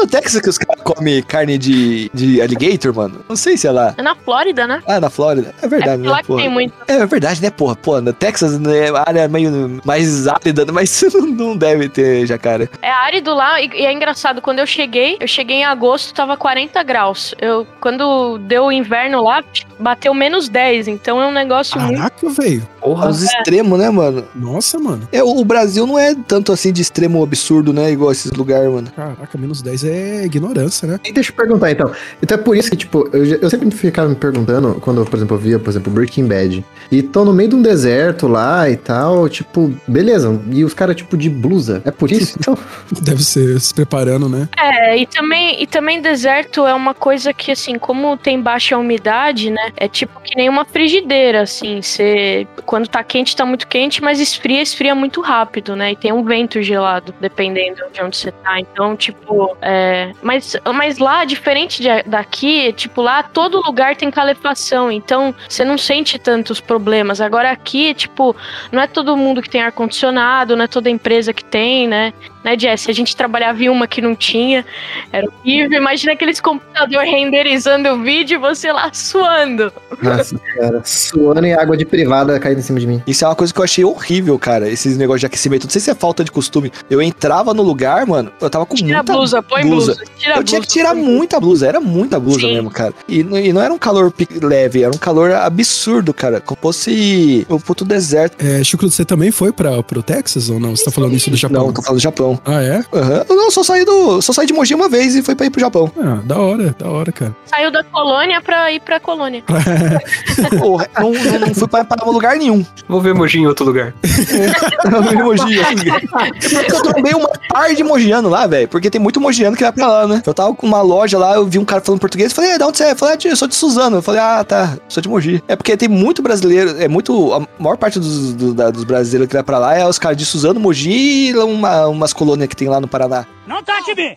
No 0.08 0.12
Texas 0.12 0.42
que 0.42 0.50
os 0.50 0.58
caras 0.58 0.82
comem 0.84 1.22
carne 1.22 1.58
de, 1.58 2.10
de 2.14 2.42
alligator, 2.42 2.96
mano? 2.96 3.20
Não 3.28 3.36
sei 3.36 3.58
se 3.58 3.68
é 3.68 3.72
lá. 3.72 3.94
É 3.98 4.02
na 4.02 4.16
Flórida, 4.16 4.66
né? 4.66 4.82
Ah, 4.88 5.00
na 5.00 5.10
Flórida. 5.10 5.54
É 5.62 5.66
É 5.66 5.70
verdade, 5.70 6.02
lá 6.04 6.18
né? 6.18 6.22
que 6.22 6.28
porra? 6.28 6.42
tem 6.42 6.50
muito. 6.50 6.74
É 6.88 7.06
verdade, 7.06 7.42
né, 7.42 7.50
porra? 7.50 7.76
Pô, 7.76 8.00
no 8.00 8.14
Texas, 8.14 8.58
né, 8.60 8.90
a 8.90 9.04
área 9.06 9.28
meio 9.28 9.82
mais 9.84 10.28
árida, 10.28 10.66
mas 10.72 11.04
não, 11.14 11.28
não 11.28 11.58
deve 11.58 11.90
ter 11.90 12.26
jacaré. 12.26 12.70
É 12.82 12.90
árido 12.90 13.34
lá 13.34 13.62
e, 13.62 13.68
e 13.74 13.86
é 13.86 13.92
engraçado, 13.92 14.42
quando 14.42 14.60
eu 14.60 14.66
cheguei, 14.66 15.18
eu 15.20 15.28
cheguei 15.28 15.58
em 15.58 15.66
agosto, 15.66 16.14
tava 16.14 16.38
40 16.38 16.82
graus. 16.84 17.36
Eu, 17.40 17.68
quando 17.82 18.38
deu 18.40 18.66
o 18.66 18.72
inverno 18.72 19.22
lá, 19.24 19.44
bateu 19.78 20.14
menos 20.14 20.48
10, 20.48 20.88
então 20.88 21.22
é 21.22 21.28
um 21.28 21.32
negócio 21.32 21.80
muito. 21.80 21.98
Caraca, 21.98 22.30
velho. 22.30 22.68
Porra. 22.88 23.10
Os 23.10 23.24
extremos, 23.24 23.80
né, 23.80 23.90
mano? 23.90 24.24
Nossa, 24.36 24.80
mano. 24.80 25.08
É, 25.12 25.24
o 25.24 25.44
Brasil 25.44 25.86
não 25.86 25.98
é 25.98 26.16
tanto 26.16 26.52
assim 26.52 26.72
de 26.72 26.82
extremo 26.82 27.22
absurdo, 27.24 27.74
né? 27.74 27.92
Igual 27.92 28.12
esses 28.12 28.32
lugares, 28.32 28.70
mano. 28.70 28.90
Caraca, 28.96 29.38
menos 29.38 29.62
10 29.62 29.84
é 29.84 30.26
ignorância, 30.26 30.88
né? 30.88 31.00
E 31.06 31.12
deixa 31.12 31.32
eu 31.32 31.36
perguntar 31.36 31.72
então. 31.72 31.92
Então 32.22 32.38
é 32.38 32.42
por 32.42 32.56
isso 32.56 32.70
que, 32.70 32.78
tipo, 32.78 33.10
eu, 33.14 33.26
eu 33.26 33.50
sempre 33.50 33.70
ficava 33.72 34.10
me 34.10 34.16
perguntando, 34.16 34.76
quando, 34.82 35.06
por 35.06 35.18
exemplo, 35.18 35.36
eu 35.36 35.40
via, 35.40 35.60
por 35.60 35.70
exemplo, 35.70 35.92
Breaking 35.92 36.28
Bad. 36.28 36.66
E 36.92 37.02
tô 37.02 37.26
no 37.26 37.34
meio 37.34 37.50
de 37.50 37.56
um 37.56 37.62
deserto 37.62 38.28
lá 38.28 38.70
e 38.70 38.78
tal, 38.78 39.28
tipo, 39.30 39.74
beleza. 39.88 40.40
E 40.52 40.64
os 40.64 40.74
caras, 40.74 40.96
tipo, 40.96 41.18
de 41.18 41.30
blusa. 41.30 41.82
É 41.86 41.92
por 41.92 42.12
isso? 42.12 42.38
Então, 42.40 42.58
Deve 43.02 43.24
ser 43.24 43.60
se 43.60 43.74
preparando, 43.74 44.30
né? 44.30 44.48
É, 44.58 44.98
e 44.98 45.06
também, 45.06 45.62
e 45.62 45.68
também 45.68 46.02
deserto 46.02 46.66
é 46.66 46.74
uma 46.74 46.94
coisa 46.94 47.34
que, 47.34 47.52
assim, 47.52 47.78
como 47.78 48.18
tem 48.18 48.42
baixa 48.42 48.78
umidade, 48.78 49.50
né? 49.50 49.72
É 49.76 49.88
tipo 49.88 50.20
que 50.22 50.36
nem 50.36 50.50
uma 50.50 50.66
frigideira, 50.66 51.42
assim. 51.42 51.82
Você, 51.82 52.48
quando 52.78 52.88
tá 52.88 53.04
quente, 53.04 53.36
tá 53.36 53.44
muito 53.44 53.68
quente, 53.68 54.04
mas 54.04 54.20
esfria, 54.20 54.62
esfria 54.62 54.94
muito 54.94 55.20
rápido, 55.20 55.76
né? 55.76 55.94
E 55.94 55.96
tem 55.96 56.14
um 56.14 56.24
vento 56.24 56.62
gelado, 56.62 57.12
dependendo 57.20 57.82
de 57.92 58.02
onde 58.04 58.16
você 58.16 58.32
tá. 58.32 58.60
Então, 58.60 58.96
tipo, 58.96 59.58
é. 59.64 60.12
Mas, 60.22 60.56
mas 60.76 61.00
lá, 61.00 61.26
diferente 61.26 61.82
de- 61.82 62.04
daqui, 62.04 62.72
tipo, 62.74 63.02
lá 63.02 63.24
todo 63.24 63.60
lugar 63.66 63.96
tem 63.96 64.12
calefação. 64.12 64.92
Então, 64.92 65.34
você 65.50 65.66
não 65.66 65.76
sente 65.76 66.20
tantos 66.20 66.62
problemas. 66.62 67.20
Agora 67.20 67.50
aqui, 67.50 67.96
tipo, 67.96 68.36
não 68.72 68.80
é 68.80 68.86
todo 68.86 69.18
mundo 69.18 69.42
que 69.42 69.50
tem 69.50 69.62
ar-condicionado, 69.64 70.56
não 70.56 70.66
é 70.66 70.68
toda 70.68 70.88
empresa 70.88 71.34
que 71.34 71.44
tem, 71.44 71.88
né? 71.88 72.14
Né, 72.48 72.58
Jess? 72.58 72.88
A 72.88 72.94
gente 72.94 73.14
trabalhava 73.14 73.62
em 73.62 73.68
uma 73.68 73.86
que 73.88 74.00
não 74.02 74.16
tinha. 74.16 74.66
Era 75.12 75.28
horrível. 75.28 75.78
Imagina 75.82 76.14
aqueles 76.14 76.40
computador 76.40 77.04
renderizando 77.04 77.90
o 77.90 78.02
vídeo 78.02 78.36
e 78.36 78.38
você 78.38 78.72
lá 78.72 78.90
suando. 78.94 79.72
nossa, 80.02 80.40
cara, 80.56 80.82
suando 80.86 81.46
e 81.46 81.52
água 81.54 81.76
de 81.76 81.84
privada 81.84 82.40
caindo 82.40 82.60
em 82.60 82.62
cima 82.62 82.80
de 82.80 82.88
mim. 82.88 83.04
Isso 83.06 83.26
é 83.26 83.28
uma 83.28 83.36
coisa 83.36 83.54
que 83.54 83.60
eu 83.60 83.64
achei 83.66 83.84
horrível, 83.84 84.40
cara. 84.40 84.70
Esses 84.70 84.96
negócios 84.98 85.20
de 85.20 85.26
aquecimento. 85.26 85.66
Não 85.66 85.70
sei 85.72 85.82
se 85.82 85.90
é 85.90 85.96
falta 85.96 86.24
de 86.24 86.32
costume. 86.32 86.72
Eu 86.90 87.02
entrava 87.02 87.54
no 87.54 87.64
lugar, 87.64 88.06
mano, 88.06 88.32
eu 88.40 88.50
tava 88.50 88.66
com 88.66 88.76
Tira 88.76 88.94
a 88.94 89.04
muita 89.04 89.14
blusa, 89.14 89.44
põe 89.44 89.62
blusa. 89.64 89.96
blusa. 89.96 90.12
Tira 90.18 90.36
Eu 90.38 90.44
tinha 90.46 90.62
que 90.62 90.68
blusa, 90.68 90.80
tirar 90.80 90.96
muita 90.96 91.40
blusa, 91.42 91.68
era 91.68 91.82
muita 91.82 92.18
blusa 92.18 92.40
Sim. 92.40 92.54
mesmo, 92.54 92.72
cara. 92.72 92.94
E, 93.10 93.24
não- 93.24 93.38
e 93.38 93.52
não 93.52 93.62
era 93.62 93.74
um 93.74 93.78
calor 93.78 94.14
leve, 94.42 94.84
era 94.84 94.92
um 94.96 94.98
calor 94.98 95.32
absurdo, 95.34 96.14
cara. 96.14 96.40
Como 96.40 96.58
fosse 96.62 97.46
o 97.50 97.60
puto 97.60 97.84
deserto. 97.84 98.38
É, 98.42 98.64
Chucrute, 98.64 98.96
você 98.96 99.04
também 99.04 99.32
foi 99.32 99.52
pra, 99.52 99.84
pro 99.84 100.02
Texas 100.02 100.50
ou 100.50 100.60
não? 100.62 100.74
Você 100.76 100.86
tá 100.86 100.92
falando 100.92 101.14
isso 101.14 101.30
do 101.30 101.36
Japão? 101.36 101.66
Não, 101.68 101.74
tô 101.74 101.82
falando 101.82 102.00
do 102.00 102.04
Japão. 102.04 102.37
Japão. 102.38 102.54
Ah, 102.56 102.62
é? 102.64 102.84
Aham. 102.94 103.26
Eu 103.30 103.36
Não, 103.36 103.52
só 103.52 103.64
saí 103.64 103.84
do. 103.86 104.22
Só 104.22 104.34
saí 104.34 104.46
de 104.48 104.54
Mogi 104.54 104.74
uma 104.76 104.90
vez 104.90 105.16
e 105.16 105.22
fui 105.22 105.36
pra 105.36 105.46
ir 105.46 105.50
pro 105.50 105.60
Japão. 105.62 105.92
Ah, 106.00 106.20
da 106.24 106.38
hora, 106.38 106.76
da 106.78 106.90
hora, 106.90 107.12
cara. 107.12 107.36
Saiu 107.46 107.72
da 107.72 107.84
colônia 107.84 108.42
pra 108.42 108.72
ir 108.72 108.80
pra 108.82 109.00
colônia. 109.00 109.44
Porra, 110.60 110.88
não, 111.00 111.12
não, 111.12 111.40
não 111.40 111.54
fui 111.56 111.68
pra, 111.68 111.84
pra 111.84 112.06
lugar 112.10 112.38
nenhum. 112.38 112.66
Vou 112.88 113.02
ver 113.02 113.14
Mogi 113.14 113.40
em 113.40 113.48
outro 113.48 113.66
lugar. 113.66 113.94
Eu 114.86 114.92
não 114.92 115.02
vi 115.04 115.16
Mogi. 115.16 115.58
eu 115.58 116.82
trombei 116.82 117.14
uma 117.14 117.30
par 117.50 117.74
de 117.74 117.84
mogiano 117.84 118.30
lá, 118.30 118.48
velho. 118.48 118.68
Porque 118.68 118.90
tem 118.90 119.00
muito 119.02 119.20
mogiano 119.20 119.56
que 119.56 119.64
vai 119.64 119.72
pra 119.72 119.88
lá, 119.88 120.08
né? 120.08 120.22
Eu 120.26 120.34
tava 120.34 120.54
com 120.54 120.66
uma 120.66 120.82
loja 120.82 121.18
lá, 121.18 121.36
eu 121.36 121.46
vi 121.46 121.60
um 121.60 121.66
cara 121.66 121.82
falando 121.82 122.00
português. 122.00 122.32
Falei, 122.34 122.52
"É, 122.52 122.58
de 122.58 122.64
onde 122.64 122.78
você 122.78 122.86
é? 122.86 122.92
Eu 122.92 122.96
falei, 122.96 123.14
ah, 123.16 123.18
tio, 123.18 123.32
eu 123.32 123.36
sou 123.36 123.48
de 123.48 123.56
Suzano. 123.56 123.98
Eu 123.98 124.02
falei, 124.02 124.22
ah, 124.22 124.44
tá, 124.44 124.78
sou 124.88 125.02
de 125.02 125.10
Mogi. 125.10 125.44
É 125.48 125.56
porque 125.56 125.76
tem 125.76 125.90
muito 125.90 126.22
brasileiro, 126.22 126.76
é 126.82 126.88
muito. 126.88 127.34
A 127.34 127.42
maior 127.62 127.78
parte 127.78 128.00
dos, 128.00 128.34
do- 128.34 128.54
da- 128.54 128.70
dos 128.72 128.84
brasileiros 128.84 129.28
que 129.28 129.34
vai 129.34 129.44
pra 129.44 129.58
lá 129.60 129.76
é 129.76 129.86
os 129.88 129.98
caras 130.00 130.18
de 130.18 130.26
Suzano, 130.26 130.60
Mogi 130.60 131.30
e 131.30 131.34
lá 131.34 131.46
uma, 131.46 131.88
umas 131.88 132.14
colônias 132.14 132.27
que 132.48 132.56
tem 132.56 132.68
lá 132.68 132.82
no 132.82 132.88
Paraná. 132.88 133.26
Não 133.46 133.64
toque 133.64 133.96
me! 133.96 134.16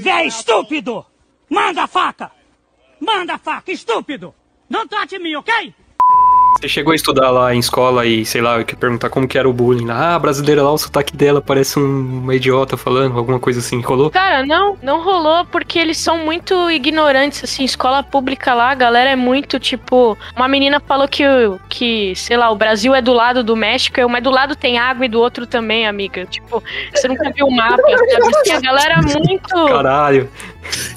Véi 0.00 0.28
estúpido! 0.28 1.04
Manda 1.50 1.82
a 1.82 1.86
faca! 1.86 2.30
Manda 3.00 3.34
a 3.34 3.38
faca, 3.38 3.70
estúpido! 3.72 4.34
Não 4.68 4.86
toque 4.86 5.18
me, 5.18 5.36
ok? 5.36 5.74
Você 6.66 6.70
chegou 6.70 6.90
a 6.90 6.96
estudar 6.96 7.30
lá 7.30 7.54
em 7.54 7.60
escola 7.60 8.04
e, 8.04 8.26
sei 8.26 8.40
lá, 8.40 8.58
eu 8.58 8.64
queria 8.64 8.80
perguntar 8.80 9.08
como 9.08 9.28
que 9.28 9.38
era 9.38 9.48
o 9.48 9.52
bullying 9.52 9.86
lá. 9.86 9.94
Ah, 9.94 10.14
a 10.16 10.18
brasileira 10.18 10.64
lá, 10.64 10.72
o 10.72 10.76
sotaque 10.76 11.16
dela 11.16 11.40
parece 11.40 11.78
um, 11.78 12.22
uma 12.22 12.34
idiota 12.34 12.76
falando, 12.76 13.16
alguma 13.16 13.38
coisa 13.38 13.60
assim. 13.60 13.80
Rolou? 13.80 14.10
Cara, 14.10 14.44
não, 14.44 14.76
não 14.82 15.00
rolou 15.00 15.44
porque 15.44 15.78
eles 15.78 15.96
são 15.96 16.18
muito 16.18 16.68
ignorantes, 16.68 17.44
assim, 17.44 17.62
escola 17.62 18.02
pública 18.02 18.52
lá, 18.52 18.70
a 18.70 18.74
galera 18.74 19.10
é 19.10 19.16
muito, 19.16 19.60
tipo, 19.60 20.18
uma 20.34 20.48
menina 20.48 20.80
falou 20.80 21.06
que, 21.06 21.22
que, 21.68 22.16
sei 22.16 22.36
lá, 22.36 22.50
o 22.50 22.56
Brasil 22.56 22.92
é 22.92 23.00
do 23.00 23.12
lado 23.12 23.44
do 23.44 23.54
México, 23.54 24.00
mas 24.08 24.24
do 24.24 24.30
lado 24.30 24.56
tem 24.56 24.76
água 24.76 25.06
e 25.06 25.08
do 25.08 25.20
outro 25.20 25.46
também, 25.46 25.86
amiga. 25.86 26.26
Tipo, 26.26 26.60
você 26.92 27.06
nunca 27.06 27.30
viu 27.30 27.46
o 27.46 27.54
mapa, 27.54 27.76
sabe? 27.76 28.36
Assim, 28.40 28.52
a 28.52 28.60
galera 28.60 28.94
é 28.94 29.02
muito... 29.02 29.66
Caralho. 29.68 30.28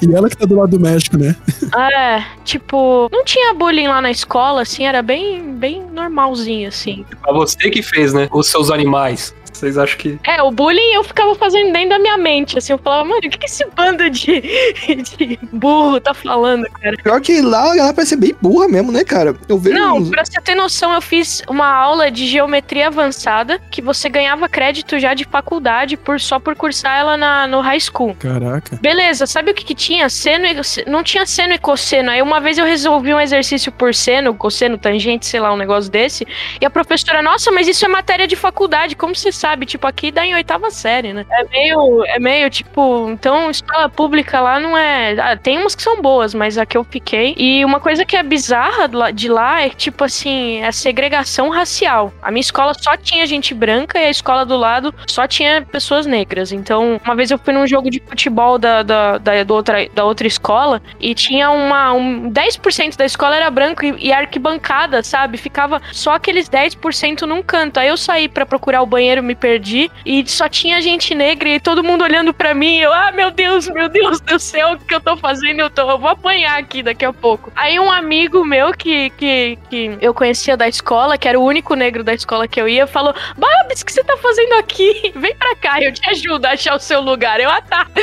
E 0.02 0.14
ela 0.14 0.28
que 0.28 0.36
tá 0.36 0.46
do 0.46 0.56
lado 0.56 0.70
do 0.70 0.80
México, 0.80 1.16
né? 1.16 1.36
É, 1.76 2.24
tipo, 2.44 3.08
não 3.12 3.24
tinha 3.24 3.54
bullying 3.54 3.86
lá 3.86 4.00
na 4.00 4.10
escola, 4.10 4.62
assim, 4.62 4.84
era 4.84 5.02
bem, 5.02 5.54
bem 5.60 5.82
normalzinho, 5.92 6.68
assim. 6.68 7.04
Pra 7.20 7.32
você 7.32 7.70
que 7.70 7.82
fez, 7.82 8.14
né? 8.14 8.28
Os 8.32 8.48
seus 8.48 8.70
animais. 8.70 9.34
Vocês 9.60 9.76
acham 9.76 9.98
que. 9.98 10.18
É, 10.24 10.42
o 10.42 10.50
bullying 10.50 10.94
eu 10.94 11.04
ficava 11.04 11.34
fazendo 11.34 11.72
dentro 11.72 11.90
da 11.90 11.98
minha 11.98 12.16
mente, 12.16 12.56
assim, 12.56 12.72
eu 12.72 12.78
falava, 12.78 13.04
mano, 13.04 13.18
o 13.18 13.20
que, 13.20 13.28
que 13.38 13.46
esse 13.46 13.64
bando 13.76 14.08
de, 14.08 14.40
de 14.40 15.38
burro 15.52 16.00
tá 16.00 16.14
falando, 16.14 16.64
cara? 16.70 16.96
Pior 17.02 17.20
que 17.20 17.40
lá 17.42 17.72
a 17.72 17.76
galera 17.76 17.94
parece 17.94 18.10
ser 18.10 18.16
bem 18.16 18.34
burra 18.40 18.68
mesmo, 18.68 18.90
né, 18.90 19.04
cara? 19.04 19.36
Eu 19.48 19.58
vejo. 19.58 19.76
Não, 19.76 19.98
uns- 19.98 20.08
pra 20.08 20.24
você 20.24 20.40
ter 20.40 20.54
noção, 20.54 20.92
eu 20.94 21.02
fiz 21.02 21.42
uma 21.48 21.66
aula 21.68 22.10
de 22.10 22.26
geometria 22.26 22.86
avançada 22.86 23.60
que 23.70 23.82
você 23.82 24.08
ganhava 24.08 24.48
crédito 24.48 24.98
já 24.98 25.12
de 25.14 25.24
faculdade 25.24 25.96
por 25.96 26.18
só 26.20 26.38
por 26.38 26.56
cursar 26.56 26.98
ela 26.98 27.16
na, 27.16 27.46
no 27.46 27.60
high 27.60 27.80
school. 27.80 28.14
Caraca. 28.18 28.78
Beleza, 28.80 29.26
sabe 29.26 29.50
o 29.50 29.54
que, 29.54 29.64
que 29.64 29.74
tinha? 29.74 30.08
Seno 30.08 30.46
e, 30.46 30.56
não 30.90 31.02
tinha 31.02 31.26
seno 31.26 31.52
e 31.52 31.58
cosseno. 31.58 32.10
Aí 32.10 32.22
uma 32.22 32.40
vez 32.40 32.56
eu 32.56 32.64
resolvi 32.64 33.12
um 33.12 33.20
exercício 33.20 33.70
por 33.70 33.94
seno, 33.94 34.34
cosseno, 34.34 34.78
tangente, 34.78 35.26
sei 35.26 35.40
lá, 35.40 35.52
um 35.52 35.56
negócio 35.56 35.90
desse. 35.90 36.26
E 36.60 36.64
a 36.64 36.70
professora, 36.70 37.20
nossa, 37.22 37.50
mas 37.50 37.68
isso 37.68 37.84
é 37.84 37.88
matéria 37.88 38.26
de 38.26 38.36
faculdade, 38.36 38.96
como 38.96 39.14
você 39.14 39.30
sabe? 39.30 39.49
Tipo, 39.56 39.86
aqui 39.86 40.10
dá 40.10 40.24
em 40.24 40.34
oitava 40.34 40.70
série, 40.70 41.12
né? 41.12 41.26
É 41.30 41.44
meio, 41.44 42.04
é 42.06 42.18
meio 42.18 42.50
tipo, 42.50 43.08
então 43.10 43.50
escola 43.50 43.88
pública 43.88 44.40
lá 44.40 44.58
não 44.58 44.76
é. 44.76 45.12
ah, 45.20 45.36
tem 45.36 45.58
umas 45.58 45.74
que 45.74 45.82
são 45.82 46.00
boas, 46.00 46.34
mas 46.34 46.58
a 46.58 46.66
que 46.66 46.76
eu 46.76 46.84
fiquei. 46.84 47.34
E 47.36 47.64
uma 47.64 47.80
coisa 47.80 48.04
que 48.04 48.16
é 48.16 48.22
bizarra 48.22 48.88
de 49.12 49.28
lá 49.28 49.62
é 49.62 49.70
tipo 49.70 50.04
assim, 50.04 50.60
é 50.62 50.72
segregação 50.72 51.48
racial. 51.48 52.12
A 52.22 52.30
minha 52.30 52.40
escola 52.40 52.72
só 52.74 52.96
tinha 52.96 53.26
gente 53.26 53.54
branca 53.54 53.98
e 53.98 54.06
a 54.06 54.10
escola 54.10 54.44
do 54.44 54.56
lado 54.56 54.94
só 55.06 55.26
tinha 55.26 55.62
pessoas 55.62 56.06
negras. 56.06 56.52
Então, 56.52 57.00
uma 57.04 57.14
vez 57.14 57.30
eu 57.30 57.38
fui 57.38 57.52
num 57.52 57.66
jogo 57.66 57.90
de 57.90 58.00
futebol 58.00 58.58
da, 58.58 58.82
da, 58.82 59.18
da, 59.18 59.42
do 59.44 59.54
outra, 59.54 59.88
da 59.94 60.04
outra 60.04 60.26
escola 60.26 60.82
e 60.98 61.14
tinha 61.14 61.50
uma. 61.50 61.92
Um, 61.92 62.30
10% 62.30 62.96
da 62.96 63.04
escola 63.04 63.36
era 63.36 63.50
branco 63.50 63.84
e, 63.84 64.08
e 64.08 64.12
a 64.12 64.18
arquibancada, 64.18 65.02
sabe? 65.02 65.36
Ficava 65.36 65.80
só 65.92 66.14
aqueles 66.14 66.48
10% 66.48 67.22
num 67.22 67.42
canto. 67.42 67.78
Aí 67.78 67.88
eu 67.88 67.96
saí 67.96 68.28
pra 68.28 68.46
procurar 68.46 68.82
o 68.82 68.86
banheiro, 68.86 69.22
me 69.22 69.34
perdi 69.40 69.90
e 70.04 70.24
só 70.28 70.48
tinha 70.48 70.80
gente 70.80 71.14
negra 71.14 71.48
e 71.48 71.58
todo 71.58 71.82
mundo 71.82 72.04
olhando 72.04 72.32
pra 72.32 72.54
mim. 72.54 72.78
Eu, 72.78 72.92
ah, 72.92 73.10
meu 73.12 73.30
Deus, 73.30 73.68
meu 73.68 73.88
Deus 73.88 74.20
do 74.20 74.38
céu, 74.38 74.72
o 74.72 74.78
que 74.78 74.94
eu 74.94 75.00
tô 75.00 75.16
fazendo? 75.16 75.60
Eu, 75.60 75.70
tô, 75.70 75.90
eu 75.90 75.98
vou 75.98 76.10
apanhar 76.10 76.58
aqui 76.58 76.82
daqui 76.82 77.04
a 77.04 77.12
pouco. 77.12 77.50
Aí 77.56 77.80
um 77.80 77.90
amigo 77.90 78.44
meu 78.44 78.72
que, 78.72 79.10
que, 79.10 79.58
que 79.68 79.98
eu 80.00 80.12
conhecia 80.12 80.56
da 80.56 80.68
escola, 80.68 81.16
que 81.16 81.26
era 81.26 81.40
o 81.40 81.44
único 81.44 81.74
negro 81.74 82.04
da 82.04 82.12
escola 82.12 82.46
que 82.46 82.60
eu 82.60 82.68
ia, 82.68 82.86
falou: 82.86 83.14
Babs, 83.36 83.80
o 83.80 83.86
que 83.86 83.92
você 83.92 84.04
tá 84.04 84.16
fazendo 84.18 84.52
aqui? 84.54 85.12
Vem 85.16 85.34
pra 85.34 85.56
cá, 85.56 85.80
eu 85.80 85.92
te 85.92 86.08
ajudo 86.10 86.44
a 86.44 86.50
achar 86.50 86.76
o 86.76 86.80
seu 86.80 87.00
lugar. 87.00 87.40
Eu, 87.40 87.50
ah, 87.50 87.62
tá. 87.62 87.86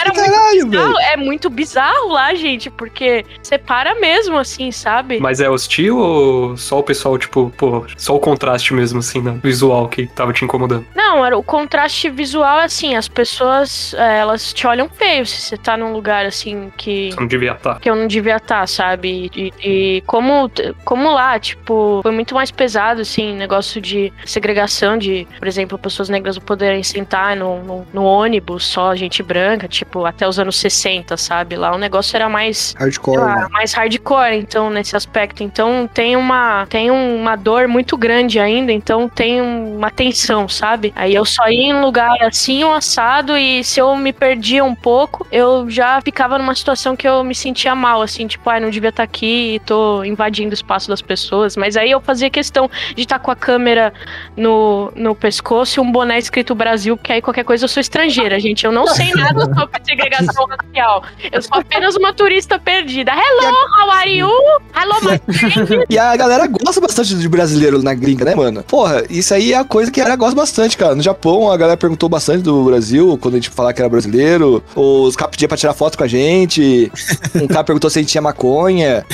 Era 0.00 0.12
muito 0.14 0.30
Caralho, 0.30 0.66
bizarro. 0.66 0.94
velho. 0.94 0.98
É 1.12 1.16
muito 1.16 1.50
bizarro 1.50 2.08
lá, 2.08 2.34
gente, 2.34 2.70
porque 2.70 3.24
separa 3.42 3.94
mesmo, 3.96 4.38
assim, 4.38 4.70
sabe? 4.70 5.18
Mas 5.18 5.40
é 5.40 5.50
hostil 5.50 5.98
ou 5.98 6.56
só 6.56 6.78
o 6.78 6.82
pessoal, 6.82 7.18
tipo, 7.18 7.52
pô, 7.56 7.84
só 7.96 8.14
o 8.14 8.20
contraste 8.20 8.72
mesmo, 8.72 9.00
assim, 9.00 9.20
né? 9.20 9.38
Visual 9.42 9.88
que 9.88 10.06
tava 10.06 10.32
te 10.32 10.44
incomodando? 10.44 10.59
Não, 10.94 11.24
era 11.24 11.36
o 11.36 11.42
contraste 11.42 12.10
visual, 12.10 12.60
é 12.60 12.64
assim, 12.64 12.94
as 12.94 13.08
pessoas, 13.08 13.94
é, 13.94 14.18
elas 14.18 14.52
te 14.52 14.66
olham 14.66 14.88
feio 14.88 15.26
se 15.26 15.40
você 15.40 15.56
tá 15.56 15.76
num 15.76 15.92
lugar, 15.92 16.26
assim, 16.26 16.72
que... 16.76 17.10
Você 17.10 17.20
não 17.20 17.26
devia 17.26 17.52
estar. 17.52 17.80
Que 17.80 17.90
eu 17.90 17.96
não 17.96 18.06
devia 18.06 18.36
estar, 18.36 18.66
sabe? 18.66 19.30
E, 19.34 19.52
e 19.62 20.02
como, 20.06 20.50
como 20.84 21.12
lá, 21.12 21.38
tipo, 21.38 22.00
foi 22.02 22.12
muito 22.12 22.34
mais 22.34 22.50
pesado, 22.50 23.00
assim, 23.00 23.34
negócio 23.34 23.80
de 23.80 24.12
segregação 24.24 24.96
de, 24.96 25.26
por 25.38 25.48
exemplo, 25.48 25.78
pessoas 25.78 26.08
negras 26.08 26.36
não 26.36 26.42
poderem 26.42 26.82
sentar 26.82 27.36
no, 27.36 27.62
no, 27.62 27.86
no 27.92 28.04
ônibus, 28.04 28.64
só 28.66 28.94
gente 28.94 29.22
branca, 29.22 29.66
tipo, 29.66 30.04
até 30.04 30.26
os 30.26 30.38
anos 30.38 30.56
60, 30.56 31.16
sabe? 31.16 31.56
Lá 31.56 31.74
o 31.74 31.78
negócio 31.78 32.16
era 32.16 32.28
mais 32.28 32.74
Hardcore, 32.78 33.18
lá, 33.18 33.36
né? 33.36 33.48
mais 33.50 33.72
hardcore, 33.72 34.34
então, 34.34 34.70
nesse 34.70 34.96
aspecto. 34.96 35.42
Então, 35.42 35.88
tem 35.92 36.16
uma, 36.16 36.66
tem 36.66 36.90
uma 36.90 37.36
dor 37.36 37.66
muito 37.66 37.96
grande 37.96 38.38
ainda, 38.38 38.72
então 38.72 39.08
tem 39.08 39.40
uma 39.40 39.90
tensão, 39.90 40.39
sabe? 40.48 40.92
Aí 40.96 41.14
eu 41.14 41.24
só 41.24 41.48
ia 41.48 41.70
em 41.70 41.80
lugar 41.80 42.16
assim, 42.22 42.64
um 42.64 42.72
assado, 42.72 43.36
e 43.36 43.62
se 43.64 43.80
eu 43.80 43.96
me 43.96 44.12
perdia 44.12 44.64
um 44.64 44.74
pouco, 44.74 45.26
eu 45.30 45.68
já 45.68 46.00
ficava 46.00 46.38
numa 46.38 46.54
situação 46.54 46.96
que 46.96 47.06
eu 47.06 47.22
me 47.24 47.34
sentia 47.34 47.74
mal, 47.74 48.02
assim, 48.02 48.26
tipo, 48.26 48.48
ai, 48.48 48.60
não 48.60 48.70
devia 48.70 48.90
estar 48.90 49.02
aqui, 49.02 49.60
tô 49.66 50.04
invadindo 50.04 50.50
o 50.50 50.54
espaço 50.54 50.88
das 50.88 51.02
pessoas. 51.02 51.56
Mas 51.56 51.76
aí 51.76 51.90
eu 51.90 52.00
fazia 52.00 52.30
questão 52.30 52.70
de 52.94 53.02
estar 53.02 53.18
com 53.18 53.30
a 53.30 53.36
câmera 53.36 53.92
no, 54.36 54.92
no 54.94 55.14
pescoço 55.14 55.78
e 55.78 55.82
um 55.82 55.90
boné 55.90 56.18
escrito 56.18 56.54
Brasil, 56.54 56.96
porque 56.96 57.12
aí 57.12 57.22
qualquer 57.22 57.44
coisa 57.44 57.64
eu 57.64 57.68
sou 57.68 57.80
estrangeira, 57.80 58.38
gente. 58.38 58.64
Eu 58.64 58.72
não 58.72 58.86
sei 58.86 59.12
nada 59.12 59.40
sobre 59.54 59.80
segregação 59.84 60.46
racial. 60.46 61.04
Eu 61.32 61.42
sou 61.42 61.58
apenas 61.58 61.96
uma 61.96 62.12
turista 62.12 62.58
perdida. 62.58 63.12
Hello, 63.12 63.54
how 63.78 63.90
are 63.90 64.10
you? 64.10 64.30
Hello, 64.74 64.94
my 65.02 65.34
friend. 65.34 65.86
E 65.90 65.98
a 65.98 66.16
galera 66.16 66.46
gosta 66.46 66.80
bastante 66.80 67.14
de 67.16 67.28
brasileiro 67.28 67.82
na 67.82 67.94
gringa, 67.94 68.24
né, 68.24 68.34
mano? 68.34 68.62
Porra, 68.62 69.04
isso 69.08 69.34
aí 69.34 69.52
é 69.52 69.56
a 69.56 69.64
coisa 69.64 69.90
que 69.90 70.00
a 70.00 70.04
galera 70.04 70.16
gosta 70.16 70.29
bastante, 70.34 70.76
cara. 70.76 70.94
No 70.94 71.02
Japão, 71.02 71.50
a 71.50 71.56
galera 71.56 71.76
perguntou 71.76 72.08
bastante 72.08 72.42
do 72.42 72.64
Brasil, 72.64 73.18
quando 73.20 73.34
a 73.34 73.36
gente 73.38 73.50
falar 73.50 73.72
que 73.72 73.80
era 73.80 73.88
brasileiro. 73.88 74.62
Os 74.74 75.16
caras 75.16 75.30
pediam 75.30 75.48
pra 75.48 75.56
tirar 75.56 75.74
foto 75.74 75.96
com 75.96 76.04
a 76.04 76.08
gente. 76.08 76.90
Um 77.34 77.46
cara 77.46 77.64
perguntou 77.64 77.90
se 77.90 77.98
a 77.98 78.02
gente 78.02 78.10
tinha 78.10 78.22
maconha 78.22 79.04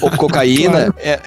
ou 0.00 0.10
cocaína. 0.10 0.94
É, 0.98 1.20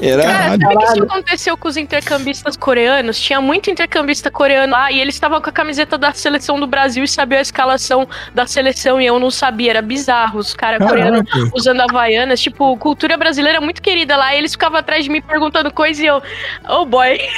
era. 0.00 0.22
Cara, 0.22 0.48
sabe 0.48 0.76
que 0.76 0.84
isso 0.84 1.02
aconteceu 1.02 1.56
com 1.56 1.68
os 1.68 1.76
intercambistas 1.76 2.56
coreanos? 2.56 3.18
Tinha 3.18 3.40
muito 3.40 3.70
intercambista 3.70 4.30
coreano 4.30 4.72
lá 4.72 4.90
e 4.92 5.00
eles 5.00 5.14
estavam 5.14 5.40
com 5.40 5.48
a 5.48 5.52
camiseta 5.52 5.96
da 5.96 6.12
seleção 6.12 6.58
do 6.58 6.66
Brasil 6.66 7.04
e 7.04 7.08
sabiam 7.08 7.38
a 7.38 7.42
escalação 7.42 8.06
da 8.34 8.46
seleção 8.46 9.00
e 9.00 9.06
eu 9.06 9.18
não 9.18 9.30
sabia. 9.30 9.70
Era 9.70 9.82
bizarro. 9.82 10.38
Os 10.38 10.54
caras 10.54 10.86
coreanos 10.86 11.22
usando 11.54 11.80
havaianas. 11.80 12.40
Tipo, 12.40 12.76
cultura 12.76 13.16
brasileira 13.16 13.60
muito 13.60 13.80
querida 13.80 14.16
lá. 14.16 14.34
E 14.34 14.38
eles 14.38 14.52
ficavam 14.52 14.78
atrás 14.78 15.04
de 15.04 15.10
mim 15.10 15.22
perguntando 15.22 15.72
coisa 15.72 16.02
e 16.02 16.06
eu, 16.06 16.22
oh 16.68 16.84
boy. 16.84 17.18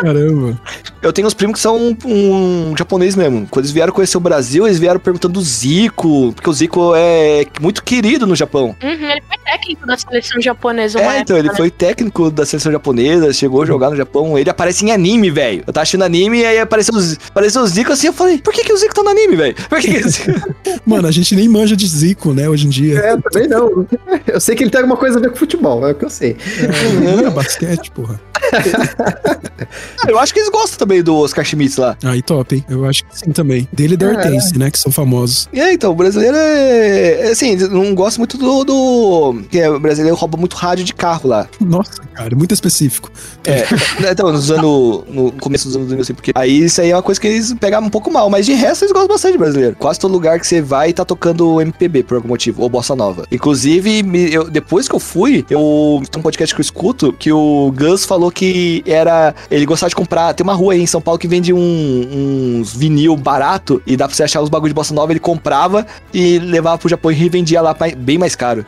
Caramba. 0.00 0.60
Eu 1.02 1.12
tenho 1.12 1.26
uns 1.26 1.34
primos 1.34 1.54
que 1.54 1.60
são 1.60 1.76
um, 1.76 1.96
um 2.04 2.76
japonês 2.76 3.14
mesmo. 3.16 3.46
Quando 3.50 3.64
eles 3.64 3.70
vieram 3.72 3.92
conhecer 3.92 4.16
o 4.16 4.20
Brasil, 4.20 4.66
eles 4.66 4.78
vieram 4.78 5.00
perguntando 5.00 5.34
do 5.34 5.42
Zico, 5.42 6.32
porque 6.34 6.48
o 6.48 6.52
Zico 6.52 6.92
é 6.94 7.46
muito 7.60 7.82
querido 7.82 8.26
no 8.26 8.36
Japão. 8.36 8.76
Uhum, 8.82 8.90
ele 8.90 9.22
foi 9.26 9.38
técnico 9.44 9.86
da 9.86 9.96
seleção 9.96 10.40
japonesa. 10.40 11.00
É, 11.00 11.20
então, 11.20 11.36
ele 11.36 11.48
época, 11.48 11.52
né? 11.52 11.56
foi 11.56 11.70
técnico 11.70 12.30
da 12.30 12.44
seleção 12.44 12.70
japonesa, 12.70 13.32
chegou 13.32 13.62
a 13.62 13.66
jogar 13.66 13.90
no 13.90 13.96
Japão. 13.96 14.38
Ele 14.38 14.48
aparece 14.50 14.84
em 14.84 14.92
anime, 14.92 15.30
velho. 15.30 15.64
Eu 15.66 15.72
tava 15.72 15.82
assistindo 15.82 16.02
anime 16.04 16.40
e 16.40 16.44
aí 16.46 16.58
apareceu, 16.58 16.94
os- 16.94 17.18
apareceu 17.28 17.62
o 17.62 17.66
Zico 17.66 17.92
assim. 17.92 18.08
Eu 18.08 18.12
falei, 18.12 18.38
por 18.38 18.52
que, 18.52 18.62
que 18.64 18.72
o 18.72 18.76
Zico 18.76 18.94
tá 18.94 19.02
no 19.02 19.10
anime, 19.10 19.36
velho? 19.36 19.54
Por 19.68 19.80
que, 19.80 19.88
que 20.00 20.06
o 20.06 20.08
Zico... 20.08 20.30
Mano, 20.86 21.08
a 21.08 21.10
gente 21.12 21.34
nem 21.34 21.48
manja 21.48 21.76
de 21.76 21.86
Zico, 21.86 22.32
né, 22.32 22.48
hoje 22.48 22.66
em 22.66 22.70
dia. 22.70 22.98
É, 22.98 23.16
também 23.16 23.48
não. 23.48 23.86
Eu 24.26 24.40
sei 24.40 24.54
que 24.54 24.62
ele 24.62 24.70
tem 24.70 24.80
alguma 24.80 24.96
coisa 24.96 25.18
a 25.18 25.22
ver 25.22 25.30
com 25.30 25.36
futebol, 25.36 25.86
é 25.86 25.92
o 25.92 25.94
que 25.94 26.04
eu 26.04 26.10
sei. 26.10 26.36
É, 27.22 27.26
é 27.26 27.30
basquete, 27.30 27.90
porra. 27.90 28.20
Ah, 29.30 30.06
eu 30.08 30.18
acho 30.18 30.32
que 30.32 30.40
eles 30.40 30.50
gostam 30.50 30.78
também 30.78 31.02
do 31.02 31.16
Oscar 31.16 31.44
Schmitz 31.44 31.76
lá. 31.76 31.96
Aí 32.04 32.22
top, 32.22 32.56
hein? 32.56 32.64
Eu 32.68 32.84
acho 32.84 33.04
que 33.04 33.18
sim 33.18 33.30
também. 33.32 33.68
Dele 33.72 33.94
e 33.94 33.96
da 33.96 34.06
É. 34.06 34.10
Hortense, 34.10 34.58
né, 34.58 34.70
que 34.70 34.78
são 34.78 34.90
famosos. 34.92 35.48
E 35.52 35.60
aí, 35.60 35.74
então, 35.74 35.92
o 35.92 35.94
brasileiro 35.94 36.36
é. 36.36 37.26
é, 37.28 37.30
Assim, 37.30 37.56
não 37.56 37.94
gosto 37.94 38.18
muito 38.18 38.36
do. 38.36 38.64
do 38.64 39.42
que 39.50 39.58
é, 39.58 39.70
o 39.70 39.78
brasileiro 39.78 40.16
rouba 40.16 40.36
muito 40.38 40.56
rádio 40.56 40.84
de 40.84 40.94
carro 40.94 41.28
lá. 41.28 41.46
Nossa, 41.60 42.00
cara, 42.14 42.34
muito 42.34 42.52
específico. 42.54 43.10
É, 43.44 43.64
então, 44.10 44.32
nos 44.32 44.50
anos. 44.50 44.60
No 45.08 45.32
começo 45.40 45.66
dos 45.66 45.76
anos 45.76 45.88
2000, 45.88 46.02
assim, 46.02 46.14
porque 46.14 46.32
aí 46.34 46.64
isso 46.64 46.80
aí 46.80 46.90
é 46.90 46.96
uma 46.96 47.02
coisa 47.02 47.20
que 47.20 47.26
eles 47.26 47.52
pegavam 47.54 47.86
um 47.86 47.90
pouco 47.90 48.10
mal, 48.10 48.28
mas 48.30 48.46
de 48.46 48.52
resto 48.52 48.82
eles 48.84 48.92
gostam 48.92 49.08
bastante 49.08 49.32
de 49.32 49.38
brasileiro. 49.38 49.76
Quase 49.78 49.98
todo 49.98 50.12
lugar 50.12 50.38
que 50.40 50.46
você 50.46 50.60
vai 50.60 50.92
tá 50.92 51.04
tocando 51.04 51.60
MPB 51.60 52.02
por 52.04 52.16
algum 52.16 52.28
motivo, 52.28 52.62
ou 52.62 52.68
bossa 52.68 52.94
nova. 52.94 53.24
Inclusive, 53.30 54.04
eu- 54.32 54.50
depois 54.50 54.88
que 54.88 54.94
eu 54.94 55.00
fui, 55.00 55.44
eu 55.50 56.02
tem 56.10 56.18
um 56.20 56.22
podcast 56.22 56.54
que 56.54 56.60
eu 56.60 56.64
escuto 56.64 57.12
que 57.12 57.32
o 57.32 57.72
Gus 57.76 58.04
falou 58.04 58.30
que 58.30 58.82
era. 58.86 59.19
Ele 59.50 59.66
gostava 59.66 59.88
de 59.90 59.96
comprar. 59.96 60.32
Tem 60.34 60.44
uma 60.44 60.54
rua 60.54 60.72
aí 60.74 60.80
em 60.82 60.86
São 60.86 61.00
Paulo 61.00 61.18
que 61.18 61.28
vende 61.28 61.52
um- 61.52 62.58
uns 62.60 62.74
vinil 62.74 63.16
barato 63.16 63.82
e 63.86 63.96
dá 63.96 64.06
pra 64.06 64.14
você 64.16 64.22
achar 64.24 64.40
os 64.40 64.48
bagulhos 64.48 64.70
de 64.70 64.74
bossa 64.74 64.94
nova. 64.94 65.12
Ele 65.12 65.20
comprava 65.20 65.86
e 66.12 66.38
levava 66.38 66.78
pro 66.78 66.88
Japão 66.88 67.10
e 67.10 67.14
revendia 67.14 67.60
lá 67.60 67.74
pra- 67.74 67.94
bem 67.96 68.18
mais 68.18 68.34
caro. 68.34 68.64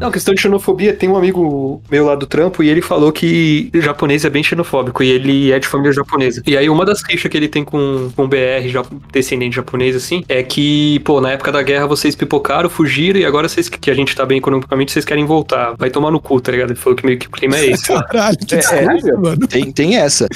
Não, 0.00 0.10
questão 0.10 0.34
de 0.34 0.40
xenofobia, 0.40 0.94
tem 0.94 1.08
um 1.08 1.16
amigo 1.16 1.82
meu 1.90 2.04
lá 2.06 2.14
do 2.14 2.26
trampo 2.26 2.62
e 2.62 2.68
ele 2.68 2.82
falou 2.82 3.12
que 3.12 3.70
o 3.74 3.80
japonês 3.80 4.24
é 4.24 4.30
bem 4.30 4.42
xenofóbico 4.42 5.02
e 5.02 5.10
ele 5.10 5.52
é 5.52 5.58
de 5.58 5.66
família 5.66 5.92
japonesa. 5.92 6.42
E 6.46 6.56
aí 6.56 6.68
uma 6.68 6.84
das 6.84 7.02
queixas 7.02 7.30
que 7.30 7.36
ele 7.36 7.48
tem 7.48 7.64
com, 7.64 8.10
com 8.14 8.24
o 8.24 8.28
BR, 8.28 8.68
já, 8.68 8.84
descendente 9.12 9.56
japonês, 9.56 9.96
assim, 9.96 10.24
é 10.28 10.42
que, 10.42 11.00
pô, 11.00 11.20
na 11.20 11.32
época 11.32 11.50
da 11.50 11.62
guerra 11.62 11.86
vocês 11.86 12.14
pipocaram, 12.14 12.68
fugiram 12.68 13.18
e 13.18 13.24
agora 13.24 13.48
vocês 13.48 13.68
que 13.68 13.90
a 13.90 13.94
gente 13.94 14.14
tá 14.14 14.24
bem 14.24 14.38
economicamente, 14.38 14.92
vocês 14.92 15.04
querem 15.04 15.24
voltar. 15.24 15.74
Vai 15.78 15.90
tomar 15.90 16.10
no 16.10 16.20
cu, 16.20 16.40
tá 16.40 16.52
ligado? 16.52 16.70
Ele 16.70 16.78
falou 16.78 16.96
que 16.96 17.06
meio 17.06 17.18
que 17.18 17.26
o 17.26 17.30
clima 17.30 17.56
é 17.56 17.66
esse. 17.66 17.86
Caralho, 17.86 18.36
que 18.38 18.54
É, 18.54 18.58
desculpa, 18.58 19.20
mano. 19.20 19.46
Tem, 19.46 19.72
tem 19.72 19.96
essa. 19.96 20.28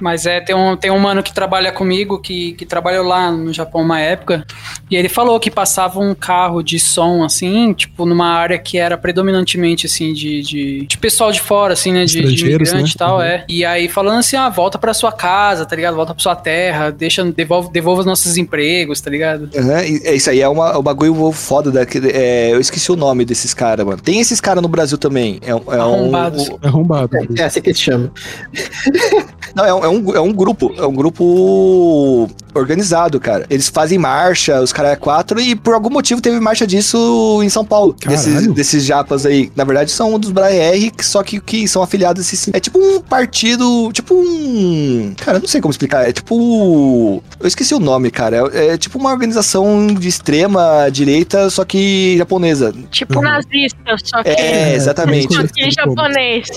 Mas 0.00 0.26
é, 0.26 0.40
tem 0.40 0.54
um, 0.54 0.76
tem 0.76 0.90
um 0.90 0.98
mano 0.98 1.22
que 1.22 1.32
trabalha 1.32 1.72
comigo, 1.72 2.20
que, 2.20 2.52
que 2.52 2.66
trabalhou 2.66 3.06
lá 3.06 3.30
no 3.30 3.52
Japão 3.52 3.80
uma 3.80 4.00
época, 4.00 4.44
e 4.90 4.96
ele 4.96 5.08
falou 5.08 5.38
que 5.40 5.50
passava 5.50 6.00
um 6.00 6.14
carro 6.14 6.62
de 6.62 6.78
som, 6.78 7.24
assim, 7.24 7.72
tipo, 7.72 8.04
numa 8.04 8.28
área 8.28 8.58
que 8.58 8.76
era 8.76 8.97
predominantemente, 8.98 9.86
assim, 9.86 10.12
de, 10.12 10.42
de, 10.42 10.86
de 10.86 10.98
pessoal 10.98 11.32
de 11.32 11.40
fora, 11.40 11.72
assim, 11.72 11.92
né, 11.92 12.04
de, 12.04 12.20
de 12.34 12.46
imigrante 12.46 12.82
né? 12.82 12.90
e 12.94 12.98
tal, 12.98 13.16
Uhum. 13.16 13.22
é. 13.22 13.44
E 13.48 13.64
aí 13.64 13.88
falando 13.88 14.18
assim, 14.18 14.36
ah, 14.36 14.48
volta 14.48 14.78
pra 14.78 14.92
sua 14.94 15.12
casa, 15.12 15.64
tá 15.64 15.74
ligado? 15.76 15.94
Volta 15.94 16.14
pra 16.14 16.22
sua 16.22 16.36
terra, 16.36 16.90
deixa, 16.90 17.24
devolve, 17.24 17.70
devolva 17.72 18.00
os 18.00 18.06
nossos 18.06 18.36
empregos, 18.36 19.00
tá 19.00 19.10
ligado? 19.10 19.48
E- 19.54 20.00
é 20.08 20.14
isso 20.14 20.28
aí 20.30 20.40
é 20.40 20.48
uma, 20.48 20.76
o 20.76 20.82
bagulho 20.82 21.32
foda 21.32 21.70
daquele. 21.70 22.10
É, 22.10 22.52
eu 22.52 22.60
esqueci 22.60 22.90
o 22.92 22.96
nome 22.96 23.24
desses 23.24 23.54
caras, 23.54 23.84
mano. 23.86 23.98
Tem 24.00 24.20
esses 24.20 24.40
caras 24.40 24.62
no 24.62 24.68
Brasil 24.68 24.98
também. 24.98 25.38
É, 25.46 25.54
um- 25.54 25.62
é 25.72 25.76
Arrombados. 25.78 26.48
um. 26.48 26.58
É 26.62 26.66
arrombado. 26.68 27.10
É 27.36 27.44
assim 27.44 27.60
que 27.60 27.72
se 27.74 27.80
chama. 27.80 28.10
Não, 29.54 29.64
é 29.64 29.72
um, 29.74 29.84
é 29.84 29.88
um, 29.88 30.16
é 30.16 30.20
um 30.20 30.32
grupo. 30.32 30.72
É 30.76 30.86
um 30.86 30.92
grupo 30.94 32.28
organizado, 32.54 33.18
cara. 33.20 33.46
Eles 33.48 33.68
fazem 33.68 33.98
marcha, 33.98 34.60
os 34.60 34.72
caras 34.72 34.92
é 34.92 34.96
quatro, 34.96 35.40
e 35.40 35.54
por 35.56 35.74
algum 35.74 35.90
motivo 35.90 36.20
teve 36.20 36.38
marcha 36.40 36.66
disso 36.66 37.40
em 37.42 37.48
São 37.48 37.64
Paulo. 37.64 37.94
Caralho. 37.98 38.18
Desses, 38.22 38.46
desses 38.52 38.84
japas 38.88 39.24
aí. 39.24 39.50
Na 39.54 39.64
verdade, 39.64 39.90
são 39.90 40.14
um 40.14 40.18
dos 40.18 40.30
BR, 40.30 40.90
só 41.00 41.22
que, 41.22 41.38
que 41.40 41.68
são 41.68 41.82
afiliados 41.82 42.26
a 42.28 42.32
esse. 42.34 42.50
É 42.54 42.58
tipo 42.60 42.78
um 42.78 43.00
partido. 43.00 43.90
Tipo 43.92 44.14
um. 44.14 45.14
Cara, 45.18 45.38
eu 45.38 45.42
não 45.42 45.48
sei 45.48 45.60
como 45.60 45.70
explicar. 45.70 46.08
É 46.08 46.12
tipo. 46.12 47.22
Eu 47.40 47.46
esqueci 47.46 47.74
o 47.74 47.78
nome, 47.80 48.10
cara. 48.10 48.48
É, 48.52 48.68
é 48.74 48.78
tipo 48.78 48.98
uma 48.98 49.10
organização 49.12 49.86
de 49.86 50.08
extrema 50.08 50.88
direita, 50.90 51.48
só 51.50 51.64
que 51.64 52.16
japonesa. 52.18 52.74
Tipo 52.90 53.16
Uhum. 53.18 53.22
nazista, 53.22 53.96
só 54.04 54.22
que. 54.22 54.28
É, 54.30 54.74
exatamente. 54.74 55.32
Só 55.34 55.42
que 55.46 55.70
japonês. 55.70 56.48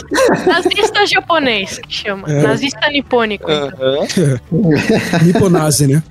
Nazista 0.47 1.05
japonês, 1.05 1.79
que 1.79 1.93
chama. 1.93 2.27
É. 2.31 2.41
Nazista 2.41 2.89
nipônico. 2.89 3.49
Aham. 3.51 4.07
Niponase, 5.23 5.87
né? 5.87 6.03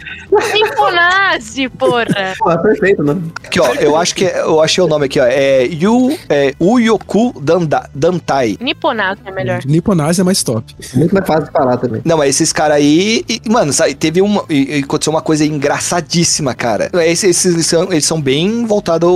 Niponazi, 0.52 1.68
porra. 1.70 2.34
Pô, 2.38 2.58
perfeito, 2.58 3.02
né? 3.02 3.16
Aqui, 3.44 3.60
ó, 3.60 3.72
eu 3.74 3.96
acho 3.96 4.14
que 4.14 4.24
é- 4.24 4.40
eu 4.42 4.60
achei 4.60 4.82
o 4.82 4.86
nome 4.86 5.06
aqui, 5.06 5.18
ó. 5.20 5.24
É 5.26 5.64
Yu, 5.66 6.09
é, 6.28 6.54
Uyoku 6.61 7.32
Danda, 7.40 7.88
Dantai. 7.94 8.56
Niponazi 8.61 9.20
é 9.24 9.30
melhor. 9.30 9.61
Niponase 9.64 10.20
é 10.20 10.24
mais 10.24 10.42
top. 10.42 10.74
Muito 10.94 11.14
mais 11.14 11.26
fácil 11.26 11.44
de 11.46 11.50
falar 11.52 11.76
também. 11.76 12.00
Não, 12.04 12.16
mas 12.18 12.30
esses 12.30 12.52
caras 12.52 12.76
aí. 12.76 13.24
e, 13.28 13.40
mano, 13.48 13.72
sabe, 13.72 13.94
teve 13.94 14.20
uma. 14.22 14.44
e- 14.48 14.78
e 14.78 14.82
aconteceu 14.84 15.12
uma 15.12 15.22
coisa 15.22 15.44
engraçadíssima, 15.44 16.54
cara. 16.54 16.90
Esses, 17.04 17.30
esses 17.30 17.54
eles, 17.54 17.66
são, 17.66 17.84
eles 17.92 18.04
são 18.04 18.20
bem 18.20 18.64
voltados 18.66 19.08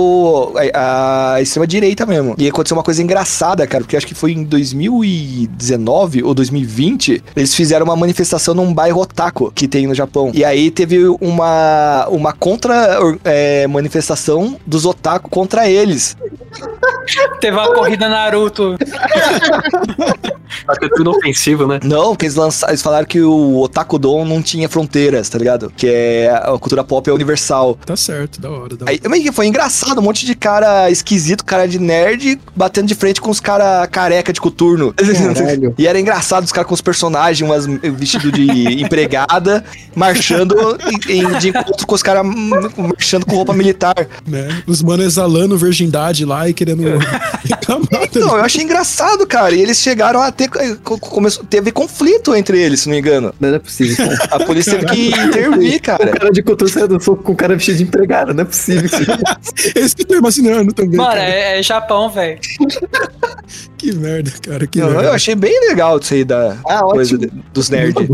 à, 0.73 1.33
à 1.35 1.41
extrema-direita 1.41 2.05
mesmo. 2.05 2.35
E 2.37 2.47
aconteceu 2.47 2.75
uma 2.77 2.83
coisa 2.83 3.01
engraçada, 3.01 3.65
cara, 3.67 3.83
porque 3.83 3.97
acho 3.97 4.07
que 4.07 4.13
foi 4.15 4.31
em 4.33 4.43
2019 4.43 6.23
ou 6.23 6.33
2020. 6.33 7.23
Eles 7.35 7.53
fizeram 7.53 7.85
uma 7.85 7.95
manifestação 7.95 8.53
num 8.53 8.73
bairro 8.73 9.01
otaku 9.01 9.51
que 9.53 9.67
tem 9.67 9.85
no 9.87 9.93
Japão. 9.95 10.31
E 10.33 10.43
aí 10.43 10.69
teve 10.71 11.05
uma, 11.21 12.07
uma 12.09 12.33
contra-manifestação 12.33 14.57
dos 14.65 14.85
otaku 14.85 15.29
contra 15.29 15.69
eles. 15.69 16.15
Teve 17.39 17.57
uma 17.57 17.73
corrida 17.73 18.09
Naruto. 18.09 18.75
Acho 20.67 20.79
que 20.79 20.85
é 20.85 20.89
tudo 20.89 21.11
ofensivo, 21.11 21.67
né? 21.67 21.79
Não, 21.83 22.09
porque 22.09 22.25
eles, 22.25 22.35
lançaram, 22.35 22.71
eles 22.71 22.81
falaram 22.81 23.05
que 23.05 23.21
o 23.21 23.59
Otakudon 23.61 24.25
não 24.25 24.41
tinha 24.41 24.69
fronteiras, 24.69 25.29
tá 25.29 25.37
ligado? 25.37 25.71
Que 25.75 25.87
é 25.87 26.31
a 26.31 26.57
cultura 26.57 26.83
pop 26.83 27.09
é 27.09 27.13
universal. 27.13 27.77
Tá 27.85 27.95
certo, 27.95 28.39
da 28.39 28.49
hora. 28.49 28.75
Da 28.75 28.85
hora. 28.85 28.91
Aí, 28.91 28.99
mas 29.07 29.35
foi 29.35 29.47
engraçado, 29.47 29.99
um 29.99 30.03
monte 30.03 30.25
de 30.25 30.35
cara 30.35 30.89
esquisito, 30.89 31.43
cara 31.45 31.67
de 31.67 31.79
nerd, 31.79 32.39
batendo 32.55 32.87
de 32.87 32.95
frente 32.95 33.21
com 33.21 33.29
os 33.29 33.39
cara 33.39 33.85
careca 33.87 34.31
de 34.31 34.41
coturno. 34.41 34.93
Caralho. 34.93 35.75
E 35.77 35.87
era 35.87 35.99
engraçado 35.99 36.43
os 36.43 36.51
caras 36.51 36.67
com 36.67 36.73
os 36.73 36.81
personagens, 36.81 37.47
umas 37.47 37.65
vestido 37.65 38.31
de 38.31 38.81
empregada, 38.81 39.63
marchando 39.95 40.77
em, 41.07 41.37
de 41.37 41.49
encontro 41.49 41.85
com 41.85 41.95
os 41.95 42.01
caras 42.01 42.25
marchando 42.25 43.25
com 43.25 43.35
roupa 43.35 43.53
militar. 43.53 44.07
Né? 44.25 44.63
Os 44.65 44.81
manos 44.81 45.05
exalando 45.05 45.57
virgindade 45.57 46.25
lá 46.25 46.49
e 46.49 46.53
querendo 46.53 46.74
reclamar. 47.43 48.03
Então, 48.03 48.37
eu 48.37 48.43
achei 48.43 48.63
engraçado, 48.63 49.25
cara. 49.27 49.53
E 49.55 49.61
eles 49.61 49.79
chegaram 49.79 50.21
a 50.21 50.31
ter. 50.31 50.49
co- 50.83 50.99
Começou, 50.99 51.43
teve 51.45 51.71
conflito 51.71 52.35
entre 52.35 52.59
eles, 52.61 52.81
se 52.81 52.87
não 52.87 52.93
me 52.95 52.99
engano. 52.99 53.33
Não 53.39 53.49
é 53.55 53.59
possível. 53.59 54.07
cara. 54.07 54.35
A 54.35 54.39
polícia 54.45 54.73
teve 54.79 54.85
que 54.91 55.07
intervir, 55.09 55.75
O 55.77 55.81
cara. 55.81 56.07
cara 56.07 56.31
de 56.31 56.41
cultura 56.43 56.69
saiu 56.71 56.87
do 56.87 57.01
soco 57.01 57.23
com 57.23 57.31
o 57.31 57.35
cara 57.35 57.55
vestido 57.55 57.77
de 57.77 57.83
empregado, 57.83 58.33
não 58.33 58.41
é 58.43 58.45
possível. 58.45 58.89
Isso 59.75 59.95
que 59.95 60.03
eu 60.03 60.07
tô 60.07 60.15
imaginando 60.15 60.73
também. 60.73 60.97
Mano, 60.97 61.09
cara. 61.11 61.23
é, 61.23 61.59
é 61.59 61.63
Japão, 61.63 62.09
velho. 62.09 62.39
Que 63.77 63.93
merda, 63.93 64.31
cara. 64.41 64.65
Que 64.67 64.79
Não, 64.79 64.89
merda. 64.89 65.03
eu 65.05 65.13
achei 65.13 65.35
bem 65.35 65.67
legal 65.69 65.97
isso 65.99 66.13
aí 66.13 66.23
da 66.23 66.57
Ah, 66.67 66.81
coisa 66.81 67.17
de- 67.17 67.31
dos 67.53 67.69
nerds. 67.69 68.07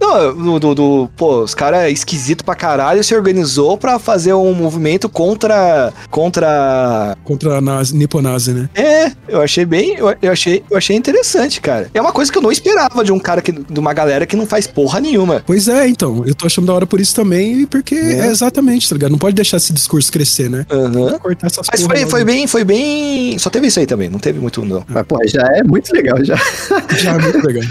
Não, 0.00 0.34
do, 0.36 0.58
do, 0.60 0.74
do- 0.74 1.10
pô, 1.16 1.42
os 1.42 1.54
caras 1.54 1.90
esquisito 1.92 2.44
pra 2.44 2.54
caralho 2.54 3.02
se 3.02 3.14
organizou 3.14 3.76
pra 3.78 3.98
fazer 3.98 4.32
um 4.34 4.52
movimento 4.54 5.08
contra. 5.08 5.92
Contra. 6.10 7.16
Contra 7.24 7.56
a 7.56 7.60
Nazi, 7.60 7.96
Niponase, 7.96 8.52
né? 8.52 8.68
É, 8.74 9.12
eu 9.28 9.40
achei 9.40 9.64
bem. 9.64 9.96
Eu, 9.96 10.14
eu 10.20 10.32
achei, 10.32 10.62
eu 10.70 10.76
achei 10.76 10.96
interessante, 10.96 11.60
cara. 11.60 11.90
É 11.94 12.00
uma 12.00 12.12
coisa 12.12 12.30
que 12.30 12.38
eu 12.38 12.42
não 12.42 12.52
esperava 12.52 13.02
de 13.04 13.12
um 13.12 13.18
cara 13.18 13.40
que. 13.40 13.52
de 13.52 13.80
uma 13.80 13.92
galera 13.92 14.26
que 14.26 14.36
não 14.36 14.46
faz 14.46 14.66
porra 14.66 15.00
nenhuma. 15.00 15.42
Pois 15.46 15.68
é, 15.68 15.88
então. 15.88 16.22
Eu 16.26 16.34
tô 16.34 16.46
achando 16.46 16.66
da 16.66 16.74
hora 16.74 16.86
por 16.86 17.00
isso 17.00 17.14
também, 17.14 17.66
porque 17.66 17.94
é, 17.94 18.26
exatamente, 18.26 18.88
tá 18.88 18.94
ligado? 18.94 19.10
Não 19.12 19.18
pode 19.18 19.34
deixar 19.34 19.56
esse 19.56 19.72
discurso 19.72 20.10
crescer, 20.12 20.50
né? 20.50 20.66
Aham. 20.70 21.18
Cortar 21.18 21.46
essas 21.46 21.66
Mas 21.70 21.82
foi, 21.82 22.06
foi 22.06 22.24
bem, 22.24 22.46
foi 22.46 22.64
bem. 22.64 23.38
Só 23.38 23.50
teve 23.50 23.66
isso 23.68 23.78
aí 23.80 23.86
também, 23.86 24.08
não 24.08 24.18
teve 24.18 24.38
muito, 24.38 24.64
não. 24.64 24.84
Mas, 24.88 25.04
pô, 25.08 25.18
já 25.26 25.42
é 25.54 25.62
muito 25.62 25.92
legal, 25.92 26.22
já. 26.24 26.36
Já 26.98 27.14
é 27.14 27.18
muito 27.18 27.46
legal. 27.46 27.64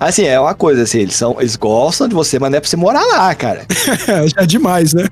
Assim, 0.00 0.24
é 0.24 0.38
uma 0.40 0.54
coisa, 0.54 0.82
assim, 0.82 0.98
eles 1.00 1.14
são. 1.14 1.36
Eles 1.38 1.56
gostam 1.56 2.08
de 2.08 2.14
você, 2.14 2.38
mas 2.38 2.50
não 2.50 2.58
é 2.58 2.60
pra 2.60 2.68
você 2.68 2.76
morar 2.76 3.04
lá, 3.04 3.34
cara. 3.34 3.64
É, 4.08 4.26
já 4.28 4.42
é 4.42 4.46
demais, 4.46 4.92
né? 4.94 5.06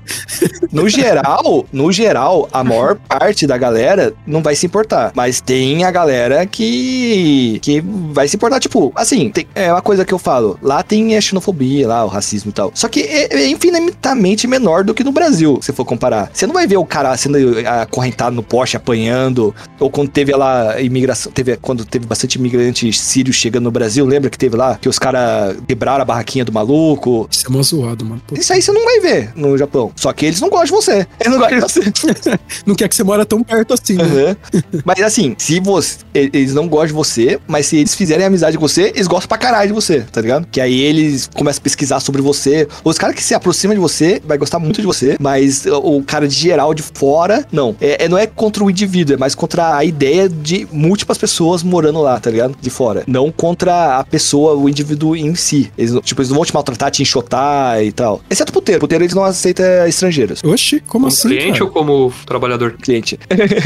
No 0.71 0.87
geral, 0.89 1.65
no 1.71 1.91
geral, 1.91 2.49
a 2.51 2.63
maior 2.63 2.95
parte 2.95 3.47
da 3.47 3.57
galera 3.57 4.13
não 4.27 4.41
vai 4.41 4.55
se 4.55 4.65
importar. 4.65 5.11
Mas 5.15 5.39
tem 5.41 5.83
a 5.85 5.91
galera 5.91 6.45
que. 6.45 7.59
que 7.61 7.81
vai 8.11 8.27
se 8.27 8.35
importar. 8.35 8.59
Tipo, 8.59 8.91
assim, 8.95 9.29
tem- 9.29 9.47
é 9.55 9.71
uma 9.71 9.81
coisa 9.81 10.03
que 10.05 10.13
eu 10.13 10.19
falo. 10.19 10.59
Lá 10.61 10.83
tem 10.83 11.15
a 11.15 11.21
xenofobia, 11.21 11.87
lá, 11.87 12.03
o 12.03 12.07
racismo 12.09 12.49
e 12.49 12.53
tal. 12.53 12.71
Só 12.73 12.87
que 12.87 13.01
é, 13.01 13.33
é 13.33 13.47
infinitamente 13.47 14.47
menor 14.47 14.83
do 14.83 14.93
que 14.93 15.03
no 15.03 15.11
Brasil, 15.11 15.59
se 15.61 15.71
for 15.71 15.85
comparar. 15.85 16.29
Você 16.33 16.45
não 16.45 16.53
vai 16.53 16.67
ver 16.67 16.77
o 16.77 16.85
cara 16.85 17.15
sendo 17.17 17.37
acorrentado 17.81 18.35
no 18.35 18.43
poste, 18.43 18.77
apanhando. 18.77 19.55
Ou 19.79 19.89
quando 19.89 20.09
teve 20.09 20.33
lá 20.35 20.81
imigração. 20.95 21.31
Teve, 21.31 21.57
quando 21.57 21.85
teve 21.85 22.05
bastante 22.05 22.35
imigrante 22.35 22.91
sírio 22.93 23.33
chegando 23.33 23.65
no 23.65 23.71
Brasil, 23.71 24.05
lembra 24.05 24.29
que 24.29 24.37
teve 24.37 24.55
lá? 24.55 24.77
Que 24.77 24.89
os 24.89 24.99
caras 24.99 25.57
quebraram 25.67 26.01
a 26.01 26.05
barraquinha 26.05 26.45
do 26.45 26.51
maluco. 26.51 27.27
Isso 27.31 27.45
é 27.47 27.49
mó 27.49 27.61
zoado, 27.61 28.05
mano. 28.05 28.21
Pô, 28.25 28.35
Isso 28.35 28.51
aí 28.53 28.61
você 28.61 28.71
não 28.71 28.83
vai 28.83 28.99
ver 28.99 29.31
no 29.35 29.57
Japão. 29.57 29.91
Só 29.95 30.11
que 30.13 30.25
eles 30.25 30.39
não 30.41 30.49
gostam 30.49 30.65
de 30.79 30.85
você. 30.85 31.07
Eles 31.19 31.33
não 31.33 31.39
gostam 31.39 31.83
de 31.83 32.01
você. 32.01 32.39
não 32.65 32.75
quer 32.75 32.87
que 32.87 32.95
você 32.95 33.03
mora 33.03 33.25
tão 33.25 33.43
perto 33.43 33.73
assim, 33.73 33.95
né? 33.95 34.03
Aham. 34.03 34.37
Mas 34.85 35.01
assim, 35.01 35.35
se 35.37 35.59
você. 35.59 35.97
Eles 36.13 36.53
não 36.53 36.67
gostam 36.67 36.87
de 36.87 36.93
você, 36.93 37.39
mas 37.47 37.65
se 37.65 37.77
eles 37.77 37.93
fizerem 37.95 38.25
amizade 38.25 38.57
com 38.57 38.67
você, 38.67 38.91
eles 38.95 39.07
gostam 39.07 39.27
pra 39.27 39.37
caralho 39.37 39.67
de 39.69 39.73
você, 39.73 40.01
tá 40.01 40.21
ligado? 40.21 40.47
Que 40.51 40.61
aí 40.61 40.79
eles 40.81 41.29
começam 41.33 41.59
a 41.59 41.63
pesquisar 41.63 41.99
sobre 41.99 42.21
você. 42.21 42.67
Os 42.83 42.97
caras 42.97 43.15
que 43.15 43.23
se 43.23 43.33
aproximam 43.33 43.73
de 43.75 43.81
você 43.81 44.21
vai 44.25 44.37
gostar 44.37 44.59
muito 44.59 44.79
de 44.81 44.87
você, 44.87 45.17
mas 45.19 45.65
o 45.65 45.95
o 45.95 46.03
cara 46.03 46.27
de 46.27 46.35
geral 46.35 46.73
de 46.73 46.83
fora, 46.83 47.45
não. 47.51 47.75
É, 47.79 48.05
é- 48.05 48.09
não 48.09 48.17
é 48.17 48.27
contra 48.27 48.63
o 48.63 48.69
indivíduo, 48.69 49.15
é 49.15 49.17
mais 49.17 49.33
contra 49.33 49.77
a 49.77 49.83
ideia 49.85 50.27
de 50.27 50.67
múltiplas 50.85 51.17
pessoas 51.17 51.63
morando 51.63 52.01
lá, 52.01 52.19
tá 52.19 52.29
ligado? 52.29 52.55
De 52.59 52.69
fora. 52.69 53.03
Não 53.07 53.31
contra 53.31 53.97
a 53.99 54.03
pessoa, 54.03 54.53
o 54.55 54.69
indivíduo 54.69 55.15
em 55.15 55.35
si. 55.35 55.71
Eles, 55.77 55.93
tipo, 56.03 56.21
eles 56.21 56.29
não 56.29 56.35
vão 56.37 56.45
te 56.45 56.53
maltratar, 56.53 56.91
te 56.91 57.01
enxotar 57.01 57.81
e 57.83 57.91
tal. 57.91 58.21
Exceto 58.29 58.51
puteiro. 58.53 58.79
Puteiro 58.79 59.03
eles 59.03 59.13
não 59.15 59.23
aceitam 59.23 59.65
estrangeiros. 59.87 60.43
Oxi, 60.43 60.79
como 60.81 61.05
Como 61.05 61.07
assim? 61.07 61.27
cliente 61.29 61.51
cara? 61.53 61.63
ou 61.65 61.69
como 61.71 62.13
trabalhador? 62.25 62.73
Cliente. 62.81 63.19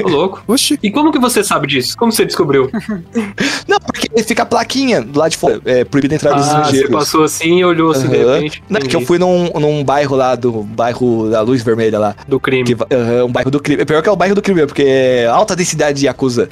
Ô, 0.04 0.10
louco. 0.10 0.44
Oxi. 0.48 0.80
E 0.82 0.90
como 0.92 1.12
que 1.12 1.20
você 1.20 1.44
sabe 1.44 1.68
disso? 1.68 1.96
Como 1.98 2.12
você 2.12 2.26
descobriu? 2.26 2.70
Não, 3.68 3.78
porque 3.80 4.10
fica 4.24 4.44
a 4.44 4.46
plaquinha 4.46 5.02
do 5.02 5.20
lado 5.20 5.32
de 5.32 5.38
fora. 5.38 5.62
É 5.66 5.84
proibido 5.84 6.14
entrar 6.16 6.34
Ah, 6.34 6.38
você 6.40 6.48
estrangeiros. 6.50 6.92
passou 6.92 7.24
assim 7.24 7.60
e 7.60 7.66
olhou 7.66 7.92
assim 7.92 8.08
de 8.08 8.18
Aham. 8.18 8.34
repente. 8.36 8.64
Não, 8.70 8.78
é 8.78 8.82
que 8.82 8.88
Entendi. 8.88 9.04
eu 9.04 9.08
fui 9.08 9.18
num, 9.20 9.50
num 9.60 9.84
bairro 9.84 10.16
lá, 10.16 10.36
do 10.36 10.64
bairro 10.64 11.30
da 11.30 11.42
Luz 11.42 11.62
Vermelha 11.62 12.00
lá. 12.00 12.16
Do 12.28 12.40
crime. 12.40 12.64
Que, 12.64 12.74
aham, 12.94 13.26
um 13.26 13.32
bairro 13.32 13.52
do 13.52 13.60
crime. 13.60 13.86
Pior 13.86 14.02
que 14.02 14.10
é 14.10 14.12
o 14.12 14.16
bairro 14.16 14.36
do 14.36 14.42
crime, 14.42 14.66
porque 14.66 14.84
é 14.84 15.26
alta 15.28 15.56
densidade 15.56 16.00
de 16.00 16.06
Yakuza. 16.08 16.48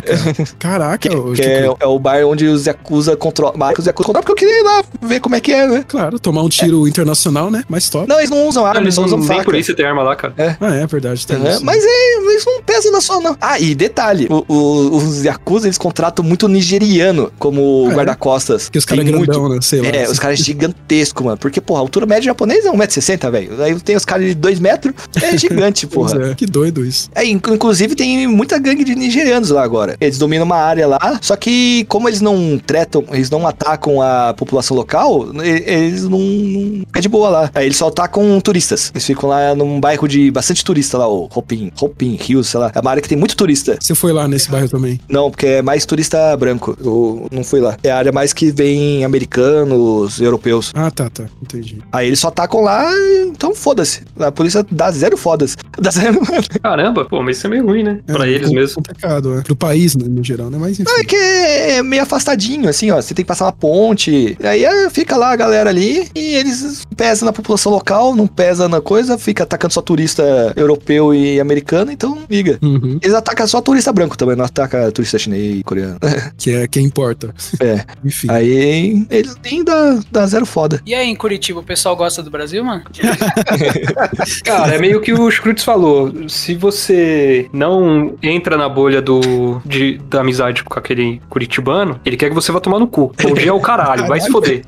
Caraca. 0.00 0.44
Caraca. 0.58 1.16
ô, 1.16 1.30
Que 1.32 1.36
Chico. 1.42 1.48
é, 1.48 1.76
é 1.80 1.86
o 1.86 1.98
bairro 1.98 2.30
onde 2.30 2.46
os 2.46 2.66
Yakuza 2.66 3.16
controlam. 3.16 3.54
Mas 3.56 3.78
os 3.78 3.86
Yakuza 3.86 4.06
controlam 4.06 4.22
porque 4.22 4.32
eu 4.32 4.36
queria 4.48 4.60
ir 4.60 4.62
lá 4.64 4.84
ver 5.02 5.20
como 5.20 5.34
é 5.34 5.40
que 5.40 5.52
é, 5.52 5.66
né? 5.66 5.84
Claro, 5.86 6.18
tomar 6.18 6.42
um 6.42 6.48
tiro 6.48 6.86
internacional, 6.88 7.50
né? 7.50 7.64
Mais 7.68 7.88
top. 7.88 8.08
Não, 8.08 8.18
eles 8.18 8.30
não 8.30 8.46
usam 8.48 8.64
arma, 8.64 8.80
Não, 8.80 8.86
eles 8.86 8.96
eles 8.98 9.10
não 9.10 9.18
usam 9.18 9.18
nem 9.18 9.28
faca. 9.38 9.44
por 9.44 9.54
isso 9.54 9.74
tem 9.74 9.86
arma 9.86 10.02
lá, 10.02 10.16
cara. 10.16 10.34
Ah, 10.60 10.74
é 10.74 10.86
verdade. 10.86 11.26
Tem 11.26 11.36
isso. 11.48 11.64
Mas 11.64 11.82
é, 11.84 12.34
isso 12.36 12.48
não 12.50 12.62
pesa 12.62 12.90
na 12.90 13.00
sua, 13.00 13.20
não. 13.20 13.36
Ah, 13.40 13.58
e 13.58 13.74
detalhe: 13.74 14.26
o- 14.30 14.44
o- 14.48 14.96
os 14.96 15.24
Yakuza 15.24 15.66
eles 15.66 15.78
contratam 15.78 16.24
muito 16.24 16.48
nigeriano 16.48 17.32
como 17.38 17.86
Ah, 17.88 17.92
é? 17.92 17.94
guarda-costas. 17.94 18.64
Porque 18.64 18.78
os 18.78 18.84
caras 18.84 19.02
é 19.04 19.08
Tem 19.08 19.14
muito- 19.16 19.30
grandão, 19.30 19.48
né? 19.48 19.58
Sei 19.62 19.80
lá. 19.80 19.88
É, 19.88 20.08
os 20.08 20.18
caras 20.18 20.38
gigantescos, 20.38 21.24
mano. 21.24 21.36
Porque, 21.38 21.60
porra, 21.60 21.80
a 21.80 21.82
altura 21.82 22.06
média 22.06 22.22
japonesa 22.24 22.68
é 22.68 22.70
1,60m, 22.72 23.30
velho. 23.30 23.62
Aí 23.62 23.74
tem 23.80 23.96
os 23.96 24.04
caras 24.04 24.26
de 24.26 24.34
2 24.34 24.58
metros, 24.58 24.94
é 25.22 25.36
gigante, 25.36 25.86
Pois 25.94 26.12
porra. 26.12 26.30
é, 26.30 26.34
que 26.34 26.46
doido 26.46 26.84
isso. 26.84 27.10
É, 27.14 27.24
inc- 27.24 27.48
inclusive 27.48 27.94
tem 27.94 28.26
muita 28.26 28.58
gangue 28.58 28.84
de 28.84 28.94
nigerianos 28.94 29.50
lá 29.50 29.62
agora. 29.62 29.83
Eles 30.00 30.18
dominam 30.18 30.44
uma 30.44 30.56
área 30.56 30.86
lá, 30.86 31.18
só 31.20 31.36
que 31.36 31.84
como 31.88 32.08
eles 32.08 32.20
não 32.20 32.58
tretam, 32.58 33.04
eles 33.12 33.30
não 33.30 33.46
atacam 33.46 34.00
a 34.02 34.34
população 34.34 34.76
local, 34.76 35.26
eles 35.42 36.04
não, 36.04 36.18
não 36.18 36.82
é 36.94 37.00
de 37.00 37.08
boa 37.08 37.28
lá. 37.28 37.50
Aí 37.54 37.66
eles 37.66 37.76
só 37.76 37.88
atacam 37.88 38.40
turistas. 38.40 38.90
Eles 38.94 39.04
ficam 39.04 39.28
lá 39.28 39.54
num 39.54 39.80
bairro 39.80 40.06
de 40.08 40.30
bastante 40.30 40.64
turista 40.64 40.98
lá, 40.98 41.08
o 41.08 41.28
Hopin, 41.34 41.70
Hopin 41.80 42.18
Hills, 42.28 42.50
sei 42.50 42.60
lá. 42.60 42.70
É 42.74 42.80
uma 42.80 42.90
área 42.90 43.02
que 43.02 43.08
tem 43.08 43.18
muito 43.18 43.36
turista. 43.36 43.76
Você 43.80 43.94
foi 43.94 44.12
lá 44.12 44.26
nesse 44.28 44.50
bairro 44.50 44.68
também? 44.68 45.00
Não, 45.08 45.30
porque 45.30 45.46
é 45.46 45.62
mais 45.62 45.84
turista 45.86 46.36
branco. 46.36 46.76
Eu 46.82 47.26
não 47.30 47.44
fui 47.44 47.60
lá. 47.60 47.76
É 47.82 47.90
a 47.90 47.96
área 47.98 48.12
mais 48.12 48.32
que 48.32 48.50
vem 48.50 49.04
americanos, 49.04 50.20
europeus. 50.20 50.72
Ah, 50.74 50.90
tá, 50.90 51.08
tá. 51.10 51.24
Entendi. 51.42 51.78
Aí 51.92 52.06
eles 52.06 52.18
só 52.18 52.28
atacam 52.28 52.60
lá, 52.62 52.90
então 53.26 53.54
foda-se. 53.54 54.02
A 54.18 54.30
polícia 54.32 54.64
dá 54.70 54.90
zero 54.90 55.16
foda-se. 55.16 55.56
Dá 55.78 55.90
zero. 55.90 56.20
Caramba, 56.62 57.04
pô, 57.04 57.22
mas 57.22 57.36
isso 57.38 57.46
é 57.46 57.50
meio 57.50 57.66
ruim, 57.66 57.82
né? 57.82 58.00
Pra 58.06 58.26
É, 58.26 58.30
eles 58.30 58.48
com- 58.48 58.54
mesmo. 58.54 58.74
complicado, 58.76 59.38
é. 59.38 59.42
Pro 59.42 59.56
país, 59.56 59.73
né, 59.74 60.06
no 60.08 60.22
geral, 60.22 60.50
né? 60.50 60.58
Mas 60.58 60.78
enfim. 60.78 60.84
Não, 60.90 61.00
é 61.00 61.04
que 61.04 61.16
é 61.16 61.82
meio 61.82 62.02
afastadinho, 62.02 62.68
assim, 62.68 62.90
ó. 62.90 62.96
Você 62.96 63.14
tem 63.14 63.24
que 63.24 63.28
passar 63.28 63.46
uma 63.46 63.52
ponte. 63.52 64.36
Aí 64.42 64.64
é, 64.64 64.90
fica 64.90 65.16
lá 65.16 65.32
a 65.32 65.36
galera 65.36 65.70
ali 65.70 66.08
e 66.14 66.34
eles 66.34 66.84
pesam 66.96 67.26
na 67.26 67.32
população 67.32 67.72
local, 67.72 68.14
não 68.14 68.26
pesa 68.26 68.68
na 68.68 68.80
coisa, 68.80 69.18
fica 69.18 69.42
atacando 69.44 69.74
só 69.74 69.82
turista 69.82 70.52
europeu 70.56 71.14
e 71.14 71.40
americano, 71.40 71.90
então 71.90 72.18
liga. 72.30 72.58
Uhum. 72.62 72.98
Eles 73.02 73.14
atacam 73.14 73.46
só 73.46 73.60
turista 73.60 73.92
branco 73.92 74.16
também, 74.16 74.36
não 74.36 74.44
atacam 74.44 74.90
turista 74.90 75.18
chinês, 75.18 75.62
coreano. 75.64 75.98
Que 76.36 76.50
é 76.50 76.66
quem 76.66 76.84
importa. 76.84 77.34
É. 77.60 77.84
Enfim. 78.04 78.28
Aí 78.30 79.06
eles 79.10 79.36
nem 79.42 79.64
dá, 79.64 80.00
dá 80.10 80.26
zero 80.26 80.44
foda. 80.44 80.80
E 80.84 80.94
aí, 80.94 81.08
em 81.08 81.14
Curitiba, 81.14 81.60
o 81.60 81.62
pessoal 81.62 81.96
gosta 81.96 82.22
do 82.22 82.30
Brasil, 82.30 82.62
mano? 82.64 82.82
Cara, 84.44 84.74
é 84.74 84.78
meio 84.78 85.00
que 85.00 85.12
o 85.12 85.30
Scrooge 85.30 85.64
falou. 85.64 86.12
Se 86.28 86.54
você 86.54 87.48
não 87.52 88.14
entra 88.22 88.56
na 88.56 88.68
bolha 88.68 89.00
do, 89.00 89.60
de, 89.64 89.98
da 90.08 90.20
amizade 90.20 90.62
com 90.64 90.78
aquele 90.78 91.20
curitibano, 91.28 92.00
ele 92.04 92.16
quer 92.16 92.28
que 92.28 92.34
você 92.34 92.50
vá 92.52 92.60
tomar 92.60 92.78
no 92.78 92.86
cu. 92.86 93.12
Bom 93.22 93.34
dia 93.34 93.50
é 93.50 93.52
o 93.52 93.60
caralho, 93.60 94.06
vai 94.06 94.20
se 94.20 94.30
foder. 94.30 94.62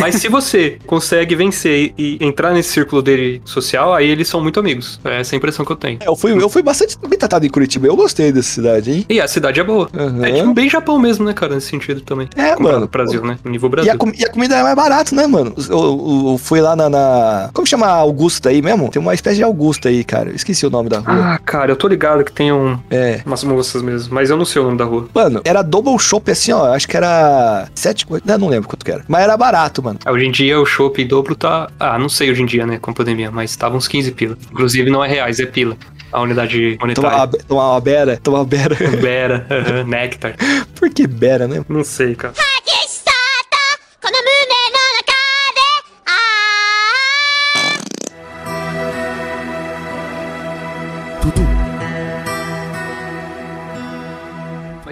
Mas 0.00 0.14
se 0.16 0.28
você 0.28 0.78
consegue 0.86 1.34
vencer 1.34 1.92
e 1.98 2.16
entrar 2.20 2.52
nesse 2.52 2.70
círculo 2.70 3.02
dele 3.02 3.42
social, 3.44 3.92
aí 3.94 4.08
eles 4.08 4.26
são 4.26 4.40
muito 4.40 4.58
amigos. 4.58 4.98
É 5.04 5.20
essa 5.20 5.34
a 5.34 5.36
impressão 5.36 5.64
que 5.66 5.72
eu 5.72 5.76
tenho. 5.76 5.98
É, 6.00 6.08
Eu 6.08 6.16
fui, 6.16 6.32
eu 6.32 6.48
fui 6.48 6.62
bastante 6.62 6.96
bem 7.06 7.18
tratado 7.18 7.44
em 7.44 7.50
Curitiba, 7.50 7.86
eu 7.86 7.94
gostei 7.96 8.32
dessa 8.32 8.48
cidade, 8.48 8.90
hein? 8.90 9.06
E 9.08 9.20
a 9.20 9.28
cidade 9.28 9.60
é 9.60 9.64
boa. 9.64 9.90
Aham. 9.94 10.24
É 10.24 10.32
tipo 10.32 10.54
bem 10.54 10.68
Japão 10.70 10.98
mesmo, 10.98 11.24
né, 11.26 11.34
cara, 11.34 11.54
nesse 11.54 11.66
sentido 11.68 12.00
também. 12.00 12.28
É, 12.36 12.56
mano. 12.58 12.88
Brasil, 12.88 13.22
né? 13.22 13.36
No 13.44 13.50
nível 13.50 13.68
E 13.68 13.70
Brasil. 13.70 13.92
a, 13.92 13.96
com- 13.96 14.12
e 14.16 14.24
a 14.24 14.30
comida 14.30 14.56
é 14.56 14.62
mais 14.62 14.74
barata, 14.76 15.14
né, 15.14 15.26
mano? 15.26 15.52
Eu, 15.68 15.76
eu- 15.76 16.24
eu 16.32 16.38
fui 16.38 16.60
lá 16.60 16.74
na, 16.74 16.88
na- 16.88 17.50
Como 17.52 17.66
chama 17.66 17.86
a 17.86 17.92
Augusta 17.94 18.48
aí 18.48 18.62
mesmo? 18.62 18.88
Tem 18.90 19.00
uma 19.02 19.12
espécie 19.14 19.36
de 19.36 19.42
Augusta 19.42 19.88
aí, 19.90 20.02
cara. 20.04 20.30
Eu 20.30 20.34
esqueci 20.36 20.64
o 20.66 20.70
nome 20.70 20.88
da 20.88 21.00
rua. 21.00 21.34
Ah, 21.34 21.38
cara, 21.38 21.70
eu 21.70 21.76
tô 21.76 21.86
ligado 21.86 22.24
que 22.24 22.32
tem 22.32 22.50
um, 22.52 22.78
É. 22.90 23.20
umas 23.26 23.44
moças 23.44 23.82
mesmo, 23.82 24.14
mas 24.14 24.30
eu 24.30 24.36
não 24.38 24.41
sei 24.44 24.60
o 24.62 24.64
nome 24.66 24.78
da 24.78 24.84
rua. 24.84 25.08
Mano, 25.14 25.40
era 25.44 25.62
double 25.62 25.98
shop 25.98 26.30
assim, 26.30 26.52
ó. 26.52 26.72
Acho 26.74 26.86
que 26.88 26.96
era. 26.96 27.68
Sete 27.74 28.06
coisas. 28.06 28.26
Não, 28.26 28.38
não 28.38 28.48
lembro 28.48 28.68
quanto 28.68 28.84
que 28.84 28.90
era. 28.90 29.04
Mas 29.08 29.22
era 29.22 29.36
barato, 29.36 29.82
mano. 29.82 29.98
Ah, 30.04 30.12
Hoje 30.12 30.26
em 30.26 30.30
dia 30.30 30.60
o 30.60 30.66
shopping 30.66 31.06
dobro 31.06 31.34
tá. 31.34 31.68
Ah, 31.78 31.98
não 31.98 32.08
sei 32.08 32.30
hoje 32.30 32.42
em 32.42 32.46
dia, 32.46 32.66
né, 32.66 32.78
com 32.78 32.90
a 32.90 32.94
pandemia, 32.94 33.30
mas 33.30 33.54
tava 33.56 33.76
uns 33.76 33.88
15 33.88 34.12
pila. 34.12 34.36
Inclusive 34.50 34.90
não 34.90 35.04
é 35.04 35.08
reais, 35.08 35.40
é 35.40 35.46
pila. 35.46 35.76
A 36.12 36.20
unidade 36.20 36.76
Tomar 36.76 36.80
monetária. 36.86 37.16
uma, 37.18 37.28
tomar 37.48 37.70
uma 37.72 37.80
bera. 37.80 38.20
Tomar 38.22 38.38
uma 38.40 38.44
bera. 38.44 38.76
Bera, 39.00 39.46
aham, 39.50 39.84
Nectar. 39.88 40.34
Por 40.74 40.90
que 40.90 41.06
bera, 41.06 41.48
né? 41.48 41.64
Não 41.68 41.82
sei, 41.82 42.14
cara. 42.14 42.34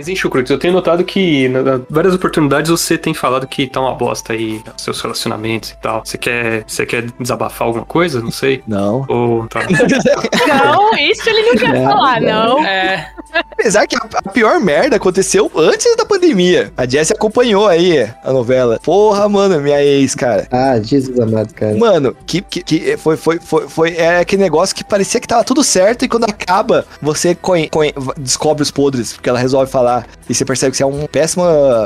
Mas 0.01 0.09
em 0.09 0.17
Chucrutes, 0.17 0.51
eu 0.51 0.59
tenho 0.59 0.73
notado 0.73 1.05
que 1.05 1.47
na, 1.51 1.63
na- 1.63 1.81
várias 1.91 2.15
oportunidades 2.15 2.71
você 2.71 2.97
tem 2.97 3.13
falado 3.13 3.47
que 3.47 3.67
tá 3.67 3.83
uma 3.83 3.95
bosta 3.95 4.33
aí, 4.33 4.63
seus 4.79 4.99
relacionamentos 5.03 5.71
e 5.73 5.77
tal. 5.77 6.01
Você 6.03 6.17
quer, 6.17 6.65
você 6.67 6.87
quer 6.87 7.05
desabafar 7.21 7.69
alguma 7.69 7.85
coisa? 7.85 8.19
Não 8.23 8.31
sei. 8.31 8.63
Não. 8.67 9.05
Ou 9.09 9.47
tá. 9.47 9.61
Não, 10.49 10.95
isso 10.99 11.29
ele 11.29 11.43
não 11.43 11.55
quer 11.57 11.85
falar, 11.85 12.21
não. 12.21 12.65
É, 12.65 13.11
Apesar 13.53 13.87
que 13.87 13.95
a, 13.95 14.01
a 14.25 14.31
pior 14.31 14.59
merda 14.61 14.97
aconteceu 14.97 15.51
antes 15.55 15.95
da 15.97 16.05
pandemia. 16.07 16.73
A 16.77 16.87
Jessie 16.87 17.15
acompanhou 17.15 17.69
aí 17.69 18.09
a 18.25 18.33
novela. 18.33 18.79
Porra, 18.83 19.29
mano, 19.29 19.61
minha 19.61 19.83
ex, 19.83 20.15
cara. 20.15 20.49
Ah, 20.51 20.81
Jesus 20.81 21.19
amado, 21.21 21.53
cara. 21.55 21.77
Mano, 21.77 22.17
que, 22.27 22.41
que, 22.41 22.63
que 22.63 22.97
foi, 22.97 23.17
foi, 23.17 23.39
foi, 23.39 23.69
foi, 23.69 23.91
é 23.97 24.19
aquele 24.21 24.43
negócio 24.43 24.75
que 24.75 24.83
parecia 24.83 25.21
que 25.21 25.29
tava 25.29 25.45
tudo 25.45 25.63
certo 25.63 26.05
e 26.05 26.09
quando 26.09 26.25
acaba, 26.25 26.87
você 27.03 27.35
conhe- 27.35 27.69
conhe- 27.69 27.95
descobre 28.19 28.63
os 28.63 28.71
podres, 28.71 29.13
porque 29.13 29.29
ela 29.29 29.39
resolve 29.39 29.71
falar. 29.71 29.90
E 30.29 30.35
você 30.35 30.45
percebe 30.45 30.71
que 30.71 30.77
você 30.77 30.83
é 30.83 30.87
um 30.87 31.07
péssimo 31.07 31.45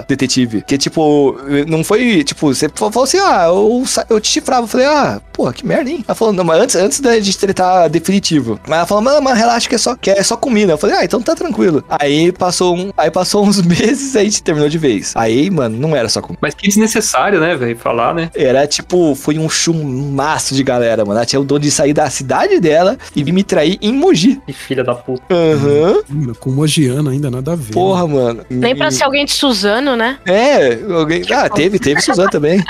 detetive. 0.08 0.62
Que, 0.66 0.76
tipo, 0.76 1.36
não 1.66 1.82
foi, 1.82 2.22
tipo, 2.24 2.54
você 2.54 2.68
falou 2.74 3.04
assim, 3.04 3.18
ah, 3.18 3.44
eu, 3.46 3.84
eu 4.10 4.20
te 4.20 4.28
chifrava. 4.28 4.64
Eu 4.64 4.68
falei, 4.68 4.86
ah, 4.86 5.20
porra, 5.32 5.52
que 5.52 5.66
merda, 5.66 5.90
hein? 5.90 6.04
Ela 6.06 6.14
falou, 6.14 6.34
não, 6.34 6.44
mas 6.44 6.60
antes, 6.60 6.76
antes 6.76 7.00
da 7.00 7.18
gente 7.18 7.38
tretar 7.38 7.88
definitivo. 7.88 8.60
Mas 8.68 8.78
ela 8.78 8.86
falou, 8.86 9.02
mano, 9.02 9.22
mas 9.22 9.38
relaxa 9.38 9.68
que 9.68 9.74
é 9.74 9.78
só, 9.78 9.96
que 9.96 10.10
é 10.10 10.22
só 10.22 10.36
comida. 10.36 10.72
Eu 10.72 10.78
falei, 10.78 10.96
ah, 10.96 11.04
então 11.04 11.22
tá 11.22 11.34
tranquilo. 11.34 11.82
Aí 11.88 12.30
passou, 12.32 12.76
um, 12.76 12.90
aí 12.96 13.10
passou 13.10 13.44
uns 13.44 13.60
meses 13.64 14.14
e 14.14 14.18
a 14.18 14.24
gente 14.24 14.42
terminou 14.42 14.68
de 14.68 14.78
vez. 14.78 15.12
Aí, 15.16 15.50
mano, 15.50 15.76
não 15.78 15.96
era 15.96 16.08
só 16.08 16.20
comida. 16.20 16.38
Mas 16.42 16.54
que 16.54 16.66
desnecessário, 16.68 17.40
né, 17.40 17.56
velho? 17.56 17.76
Falar, 17.78 18.14
né? 18.14 18.30
Era 18.34 18.66
tipo, 18.66 19.14
foi 19.14 19.38
um 19.38 19.48
chumaço 19.48 20.54
de 20.54 20.62
galera, 20.62 21.04
mano. 21.04 21.18
Ela 21.18 21.26
tinha 21.26 21.40
o 21.40 21.44
dom 21.44 21.58
de 21.58 21.70
sair 21.70 21.92
da 21.92 22.08
cidade 22.10 22.60
dela 22.60 22.96
e 23.14 23.22
vir 23.22 23.32
me 23.32 23.42
trair 23.42 23.78
em 23.80 23.92
Mogi. 23.92 24.40
Que 24.46 24.52
filha 24.52 24.82
da 24.84 24.94
puta. 24.94 25.22
Aham. 25.32 26.02
Hum, 26.10 26.32
Com 26.38 26.50
Mogiano 26.50 27.10
ainda 27.10 27.30
nada 27.30 27.52
a 27.52 27.56
ver. 27.56 27.72
Porra, 27.72 27.93
mano. 28.06 28.44
Nem 28.50 28.74
pra 28.76 28.88
E- 28.88 28.92
ser 28.92 29.04
alguém 29.04 29.24
de 29.24 29.32
Suzano, 29.32 29.96
né? 29.96 30.18
É, 30.26 30.74
alguém. 30.92 31.22
Ah, 31.32 31.48
teve, 31.48 31.78
teve 31.78 32.00
Suzano 32.00 32.30
também. 32.30 32.62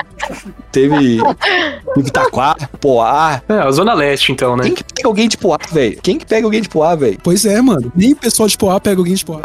teve. 0.73 1.19
Teve 1.95 2.11
Taquá, 2.11 2.57
Poá. 2.81 3.41
É, 3.49 3.55
a 3.55 3.71
Zona 3.71 3.95
Leste, 3.95 4.33
então, 4.33 4.57
né? 4.57 4.65
Quem 4.65 4.75
que 4.75 4.83
pega 4.85 5.09
alguém 5.09 5.29
de 5.29 5.37
Poá, 5.39 5.59
velho? 5.71 5.97
Quem 6.03 6.19
que 6.19 6.27
pega 6.27 6.45
alguém 6.45 6.61
de 6.61 6.69
Poá, 6.69 6.97
velho? 6.97 7.17
Pois 7.23 7.45
é, 7.45 7.61
mano. 7.61 7.93
Nem 7.95 8.13
o 8.13 8.17
pessoal 8.17 8.49
de 8.49 8.59
Poá 8.59 8.81
pega 8.81 9.01
alguém 9.01 9.15
de 9.15 9.25
Poá. 9.25 9.41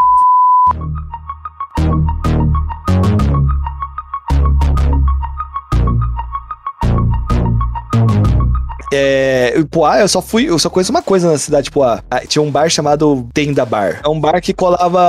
É, 8.91 9.53
Poá, 9.69 9.99
eu 9.99 10.07
só 10.07 10.21
fui, 10.21 10.49
eu 10.49 10.57
só 10.57 10.69
conheço 10.69 10.91
uma 10.91 11.01
coisa 11.01 11.31
na 11.31 11.37
cidade 11.37 11.65
de 11.65 11.71
Poá. 11.71 12.01
Ah, 12.09 12.21
Tinha 12.25 12.41
um 12.41 12.49
bar 12.51 12.69
chamado 12.69 13.27
Tenda 13.33 13.65
Bar. 13.65 14.01
É 14.03 14.07
um 14.09 14.19
bar 14.19 14.41
que 14.41 14.53
colava 14.53 14.99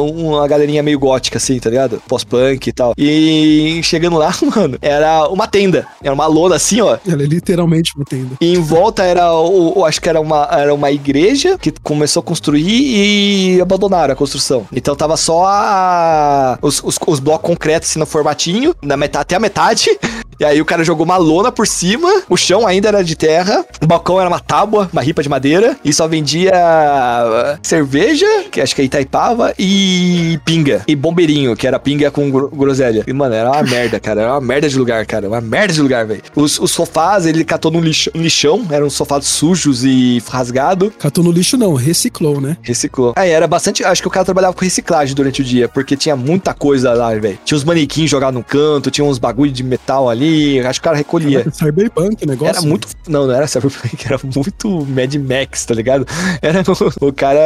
uma 0.00 0.46
galerinha 0.46 0.82
meio 0.82 0.98
gótica, 0.98 1.38
assim, 1.38 1.58
tá 1.58 1.70
ligado? 1.70 2.02
Pós-punk 2.06 2.66
e 2.68 2.72
tal. 2.72 2.94
E 2.98 3.80
chegando 3.82 4.16
lá, 4.18 4.32
mano, 4.54 4.78
era 4.82 5.28
uma 5.28 5.46
tenda. 5.46 5.86
Era 6.02 6.12
uma 6.14 6.26
lona 6.26 6.56
assim, 6.56 6.80
ó. 6.80 6.98
Ela 7.08 7.22
é 7.22 7.26
literalmente 7.26 7.92
uma 7.96 8.04
tenda. 8.04 8.36
E 8.40 8.52
em 8.54 8.60
volta 8.60 9.02
era, 9.02 9.32
o, 9.32 9.78
o- 9.80 9.84
acho 9.84 10.00
que 10.00 10.08
era 10.08 10.20
uma, 10.20 10.48
era 10.50 10.74
uma 10.74 10.90
igreja 10.90 11.56
que 11.58 11.72
começou 11.82 12.20
a 12.20 12.24
construir 12.24 12.62
e 13.56 13.60
abandonaram 13.60 14.12
a 14.12 14.16
construção. 14.16 14.66
Então 14.72 14.94
tava 14.94 15.16
só 15.16 15.44
a, 15.46 16.58
os, 16.62 16.82
os, 16.82 16.98
os 17.06 17.20
blocos 17.20 17.42
concretos 17.48 17.88
assim 17.90 17.98
no 17.98 18.06
formatinho, 18.06 18.74
na 18.82 18.96
metade, 18.96 19.22
até 19.22 19.36
a 19.36 19.40
metade. 19.40 19.88
E 20.42 20.44
aí 20.44 20.60
o 20.60 20.64
cara 20.64 20.82
jogou 20.82 21.04
uma 21.04 21.16
lona 21.18 21.52
por 21.52 21.68
cima, 21.68 22.24
o 22.28 22.36
chão 22.36 22.66
ainda 22.66 22.88
era 22.88 23.04
de 23.04 23.14
terra, 23.14 23.64
o 23.80 23.86
balcão 23.86 24.18
era 24.18 24.28
uma 24.28 24.40
tábua, 24.40 24.90
uma 24.92 25.00
ripa 25.00 25.22
de 25.22 25.28
madeira, 25.28 25.76
e 25.84 25.92
só 25.92 26.08
vendia 26.08 26.50
ah, 26.52 27.58
cerveja, 27.62 28.26
que 28.50 28.60
acho 28.60 28.74
que 28.74 28.82
é 28.82 28.84
Itaipava, 28.84 29.54
e 29.56 30.40
pinga. 30.44 30.82
E 30.88 30.96
bombeirinho, 30.96 31.54
que 31.54 31.64
era 31.64 31.78
pinga 31.78 32.10
com 32.10 32.28
gro- 32.28 32.48
groselha. 32.48 33.04
E, 33.06 33.12
mano, 33.12 33.36
era 33.36 33.52
uma 33.52 33.62
merda, 33.62 34.00
cara. 34.00 34.22
Era 34.22 34.32
uma 34.32 34.40
merda 34.40 34.68
de 34.68 34.76
lugar, 34.76 35.06
cara. 35.06 35.28
Uma 35.28 35.40
merda 35.40 35.74
de 35.74 35.80
lugar, 35.80 36.04
velho. 36.06 36.22
Os, 36.34 36.58
os 36.58 36.72
sofás, 36.72 37.24
ele 37.24 37.44
catou 37.44 37.70
num 37.70 37.80
lixão, 37.80 38.12
lixão, 38.16 38.66
eram 38.68 38.90
sofás 38.90 39.24
sujos 39.26 39.84
e 39.84 40.20
rasgados. 40.28 40.90
Catou 40.98 41.22
no 41.22 41.30
lixo 41.30 41.56
não, 41.56 41.74
reciclou, 41.74 42.40
né? 42.40 42.56
Reciclou. 42.62 43.12
Aí 43.14 43.30
era 43.30 43.46
bastante. 43.46 43.84
Acho 43.84 44.02
que 44.02 44.08
o 44.08 44.10
cara 44.10 44.24
trabalhava 44.24 44.54
com 44.54 44.64
reciclagem 44.64 45.14
durante 45.14 45.40
o 45.40 45.44
dia, 45.44 45.68
porque 45.68 45.96
tinha 45.96 46.16
muita 46.16 46.52
coisa 46.52 46.92
lá, 46.94 47.14
velho. 47.14 47.38
Tinha 47.44 47.56
uns 47.56 47.62
manequins 47.62 48.10
jogados 48.10 48.34
no 48.36 48.42
canto, 48.42 48.90
tinha 48.90 49.04
uns 49.04 49.18
bagulho 49.18 49.52
de 49.52 49.62
metal 49.62 50.10
ali. 50.10 50.31
Acho 50.66 50.80
que 50.80 50.84
o 50.84 50.88
cara 50.88 50.96
recolhia. 50.96 51.44
Cyberpunk 51.52 52.24
o 52.24 52.26
negócio. 52.28 52.56
Era 52.58 52.62
muito. 52.62 52.88
Não, 53.08 53.26
não 53.26 53.34
era 53.34 53.46
Cyberpunk, 53.46 54.04
era 54.06 54.20
muito 54.34 54.86
Mad 54.86 55.14
Max, 55.16 55.64
tá 55.64 55.74
ligado? 55.74 56.06
Era 56.40 56.62
o, 57.00 57.06
o 57.08 57.12
cara 57.12 57.40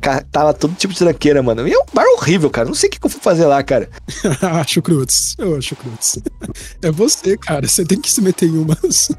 ca- 0.00 0.24
tava 0.30 0.52
todo 0.54 0.74
tipo 0.74 0.92
de 0.92 0.98
tranqueira, 0.98 1.42
mano. 1.42 1.66
E 1.66 1.72
é 1.72 1.78
um 1.78 1.84
bar 1.92 2.04
horrível, 2.16 2.50
cara. 2.50 2.66
Não 2.66 2.74
sei 2.74 2.88
o 2.88 2.92
que, 2.92 3.00
que 3.00 3.06
eu 3.06 3.10
fui 3.10 3.20
fazer 3.20 3.46
lá, 3.46 3.62
cara. 3.62 3.88
acho 4.60 4.80
cruz. 4.82 5.34
Eu 5.38 5.56
acho 5.56 5.76
cruz. 5.76 6.18
É 6.82 6.90
você, 6.90 7.36
cara. 7.36 7.66
Você 7.66 7.84
tem 7.84 8.00
que 8.00 8.10
se 8.10 8.20
meter 8.20 8.48
em 8.48 8.58
umas. 8.58 9.10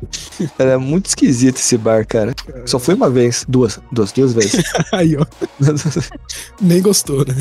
Era 0.57 0.78
muito 0.80 1.07
esquisito 1.07 1.57
esse 1.57 1.78
bar, 1.78 2.05
cara. 2.07 2.34
Só 2.66 2.80
fui 2.80 2.93
uma 2.95 3.09
vez. 3.09 3.45
Duas. 3.47 3.80
Duas, 3.91 4.11
duas 4.11 4.34
vezes. 4.34 4.63
Aí, 4.91 5.16
ó. 5.18 5.26
Nem 6.61 6.82
gostou, 6.82 7.26
né? 7.26 7.36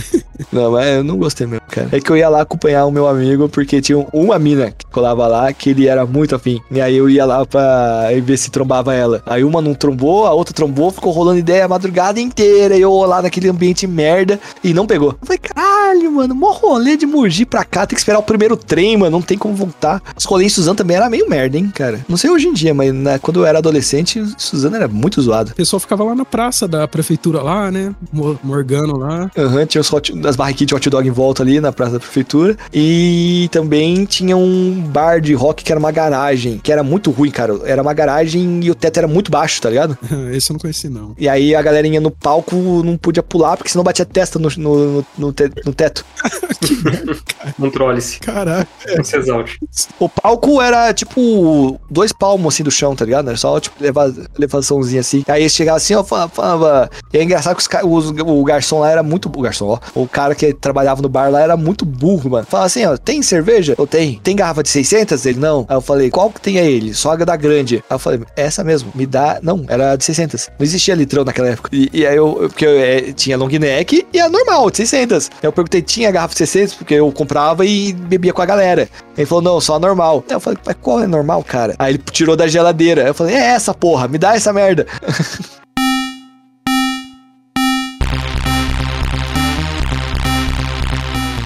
Não, 0.53 0.73
mas 0.73 0.87
eu 0.89 1.05
não 1.05 1.17
gostei 1.17 1.47
mesmo, 1.47 1.65
cara. 1.69 1.89
É 1.93 2.01
que 2.01 2.11
eu 2.11 2.17
ia 2.17 2.29
lá 2.29 2.43
acompanhar 2.43 2.85
o 2.87 2.91
meu 2.91 3.07
amigo, 3.07 3.49
porque 3.49 3.81
tinha 3.81 3.99
uma 4.13 4.39
mina 4.39 4.71
que 4.71 4.87
colava 4.87 5.27
lá, 5.27 5.53
que 5.53 5.64
ele 5.71 5.87
era 5.87 6.05
muito 6.07 6.35
afim. 6.35 6.61
E 6.71 6.81
aí 6.81 6.97
eu 6.97 7.09
ia 7.09 7.25
lá 7.25 7.45
pra 7.47 8.09
ver 8.23 8.37
se 8.37 8.51
trombava 8.51 8.95
ela. 8.95 9.23
Aí 9.27 9.45
uma 9.45 9.61
não 9.63 9.75
trombou, 9.75 10.27
a 10.27 10.33
outra 10.33 10.55
trombou, 10.55 10.91
ficou 10.91 11.13
rolando 11.13 11.39
ideia 11.39 11.65
a 11.65 11.69
madrugada 11.69 12.21
inteira. 12.21 12.77
E 12.77 12.81
eu 12.81 12.93
lá 13.05 13.23
naquele 13.23 13.49
ambiente 13.49 13.87
merda 13.87 14.39
e 14.63 14.73
não 14.75 14.87
pegou. 14.87 15.11
Eu 15.21 15.27
falei, 15.27 15.39
caralho, 15.39 16.13
mano, 16.13 16.35
mó 16.35 16.53
rolê 16.53 16.97
de 16.97 17.07
Mogi 17.07 17.45
pra 17.47 17.65
cá, 17.65 17.87
tem 17.87 17.95
que 17.95 18.01
esperar 18.01 18.19
o 18.19 18.23
primeiro 18.23 18.57
trem, 18.57 18.97
mano, 18.97 19.11
não 19.13 19.23
tem 19.23 19.37
como 19.39 19.55
voltar. 19.55 20.03
Os 20.17 20.25
rolês 20.25 20.53
em 20.53 20.55
Suzano 20.55 20.77
também 20.77 20.97
era 20.97 21.09
meio 21.11 21.29
merda, 21.29 21.57
hein, 21.57 21.71
cara. 21.75 22.05
Não 22.09 22.17
sei 22.17 22.31
hoje 22.31 22.47
em 22.49 22.53
dia, 22.53 22.75
mas 22.75 22.93
na- 22.93 23.19
quando 23.19 23.41
eu 23.41 23.47
era 23.47 23.59
adolescente, 23.59 24.23
Suzano 24.37 24.77
era 24.77 24.89
muito 24.89 25.21
zoado. 25.23 25.53
O 25.53 25.55
pessoal 25.55 25.81
ficava 25.81 26.05
lá 26.05 26.15
na 26.15 26.25
praça 26.25 26.67
da 26.69 26.87
prefeitura 26.89 27.43
lá, 27.43 27.71
né? 27.71 27.95
Mo- 28.13 28.39
Morgano 28.43 28.97
lá. 28.99 29.31
Aham, 29.37 29.67
tinha 29.67 29.81
os 29.81 29.93
hot, 29.93 30.13
as 30.27 30.37
barraquinhas 30.37 30.69
de 30.69 30.75
hot 30.75 30.91
dog 30.91 31.07
em 31.09 31.11
volta 31.11 31.43
ali 31.43 31.61
na 31.61 31.73
praça 31.73 31.93
da 31.93 32.01
prefeitura. 32.01 32.57
E 32.73 33.49
também 33.51 34.05
tinha 34.05 34.37
um 34.37 34.81
bar 34.89 35.21
de 35.21 35.35
rock 35.45 35.63
que 35.63 35.71
era 35.73 35.79
uma 35.79 35.91
garagem, 35.93 36.59
que 36.59 36.73
era 36.73 36.83
muito 36.83 37.11
ruim, 37.11 37.31
cara. 37.31 37.59
Era 37.65 37.83
uma 37.83 37.93
garagem 37.93 38.61
e 38.65 38.71
o 38.71 38.75
teto 38.75 38.97
era 38.99 39.07
muito 39.09 39.31
baixo, 39.31 39.61
tá 39.61 39.69
ligado? 39.69 39.97
Esse 40.33 40.51
eu 40.51 40.55
não 40.55 40.61
conheci, 40.61 40.89
não. 40.89 41.15
E 41.19 41.29
aí 41.29 41.55
a 41.55 41.61
galerinha 41.61 42.01
no 42.01 42.11
palco 42.11 42.55
não 42.85 42.97
podia 42.97 43.23
pular, 43.23 43.57
porque 43.57 43.71
senão 43.71 43.85
batia 43.85 44.03
a 44.05 44.07
testa 44.07 44.39
no, 44.39 44.49
no, 44.57 45.07
no, 45.19 45.33
te- 45.33 45.51
no 45.65 45.73
teto. 45.75 46.05
Controle-se. 47.59 48.21
Caraca. 48.21 48.67
Não 48.97 49.05
se 49.05 49.17
exalte. 49.17 49.59
O 49.99 50.09
palco 50.09 50.61
era 50.63 50.93
tipo 50.93 51.79
dois 51.91 52.13
palmos 52.13 52.55
assim 52.55 52.63
do 52.63 52.71
chão, 52.71 52.95
tá 52.97 53.05
ligado? 53.05 53.29
Era 53.29 53.37
só 53.37 53.59
tipo 53.61 53.77
leva, 53.83 54.13
elevaçãozinha 54.37 55.01
assim. 55.01 55.23
Aí 55.29 55.49
chegava 55.51 55.77
assim, 55.77 55.95
ó, 55.95 56.03
falava. 56.03 56.91
E 57.13 57.19
é 57.19 57.23
engraçado 57.23 57.57
que 57.57 57.77
os, 57.87 58.11
os- 58.11 58.13
o 58.21 58.45
garçom 58.45 58.81
lá 58.81 58.91
era 58.91 59.03
muito. 59.03 59.31
O 59.35 59.43
garçom, 59.43 59.67
ó. 59.67 59.79
O 59.95 60.07
cara 60.09 60.35
que 60.35 60.53
trabalhava 60.55 61.03
no 61.03 61.09
bar 61.09 61.31
lá 61.31 61.41
era 61.41 61.57
muito 61.57 61.85
burro, 61.85 62.31
mano. 62.31 62.47
Falava 62.49 62.67
assim, 62.67 62.85
ó, 62.85 62.97
tem 62.97 63.23
cerveja? 63.23 63.75
Eu 63.79 63.87
tenho. 63.87 64.19
Tem 64.21 64.35
garrafa 64.37 64.63
de 64.63 64.69
600? 64.69 65.27
Ele 65.35 65.41
não. 65.41 65.67
Aí 65.69 65.77
eu 65.77 65.81
falei, 65.81 66.11
qual 66.11 66.31
que 66.31 66.41
tem 66.41 66.59
aí 66.59 66.73
ele? 66.73 66.95
Só 66.95 67.13
a 67.13 67.17
da 67.17 67.37
grande. 67.37 67.77
Aí 67.91 67.95
eu 67.95 67.99
falei, 67.99 68.21
essa 68.37 68.63
mesmo, 68.63 68.91
me 68.95 69.05
dá. 69.05 69.39
Não, 69.43 69.65
era 69.69 69.97
de 69.97 70.05
600. 70.05 70.51
Não 70.59 70.65
existia 70.65 70.95
litrão 70.95 71.25
naquela 71.25 71.49
época. 71.49 71.71
E, 71.73 71.91
e 71.93 72.07
aí 72.07 72.17
eu, 72.17 72.35
porque 72.49 72.65
eu 72.65 72.79
é, 72.79 73.13
tinha 73.13 73.37
long 73.37 73.49
neck 73.49 74.07
e 74.13 74.21
a 74.21 74.29
normal, 74.29 74.71
de 74.71 74.79
600. 74.79 75.31
Aí 75.31 75.39
eu 75.43 75.53
perguntei, 75.53 75.83
tinha 75.83 76.11
garrafa 76.11 76.35
de 76.35 76.39
600? 76.39 76.75
Porque 76.75 76.95
eu 76.95 77.11
comprava 77.13 77.67
e 77.67 77.93
bebia 77.93 78.33
com 78.33 78.43
a 78.43 78.47
galera. 78.47 78.89
Ele 79.17 79.27
falou, 79.27 79.43
não, 79.43 79.61
só 79.61 79.75
a 79.75 79.81
normal. 79.81 80.25
Aí 80.29 80.35
eu 80.35 80.41
falei, 80.41 80.59
mas 80.65 80.77
qual 80.81 81.03
é 81.03 81.07
normal, 81.07 81.43
cara? 81.43 81.75
Aí 81.79 81.95
ele 81.95 82.03
tirou 82.13 82.37
da 82.37 82.47
geladeira. 82.47 83.03
Aí 83.03 83.09
eu 83.09 83.15
falei, 83.15 83.35
é 83.35 83.47
essa 83.47 83.75
porra, 83.75 84.07
me 84.07 84.19
dá 84.19 84.35
essa 84.35 84.53
merda. 84.53 84.87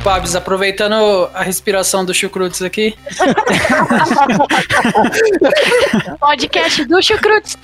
Babs, 0.08 0.34
aproveitando 0.34 1.28
a 1.34 1.42
respiração 1.42 2.02
do 2.02 2.14
Chucrutes 2.14 2.62
aqui. 2.62 2.96
Podcast 6.18 6.86
do 6.86 7.02
Chucrutes. 7.02 7.58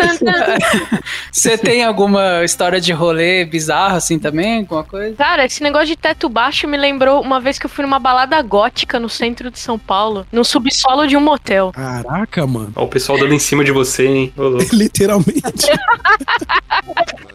Você 1.33 1.57
tem 1.57 1.83
alguma 1.83 2.45
história 2.45 2.79
de 2.79 2.93
rolê 2.93 3.47
bizarro 3.47 3.97
assim 3.97 4.19
também? 4.19 4.59
Alguma 4.59 4.85
coisa? 4.85 5.17
Cara, 5.17 5.47
esse 5.47 5.63
negócio 5.63 5.87
de 5.87 5.97
teto 5.97 6.29
baixo 6.29 6.69
me 6.69 6.77
lembrou 6.77 7.23
uma 7.23 7.41
vez 7.41 7.59
que 7.59 7.65
eu 7.65 7.71
fui 7.71 7.83
numa 7.83 7.99
balada 7.99 8.43
gótica 8.43 9.01
no 9.01 9.09
centro 9.09 9.51
de 9.51 9.59
São 9.59 9.79
Paulo, 9.79 10.27
no 10.31 10.45
subsolo 10.45 11.07
de 11.07 11.17
um 11.17 11.23
motel. 11.23 11.73
Caraca, 11.73 12.47
mano. 12.47 12.75
Ó, 12.77 12.85
o 12.85 12.89
pessoal 12.89 13.19
dando 13.19 13.33
em 13.33 13.39
cima 13.39 13.65
de 13.65 13.73
você, 13.73 14.07
hein? 14.07 14.35
Literalmente. 14.71 15.71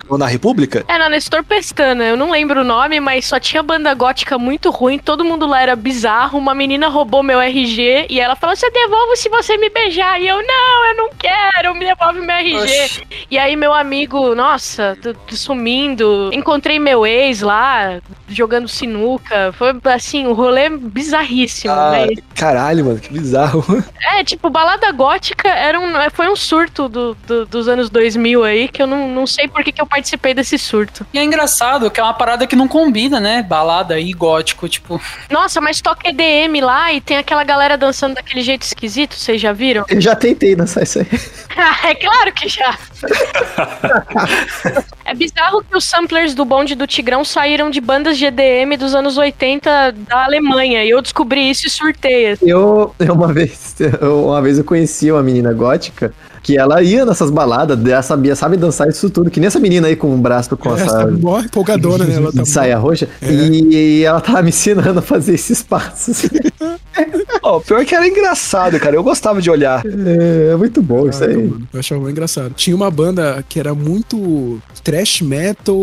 Ou 0.07 0.18
na 0.18 0.28
República? 0.28 0.84
É, 0.88 0.97
na 0.97 1.07
Nestor 1.07 1.43
Pestana, 1.43 2.03
eu 2.03 2.18
não 2.18 2.32
lembro 2.32 2.62
o 2.62 2.64
nome, 2.64 2.99
mas 2.99 3.26
só 3.26 3.39
tinha 3.39 3.62
banda 3.62 3.93
gótica 3.93 4.39
muito 4.39 4.72
ruim, 4.72 4.99
todo 5.04 5.24
mundo 5.26 5.47
lá 5.47 5.62
era 5.62 5.76
bizarro, 5.76 6.38
uma 6.38 6.54
menina 6.54 6.88
roubou 6.88 7.24
meu 7.24 7.39
RG 7.39 8.08
e 8.10 8.20
ela 8.20 8.36
falou, 8.36 8.56
você 8.56 8.70
devolve 8.70 9.16
se 9.16 9.30
você 9.30 9.58
me 9.58 9.70
beijar, 9.70 10.22
e 10.22 10.28
eu, 10.28 10.38
não, 10.45 10.86
eu 10.88 10.95
não 10.97 11.10
quero, 11.18 11.74
me 11.76 11.86
devolve 11.86 12.20
meu 12.20 12.36
RG. 12.36 12.56
Oxi. 12.58 13.08
E 13.32 13.38
aí 13.38 13.56
meu 13.56 13.74
amigo, 13.74 14.34
nossa, 14.36 14.97
t- 15.02 15.14
t- 15.14 15.36
sumindo, 15.38 16.30
encontrei 16.34 16.80
meu 16.80 17.06
ex 17.06 17.41
lá, 17.41 18.00
jogando 18.30 18.68
sinuca, 18.68 19.52
foi 19.54 19.74
assim, 19.94 20.28
um 20.28 20.34
rolê 20.34 20.70
bizarríssimo, 20.70 21.74
Ah, 21.74 21.92
né? 21.92 22.08
caralho, 22.36 22.86
mano, 22.86 23.00
que 23.00 23.12
bizarro. 23.12 23.64
É, 24.12 24.24
tipo, 24.24 24.50
balada 24.50 24.92
gótica 24.92 25.48
era 25.48 25.80
um, 25.80 25.94
foi 26.12 26.28
um 26.30 26.36
surto 26.36 26.90
do- 26.90 27.16
do- 27.28 27.46
dos 27.46 27.68
anos 27.68 27.90
2000 27.90 28.44
aí, 28.44 28.68
que 28.68 28.82
eu 28.82 28.88
não, 28.88 29.08
não 29.08 29.28
sei 29.28 29.48
por 29.48 29.64
que, 29.64 29.72
que 29.72 29.82
eu 29.82 29.86
participei 29.86 30.34
desse 30.34 30.58
surto. 30.58 31.06
E 31.14 31.20
é 31.20 31.24
engraçado 31.24 31.90
que 31.92 32.00
é 32.00 32.04
uma 32.04 32.14
parada 32.14 32.48
que 32.48 32.56
não 32.56 32.68
combina, 32.68 33.20
né? 33.20 33.44
Balada 33.44 34.00
e 34.00 34.12
gótico, 34.14 34.68
tipo. 34.68 35.00
Nossa, 35.30 35.62
mas 35.62 35.80
toca 35.80 36.10
EDM 36.10 36.60
lá 36.62 36.92
e 36.92 37.00
tem 37.02 37.18
aquela 37.18 37.44
galera 37.44 37.78
dançando 37.78 38.16
daquele 38.16 38.42
jeito 38.42 38.64
esquisito, 38.64 39.16
vocês 39.16 39.40
já 39.40 39.54
viram? 39.54 39.86
Eu 39.88 40.02
já 40.02 40.16
tentei 40.16 40.56
dançar 40.56 40.84
isso 40.84 41.00
aí. 41.00 41.08
é 41.92 41.96
claro 41.96 42.32
que 42.34 42.50
já. 42.50 42.78
é 45.06 45.14
bizarro 45.14 45.64
que 45.64 45.76
os 45.76 45.86
samplers 45.86 46.34
do 46.34 46.45
bonde 46.45 46.76
do 46.76 46.88
Tigrão 46.88 47.24
saíram 47.24 47.70
de 47.70 47.82
bandas 47.82 48.18
de 48.18 48.26
EDM 48.26 48.78
dos 48.78 48.93
anos 48.95 49.18
80 49.18 49.93
da 50.08 50.24
Alemanha. 50.26 50.84
E 50.84 50.89
eu 50.89 51.02
descobri 51.02 51.50
isso 51.50 51.68
e 51.68 51.70
surtei. 51.70 52.32
assim. 52.32 52.50
Eu, 52.50 52.93
eu 53.00 53.14
uma 53.14 53.32
vez, 53.34 53.76
eu- 54.02 54.26
uma 54.28 54.41
vez 54.41 54.58
eu 54.58 54.64
conheci 54.64 55.12
uma 55.12 55.24
menina 55.24 55.54
gótica 55.54 56.14
que 56.42 56.58
ela 56.58 56.82
ia 56.82 57.06
nessas 57.06 57.30
baladas, 57.30 57.80
ela 57.86 58.02
sabia, 58.02 58.36
sabe 58.36 58.58
dançar 58.58 58.88
isso 58.88 59.10
tudo, 59.10 59.30
que 59.30 59.40
nem 59.40 59.48
essa 59.48 59.60
menina 59.60 59.88
aí 59.88 59.96
com 59.96 60.14
o 60.14 60.18
braço 60.18 60.56
com 60.56 60.74
Essa 60.74 60.84
essa 60.84 61.08
mó 61.08 61.40
empolgadora, 61.40 62.06
né? 62.06 62.16
Ela 62.16 62.32
tá 62.32 62.46
saia 62.46 62.78
roxa. 62.78 63.08
E 63.22 64.04
ela 64.04 64.22
tava 64.22 64.42
me 64.42 64.50
ensinando 64.50 65.00
a 65.00 65.02
fazer 65.02 65.34
esses 65.34 65.62
passos. 65.62 66.26
Ó, 67.42 67.60
pior 67.60 67.86
que 67.86 67.96
era 67.96 68.08
engraçado, 68.08 68.80
cara. 68.80 68.96
Eu 68.96 69.04
gostava 69.04 69.42
de 69.42 69.50
olhar. 69.50 69.84
É, 69.86 70.52
é 70.52 70.56
muito 70.56 70.82
bom 70.82 71.08
isso 71.08 71.20
Caraca, 71.20 71.40
aí. 71.40 71.48
mano, 71.48 71.68
eu 71.72 71.80
achava 71.80 72.02
muito 72.02 72.12
engraçado. 72.12 72.54
Tinha 72.56 72.76
uma 72.76 72.92
banda 72.92 73.44
que 73.48 73.60
era 73.60 73.74
muito 73.74 74.62
trash 74.84 75.10
thrash 75.10 75.22
metal 75.22 75.78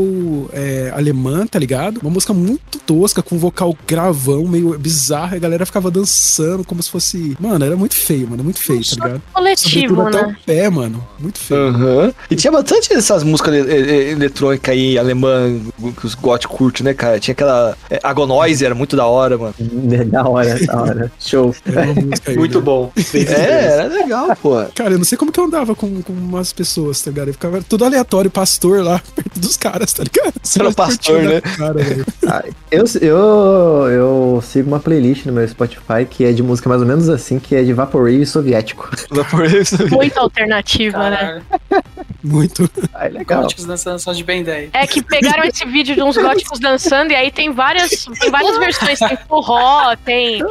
é, 0.52 0.92
alemã, 0.94 1.46
tá 1.46 1.58
ligado? 1.58 1.98
Uma 2.00 2.10
música 2.10 2.32
muito 2.32 2.78
tosca, 2.78 3.22
com 3.22 3.38
vocal 3.38 3.76
gravão, 3.86 4.46
meio 4.46 4.78
bizarro, 4.78 5.34
e 5.34 5.36
a 5.36 5.40
galera 5.40 5.66
ficava 5.66 5.90
dançando 5.90 6.64
como 6.64 6.82
se 6.82 6.90
fosse. 6.90 7.36
Mano, 7.40 7.64
era 7.64 7.76
muito 7.76 7.94
feio, 7.94 8.28
mano, 8.28 8.44
muito 8.44 8.60
feio, 8.60 8.82
tá 8.84 9.06
ligado? 9.06 9.22
Coletivo, 9.32 9.96
Sobretudo 9.96 10.18
até 10.18 10.26
né? 10.26 10.36
Pé, 10.46 10.70
mano. 10.70 11.06
Muito 11.18 11.38
feio. 11.38 11.68
Aham. 11.68 12.12
E 12.30 12.36
tinha 12.36 12.50
bastante 12.52 12.88
dessas 12.88 13.22
músicas 13.24 13.52
ele- 13.54 13.72
ele- 13.72 14.10
eletrônicas 14.12 14.72
aí, 14.72 14.96
alemã, 14.98 15.58
que 15.98 16.06
os 16.06 16.14
goth 16.14 16.46
curtem, 16.46 16.84
né, 16.84 16.94
cara? 16.94 17.18
Tinha 17.18 17.32
aquela. 17.32 17.76
É, 17.90 17.98
Agonoise, 18.02 18.64
era 18.64 18.74
muito 18.74 18.96
da 18.96 19.06
hora, 19.06 19.36
mano. 19.36 19.54
Da 20.06 20.28
hora, 20.28 20.64
da 20.66 20.80
hora. 20.80 21.12
Show. 21.18 21.54
Aí, 22.26 22.36
Muito 22.36 22.58
né? 22.58 22.64
bom. 22.64 22.92
É, 23.14 23.64
era 23.66 23.86
legal, 23.88 24.34
pô. 24.40 24.64
Cara, 24.74 24.92
eu 24.92 24.98
não 24.98 25.04
sei 25.04 25.18
como 25.18 25.32
que 25.32 25.40
eu 25.40 25.44
andava 25.44 25.74
com, 25.74 26.00
com 26.02 26.12
umas 26.12 26.52
pessoas, 26.52 27.00
tá 27.02 27.10
ligado? 27.10 27.28
Eu 27.28 27.32
ficava 27.34 27.60
tudo 27.62 27.84
aleatório, 27.84 28.30
pastor 28.30 28.82
lá, 28.84 29.00
perto 29.14 29.40
dos 29.40 29.56
caras, 29.56 29.92
tá 29.92 30.04
ligado? 30.04 30.34
Você 30.42 30.60
Era 30.60 30.72
pastor, 30.72 31.22
né? 31.22 31.40
Cara. 31.40 31.76
Ah, 32.26 32.44
eu, 32.70 32.84
eu, 33.00 33.88
eu 33.90 34.42
sigo 34.46 34.68
uma 34.68 34.78
playlist 34.80 35.26
no 35.26 35.32
meu 35.32 35.46
Spotify 35.48 36.04
que 36.08 36.24
é 36.24 36.32
de 36.32 36.42
música 36.42 36.68
mais 36.68 36.80
ou 36.80 36.86
menos 36.86 37.08
assim, 37.08 37.38
que 37.38 37.54
é 37.54 37.62
de 37.62 37.72
Vaporwave 37.72 38.24
soviético. 38.26 38.88
Muita 39.90 40.20
alternativa, 40.36 41.10
né? 41.10 41.42
Muito. 42.22 42.68
Ah, 42.92 43.06
é 43.06 43.08
legal. 43.08 43.42
Góticos 43.42 43.64
dançando 43.64 43.98
só 44.00 44.12
de 44.12 44.24
Ben 44.24 44.42
10. 44.42 44.70
É 44.72 44.86
que 44.86 45.00
pegaram 45.00 45.44
esse 45.44 45.64
vídeo 45.64 45.94
de 45.94 46.02
uns 46.02 46.16
góticos 46.16 46.58
dançando 46.58 47.12
e 47.12 47.14
aí 47.14 47.30
tem 47.30 47.52
várias, 47.52 48.04
tem 48.18 48.30
várias 48.30 48.58
versões. 48.58 48.98
Tem 48.98 49.16
forró, 49.28 49.94
tem, 50.04 50.42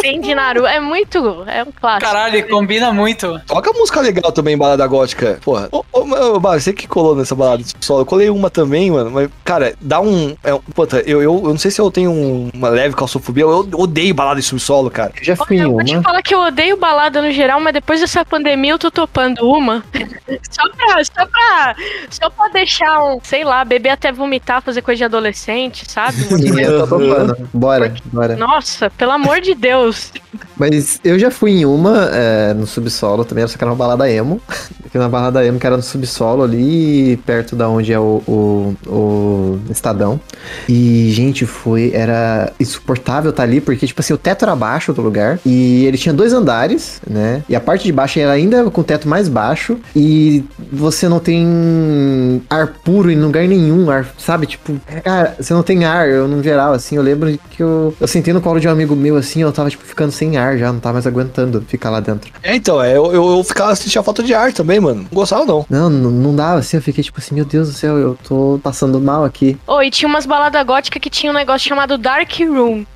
tem 0.00 0.20
de 0.20 0.34
Naruto. 0.34 0.66
É 0.66 0.80
muito. 0.80 1.44
É 1.46 1.62
um 1.62 1.70
clássico. 1.70 2.12
Caralho, 2.12 2.48
combina 2.48 2.92
muito. 2.92 3.40
Toca 3.46 3.72
música 3.72 4.00
legal 4.00 4.32
também, 4.32 4.58
balada 4.58 4.84
gótica. 4.86 5.38
Porra. 5.44 5.68
Ô, 5.70 5.83
ô, 5.94 6.40
Bar, 6.40 6.60
você 6.60 6.72
que 6.72 6.86
colou 6.88 7.14
nessa 7.16 7.34
balada 7.34 7.62
de 7.62 7.72
solo. 7.80 8.00
Eu 8.02 8.06
colei 8.06 8.30
uma 8.30 8.50
também, 8.50 8.90
mano. 8.90 9.10
Mas, 9.10 9.28
cara, 9.44 9.74
dá 9.80 10.00
um. 10.00 10.34
É, 10.42 10.58
puta, 10.74 10.98
eu, 11.06 11.22
eu, 11.22 11.34
eu 11.44 11.48
não 11.50 11.58
sei 11.58 11.70
se 11.70 11.80
eu 11.80 11.90
tenho 11.90 12.10
um- 12.10 12.50
uma 12.54 12.68
leve 12.68 12.94
calçofobia. 12.94 13.44
Eu 13.44 13.68
odeio 13.74 14.14
balada 14.14 14.40
de 14.40 14.46
subsolo, 14.46 14.90
cara. 14.90 15.12
Eu 15.18 15.24
já 15.24 15.36
fui 15.36 15.56
em 15.56 15.60
Eu 15.60 15.72
vou 15.72 15.84
te 15.84 15.94
uma. 15.94 16.02
falar 16.02 16.22
que 16.22 16.34
eu 16.34 16.40
odeio 16.40 16.76
balada 16.76 17.20
no 17.22 17.30
geral, 17.32 17.60
mas 17.60 17.72
depois 17.72 18.00
dessa 18.00 18.24
pandemia 18.24 18.72
eu 18.72 18.78
tô 18.78 18.90
topando 18.90 19.38
uma. 19.46 19.84
só 20.50 20.62
pra. 20.76 21.04
Só 21.04 21.26
pra. 21.26 21.76
Só 22.10 22.30
pra 22.30 22.48
deixar 22.48 23.02
um, 23.04 23.18
sei 23.22 23.44
lá, 23.44 23.64
beber 23.64 23.90
até 23.90 24.10
vomitar, 24.12 24.62
fazer 24.62 24.82
coisa 24.82 24.98
de 24.98 25.04
adolescente, 25.04 25.90
sabe? 25.90 26.16
Sim, 26.24 26.60
eu 26.60 26.80
tô 26.86 26.98
topando. 26.98 27.36
Bora, 27.52 27.94
bora. 28.06 28.36
Nossa, 28.36 28.90
pelo 28.90 29.12
amor 29.12 29.40
de 29.40 29.54
Deus. 29.54 30.12
Mas 30.56 31.00
eu 31.04 31.18
já 31.18 31.30
fui 31.30 31.50
em 31.52 31.64
uma 31.66 32.08
é, 32.12 32.54
no 32.54 32.66
subsolo 32.66 33.24
também, 33.24 33.46
só 33.46 33.56
que 33.58 33.64
era 33.64 33.70
uma 33.70 33.76
balada 33.76 34.10
emo. 34.10 34.40
Que 34.94 34.98
na 34.98 35.08
balada 35.08 35.44
emo 35.44 35.58
que 35.58 35.66
era 35.66 35.76
no 35.76 35.82
subsolo 35.84 36.42
ali, 36.42 37.16
perto 37.24 37.54
da 37.54 37.68
onde 37.68 37.92
é 37.92 37.98
o, 37.98 38.22
o, 38.26 38.76
o 38.86 39.60
Estadão. 39.70 40.20
E, 40.68 41.10
gente, 41.12 41.46
foi. 41.46 41.92
Era 41.94 42.52
insuportável 42.58 43.30
estar 43.30 43.42
ali, 43.42 43.60
porque, 43.60 43.86
tipo 43.86 44.00
assim, 44.00 44.12
o 44.12 44.18
teto 44.18 44.44
era 44.44 44.56
baixo 44.56 44.92
do 44.92 45.02
lugar. 45.02 45.38
E 45.44 45.84
ele 45.84 45.96
tinha 45.96 46.12
dois 46.12 46.32
andares, 46.32 47.00
né? 47.08 47.42
E 47.48 47.54
a 47.54 47.60
parte 47.60 47.84
de 47.84 47.92
baixo 47.92 48.18
era 48.18 48.32
ainda 48.32 48.70
com 48.70 48.80
o 48.80 48.84
teto 48.84 49.08
mais 49.08 49.28
baixo. 49.28 49.78
E 49.94 50.44
você 50.72 51.08
não 51.08 51.20
tem 51.20 52.42
ar 52.50 52.68
puro 52.84 53.10
em 53.10 53.20
lugar 53.20 53.46
nenhum, 53.46 53.90
ar, 53.90 54.06
sabe? 54.18 54.46
Tipo, 54.46 54.80
cara, 55.02 55.36
você 55.38 55.52
não 55.54 55.62
tem 55.62 55.84
ar, 55.84 56.08
eu 56.08 56.26
no 56.26 56.42
geral, 56.42 56.72
assim. 56.72 56.96
Eu 56.96 57.02
lembro 57.02 57.38
que 57.50 57.62
eu, 57.62 57.94
eu 58.00 58.08
sentei 58.08 58.32
no 58.32 58.40
colo 58.40 58.60
de 58.60 58.68
um 58.68 58.70
amigo 58.70 58.96
meu, 58.96 59.16
assim, 59.16 59.42
eu 59.42 59.52
tava, 59.52 59.70
tipo, 59.70 59.84
ficando 59.84 60.12
sem 60.12 60.36
ar 60.36 60.56
já, 60.58 60.72
não 60.72 60.80
tava 60.80 60.94
mais 60.94 61.06
aguentando 61.06 61.62
ficar 61.66 61.90
lá 61.90 62.00
dentro. 62.00 62.30
É, 62.42 62.54
então, 62.54 62.82
é, 62.82 62.96
eu, 62.96 63.12
eu, 63.12 63.44
ficava 63.44 63.74
sentia 63.74 64.02
falta 64.02 64.22
de 64.22 64.34
ar 64.34 64.52
também, 64.52 64.80
mano. 64.80 65.02
Não 65.02 65.08
gostava, 65.12 65.44
não. 65.44 65.66
Não, 65.74 65.90
não, 65.90 66.08
não 66.08 66.36
dava, 66.36 66.60
assim, 66.60 66.76
eu 66.76 66.82
fiquei 66.82 67.02
tipo 67.02 67.18
assim, 67.18 67.34
meu 67.34 67.44
Deus 67.44 67.66
do 67.66 67.74
céu, 67.74 67.98
eu 67.98 68.16
tô 68.22 68.60
passando 68.62 69.00
mal 69.00 69.24
aqui. 69.24 69.58
Oh, 69.66 69.82
e 69.82 69.90
tinha 69.90 70.08
umas 70.08 70.24
baladas 70.24 70.64
góticas 70.64 71.02
que 71.02 71.10
tinha 71.10 71.32
um 71.32 71.34
negócio 71.34 71.68
chamado 71.68 71.98
Dark 71.98 72.30
Room. 72.38 72.86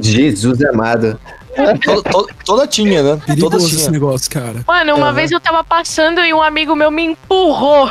Jesus 0.00 0.64
amado. 0.64 1.20
Toda, 1.84 2.02
toda- 2.10 2.34
toda 2.44 2.66
tinha, 2.66 3.02
né? 3.02 3.10
Toda 3.10 3.26
Perigoso 3.26 3.66
esse 3.66 3.76
tinha. 3.78 3.90
negócio, 3.90 4.30
cara. 4.30 4.64
Mano, 4.66 4.94
uma 4.96 5.06
Aham. 5.06 5.12
vez 5.14 5.30
eu 5.30 5.40
tava 5.40 5.62
passando 5.62 6.20
e 6.20 6.32
um 6.34 6.42
amigo 6.42 6.74
meu 6.74 6.90
me 6.90 7.02
empurrou. 7.04 7.90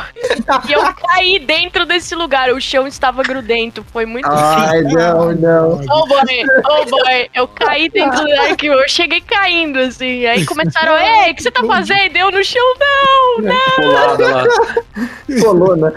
e 0.68 0.72
eu 0.72 0.80
caí 0.94 1.38
dentro 1.38 1.86
desse 1.86 2.14
lugar. 2.14 2.50
O 2.52 2.60
chão 2.60 2.86
estava 2.86 3.22
grudento. 3.22 3.84
Foi 3.92 4.04
muito 4.06 4.28
Ai, 4.28 4.82
não, 4.82 5.32
não. 5.32 5.80
Oh 5.90 6.06
boy, 6.06 6.44
oh 6.70 6.84
boy, 6.90 7.28
eu 7.34 7.48
caí 7.48 7.88
dentro 7.88 8.20
do 8.22 8.28
Dark 8.28 8.60
Room, 8.62 8.72
eu 8.74 8.88
cheguei 8.88 9.20
caindo, 9.20 9.78
assim, 9.78 10.26
aí 10.26 10.44
começaram, 10.44 10.96
ei, 10.96 11.32
o 11.32 11.34
que 11.34 11.42
você 11.42 11.50
tá 11.50 11.62
fazendo? 11.64 12.16
Eu 12.16 12.30
no 12.30 12.44
chão, 12.44 12.62
não, 12.78 13.44
não. 13.44 15.42
Colou, 15.42 15.76
né? 15.76 15.92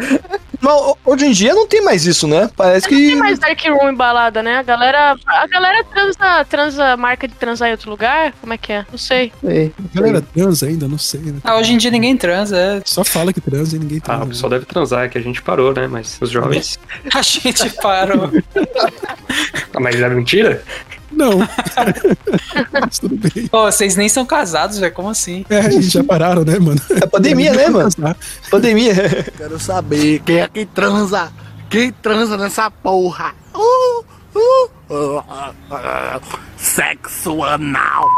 Mas 0.67 0.81
ho- 0.81 0.97
hoje 1.05 1.25
em 1.25 1.31
dia 1.31 1.53
não 1.53 1.65
tem 1.67 1.81
mais 1.83 2.05
isso, 2.05 2.27
né? 2.27 2.49
Parece 2.55 2.89
Não 2.91 2.97
que. 2.97 3.07
tem 3.07 3.15
mais 3.15 3.39
Dark 3.39 3.59
Room 3.65 3.89
em 3.89 3.95
balada, 3.95 4.43
né? 4.43 4.57
A 4.57 4.63
galera, 4.63 5.15
a 5.25 5.47
galera 5.47 5.83
transa, 5.85 6.45
transa, 6.45 6.97
marca 6.97 7.27
de 7.27 7.33
transar 7.35 7.69
em 7.69 7.71
outro 7.71 7.89
lugar? 7.89 8.33
Como 8.41 8.53
é 8.53 8.57
que 8.57 8.73
é? 8.73 8.85
Não 8.91 8.97
sei. 8.97 9.31
Ei, 9.43 9.71
A 9.93 9.95
galera 9.99 10.21
transa 10.21 10.65
ainda, 10.67 10.87
não 10.87 10.97
sei, 10.97 11.19
né? 11.21 11.39
Ah, 11.43 11.57
hoje 11.57 11.73
em 11.73 11.77
dia 11.77 11.89
ninguém 11.91 12.15
transa, 12.17 12.57
é. 12.57 12.81
Só 12.85 13.03
fala 13.03 13.31
que 13.31 13.39
transa 13.41 13.75
e 13.75 13.79
ninguém 13.79 13.99
Ah, 13.99 14.01
transa. 14.01 14.23
o 14.23 14.27
pessoal 14.27 14.49
deve 14.49 14.65
transar, 14.65 15.05
é 15.05 15.09
que 15.09 15.17
a 15.17 15.21
gente 15.21 15.41
parou, 15.41 15.73
né? 15.73 15.87
Mas 15.87 16.17
os 16.21 16.29
jovens. 16.29 16.77
A 17.13 17.21
gente 17.21 17.69
parou. 17.81 18.29
Ah, 19.73 19.79
mas 19.79 19.95
é 19.99 20.09
mentira? 20.09 20.63
Não. 21.17 21.39
Mas 22.71 22.99
tudo 22.99 23.15
bem. 23.17 23.47
Pô, 23.47 23.63
vocês 23.63 23.95
nem 23.95 24.07
são 24.07 24.23
casados, 24.23 24.77
velho. 24.77 24.93
Como 24.93 25.09
assim? 25.09 25.43
É, 25.49 25.65
eles 25.65 25.91
já 25.91 26.03
pararam, 26.03 26.45
né, 26.45 26.59
mano? 26.59 26.79
É 27.01 27.07
pandemia, 27.07 27.53
né, 27.53 27.67
mano? 27.67 27.89
Pandemia. 28.51 28.93
Quero 29.35 29.59
saber 29.59 30.19
quem 30.19 30.39
é 30.39 30.47
que 30.47 30.65
transa. 30.67 31.33
Quem 31.69 31.91
transa 31.91 32.37
nessa 32.37 32.69
porra? 32.69 33.33
Uh, 33.53 34.05
uh, 34.35 34.69
uh, 34.89 35.17
uh, 35.17 35.53
uh, 35.71 36.21
sexo 36.55 37.43
anal. 37.43 38.13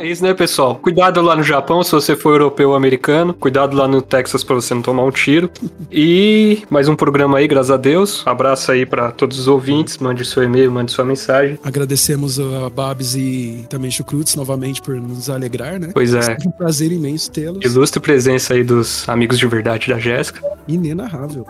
É 0.00 0.06
isso, 0.06 0.22
né, 0.22 0.32
pessoal? 0.32 0.76
Cuidado 0.76 1.20
lá 1.20 1.36
no 1.36 1.42
Japão 1.42 1.82
se 1.82 1.92
você 1.92 2.16
for 2.16 2.30
europeu 2.30 2.70
ou 2.70 2.74
americano. 2.74 3.34
Cuidado 3.34 3.76
lá 3.76 3.86
no 3.86 4.00
Texas 4.00 4.42
pra 4.42 4.54
você 4.54 4.72
não 4.72 4.80
tomar 4.80 5.04
um 5.04 5.10
tiro. 5.10 5.50
E 5.92 6.62
mais 6.70 6.88
um 6.88 6.96
programa 6.96 7.36
aí, 7.36 7.46
graças 7.46 7.70
a 7.70 7.76
Deus. 7.76 8.22
Abraço 8.24 8.72
aí 8.72 8.86
pra 8.86 9.10
todos 9.12 9.38
os 9.38 9.46
ouvintes. 9.46 9.98
Mande 9.98 10.24
seu 10.24 10.42
e-mail, 10.42 10.72
mande 10.72 10.90
sua 10.90 11.04
mensagem. 11.04 11.58
Agradecemos 11.62 12.40
a 12.40 12.70
Babs 12.70 13.14
e 13.14 13.66
também 13.68 13.90
Chucrutes 13.90 14.36
novamente 14.36 14.80
por 14.80 14.94
nos 14.96 15.28
alegrar, 15.28 15.78
né? 15.78 15.90
Pois 15.92 16.14
é. 16.14 16.22
Sempre 16.22 16.48
um 16.48 16.52
prazer 16.52 16.90
imenso 16.92 17.30
tê-los. 17.30 17.62
Ilustre 17.62 18.00
presença 18.00 18.54
aí 18.54 18.64
dos 18.64 19.06
amigos 19.06 19.38
de 19.38 19.46
verdade 19.46 19.86
da 19.90 19.98
Jéssica. 19.98 20.40
Inenarrável. 20.66 21.46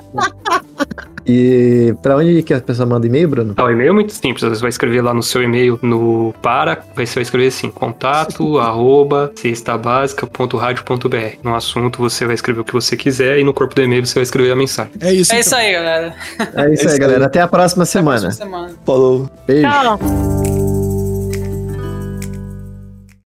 E 1.26 1.94
pra 2.02 2.16
onde 2.16 2.42
que 2.42 2.52
a 2.54 2.60
pessoa 2.60 2.86
manda 2.88 3.06
e-mail, 3.06 3.28
Bruno? 3.28 3.54
Ah, 3.56 3.64
o 3.64 3.70
e-mail 3.70 3.90
é 3.90 3.92
muito 3.92 4.12
simples. 4.12 4.42
Você 4.42 4.60
vai 4.60 4.70
escrever 4.70 5.02
lá 5.02 5.12
no 5.14 5.22
seu 5.22 5.42
e-mail 5.42 5.78
no 5.82 6.34
para, 6.42 6.82
vai- 6.96 7.06
você 7.06 7.16
vai 7.16 7.22
escrever 7.22 7.48
assim, 7.48 7.70
contato, 7.70 8.39
arroba, 8.58 9.32
cestabásica.radio.br. 9.34 11.38
No 11.42 11.54
assunto 11.54 11.98
você 11.98 12.24
vai 12.24 12.34
escrever 12.34 12.60
o 12.60 12.64
que 12.64 12.72
você 12.72 12.96
quiser 12.96 13.38
e 13.38 13.44
no 13.44 13.52
corpo 13.52 13.74
do 13.74 13.82
e-mail 13.82 14.06
você 14.06 14.14
vai 14.14 14.22
escrever 14.22 14.52
a 14.52 14.56
mensagem. 14.56 14.92
É 15.00 15.12
isso. 15.12 15.32
É 15.32 15.40
isso 15.40 15.54
aí, 15.54 15.72
galera. 15.72 16.14
É 16.54 16.72
isso 16.72 16.88
aí, 16.88 16.98
galera. 16.98 17.26
Até 17.26 17.40
a 17.40 17.48
próxima 17.48 17.84
semana. 17.84 18.30
Semana. 18.30 18.74
Falou. 18.84 19.28
Beijo. 19.46 19.68
Tchau. 19.68 20.59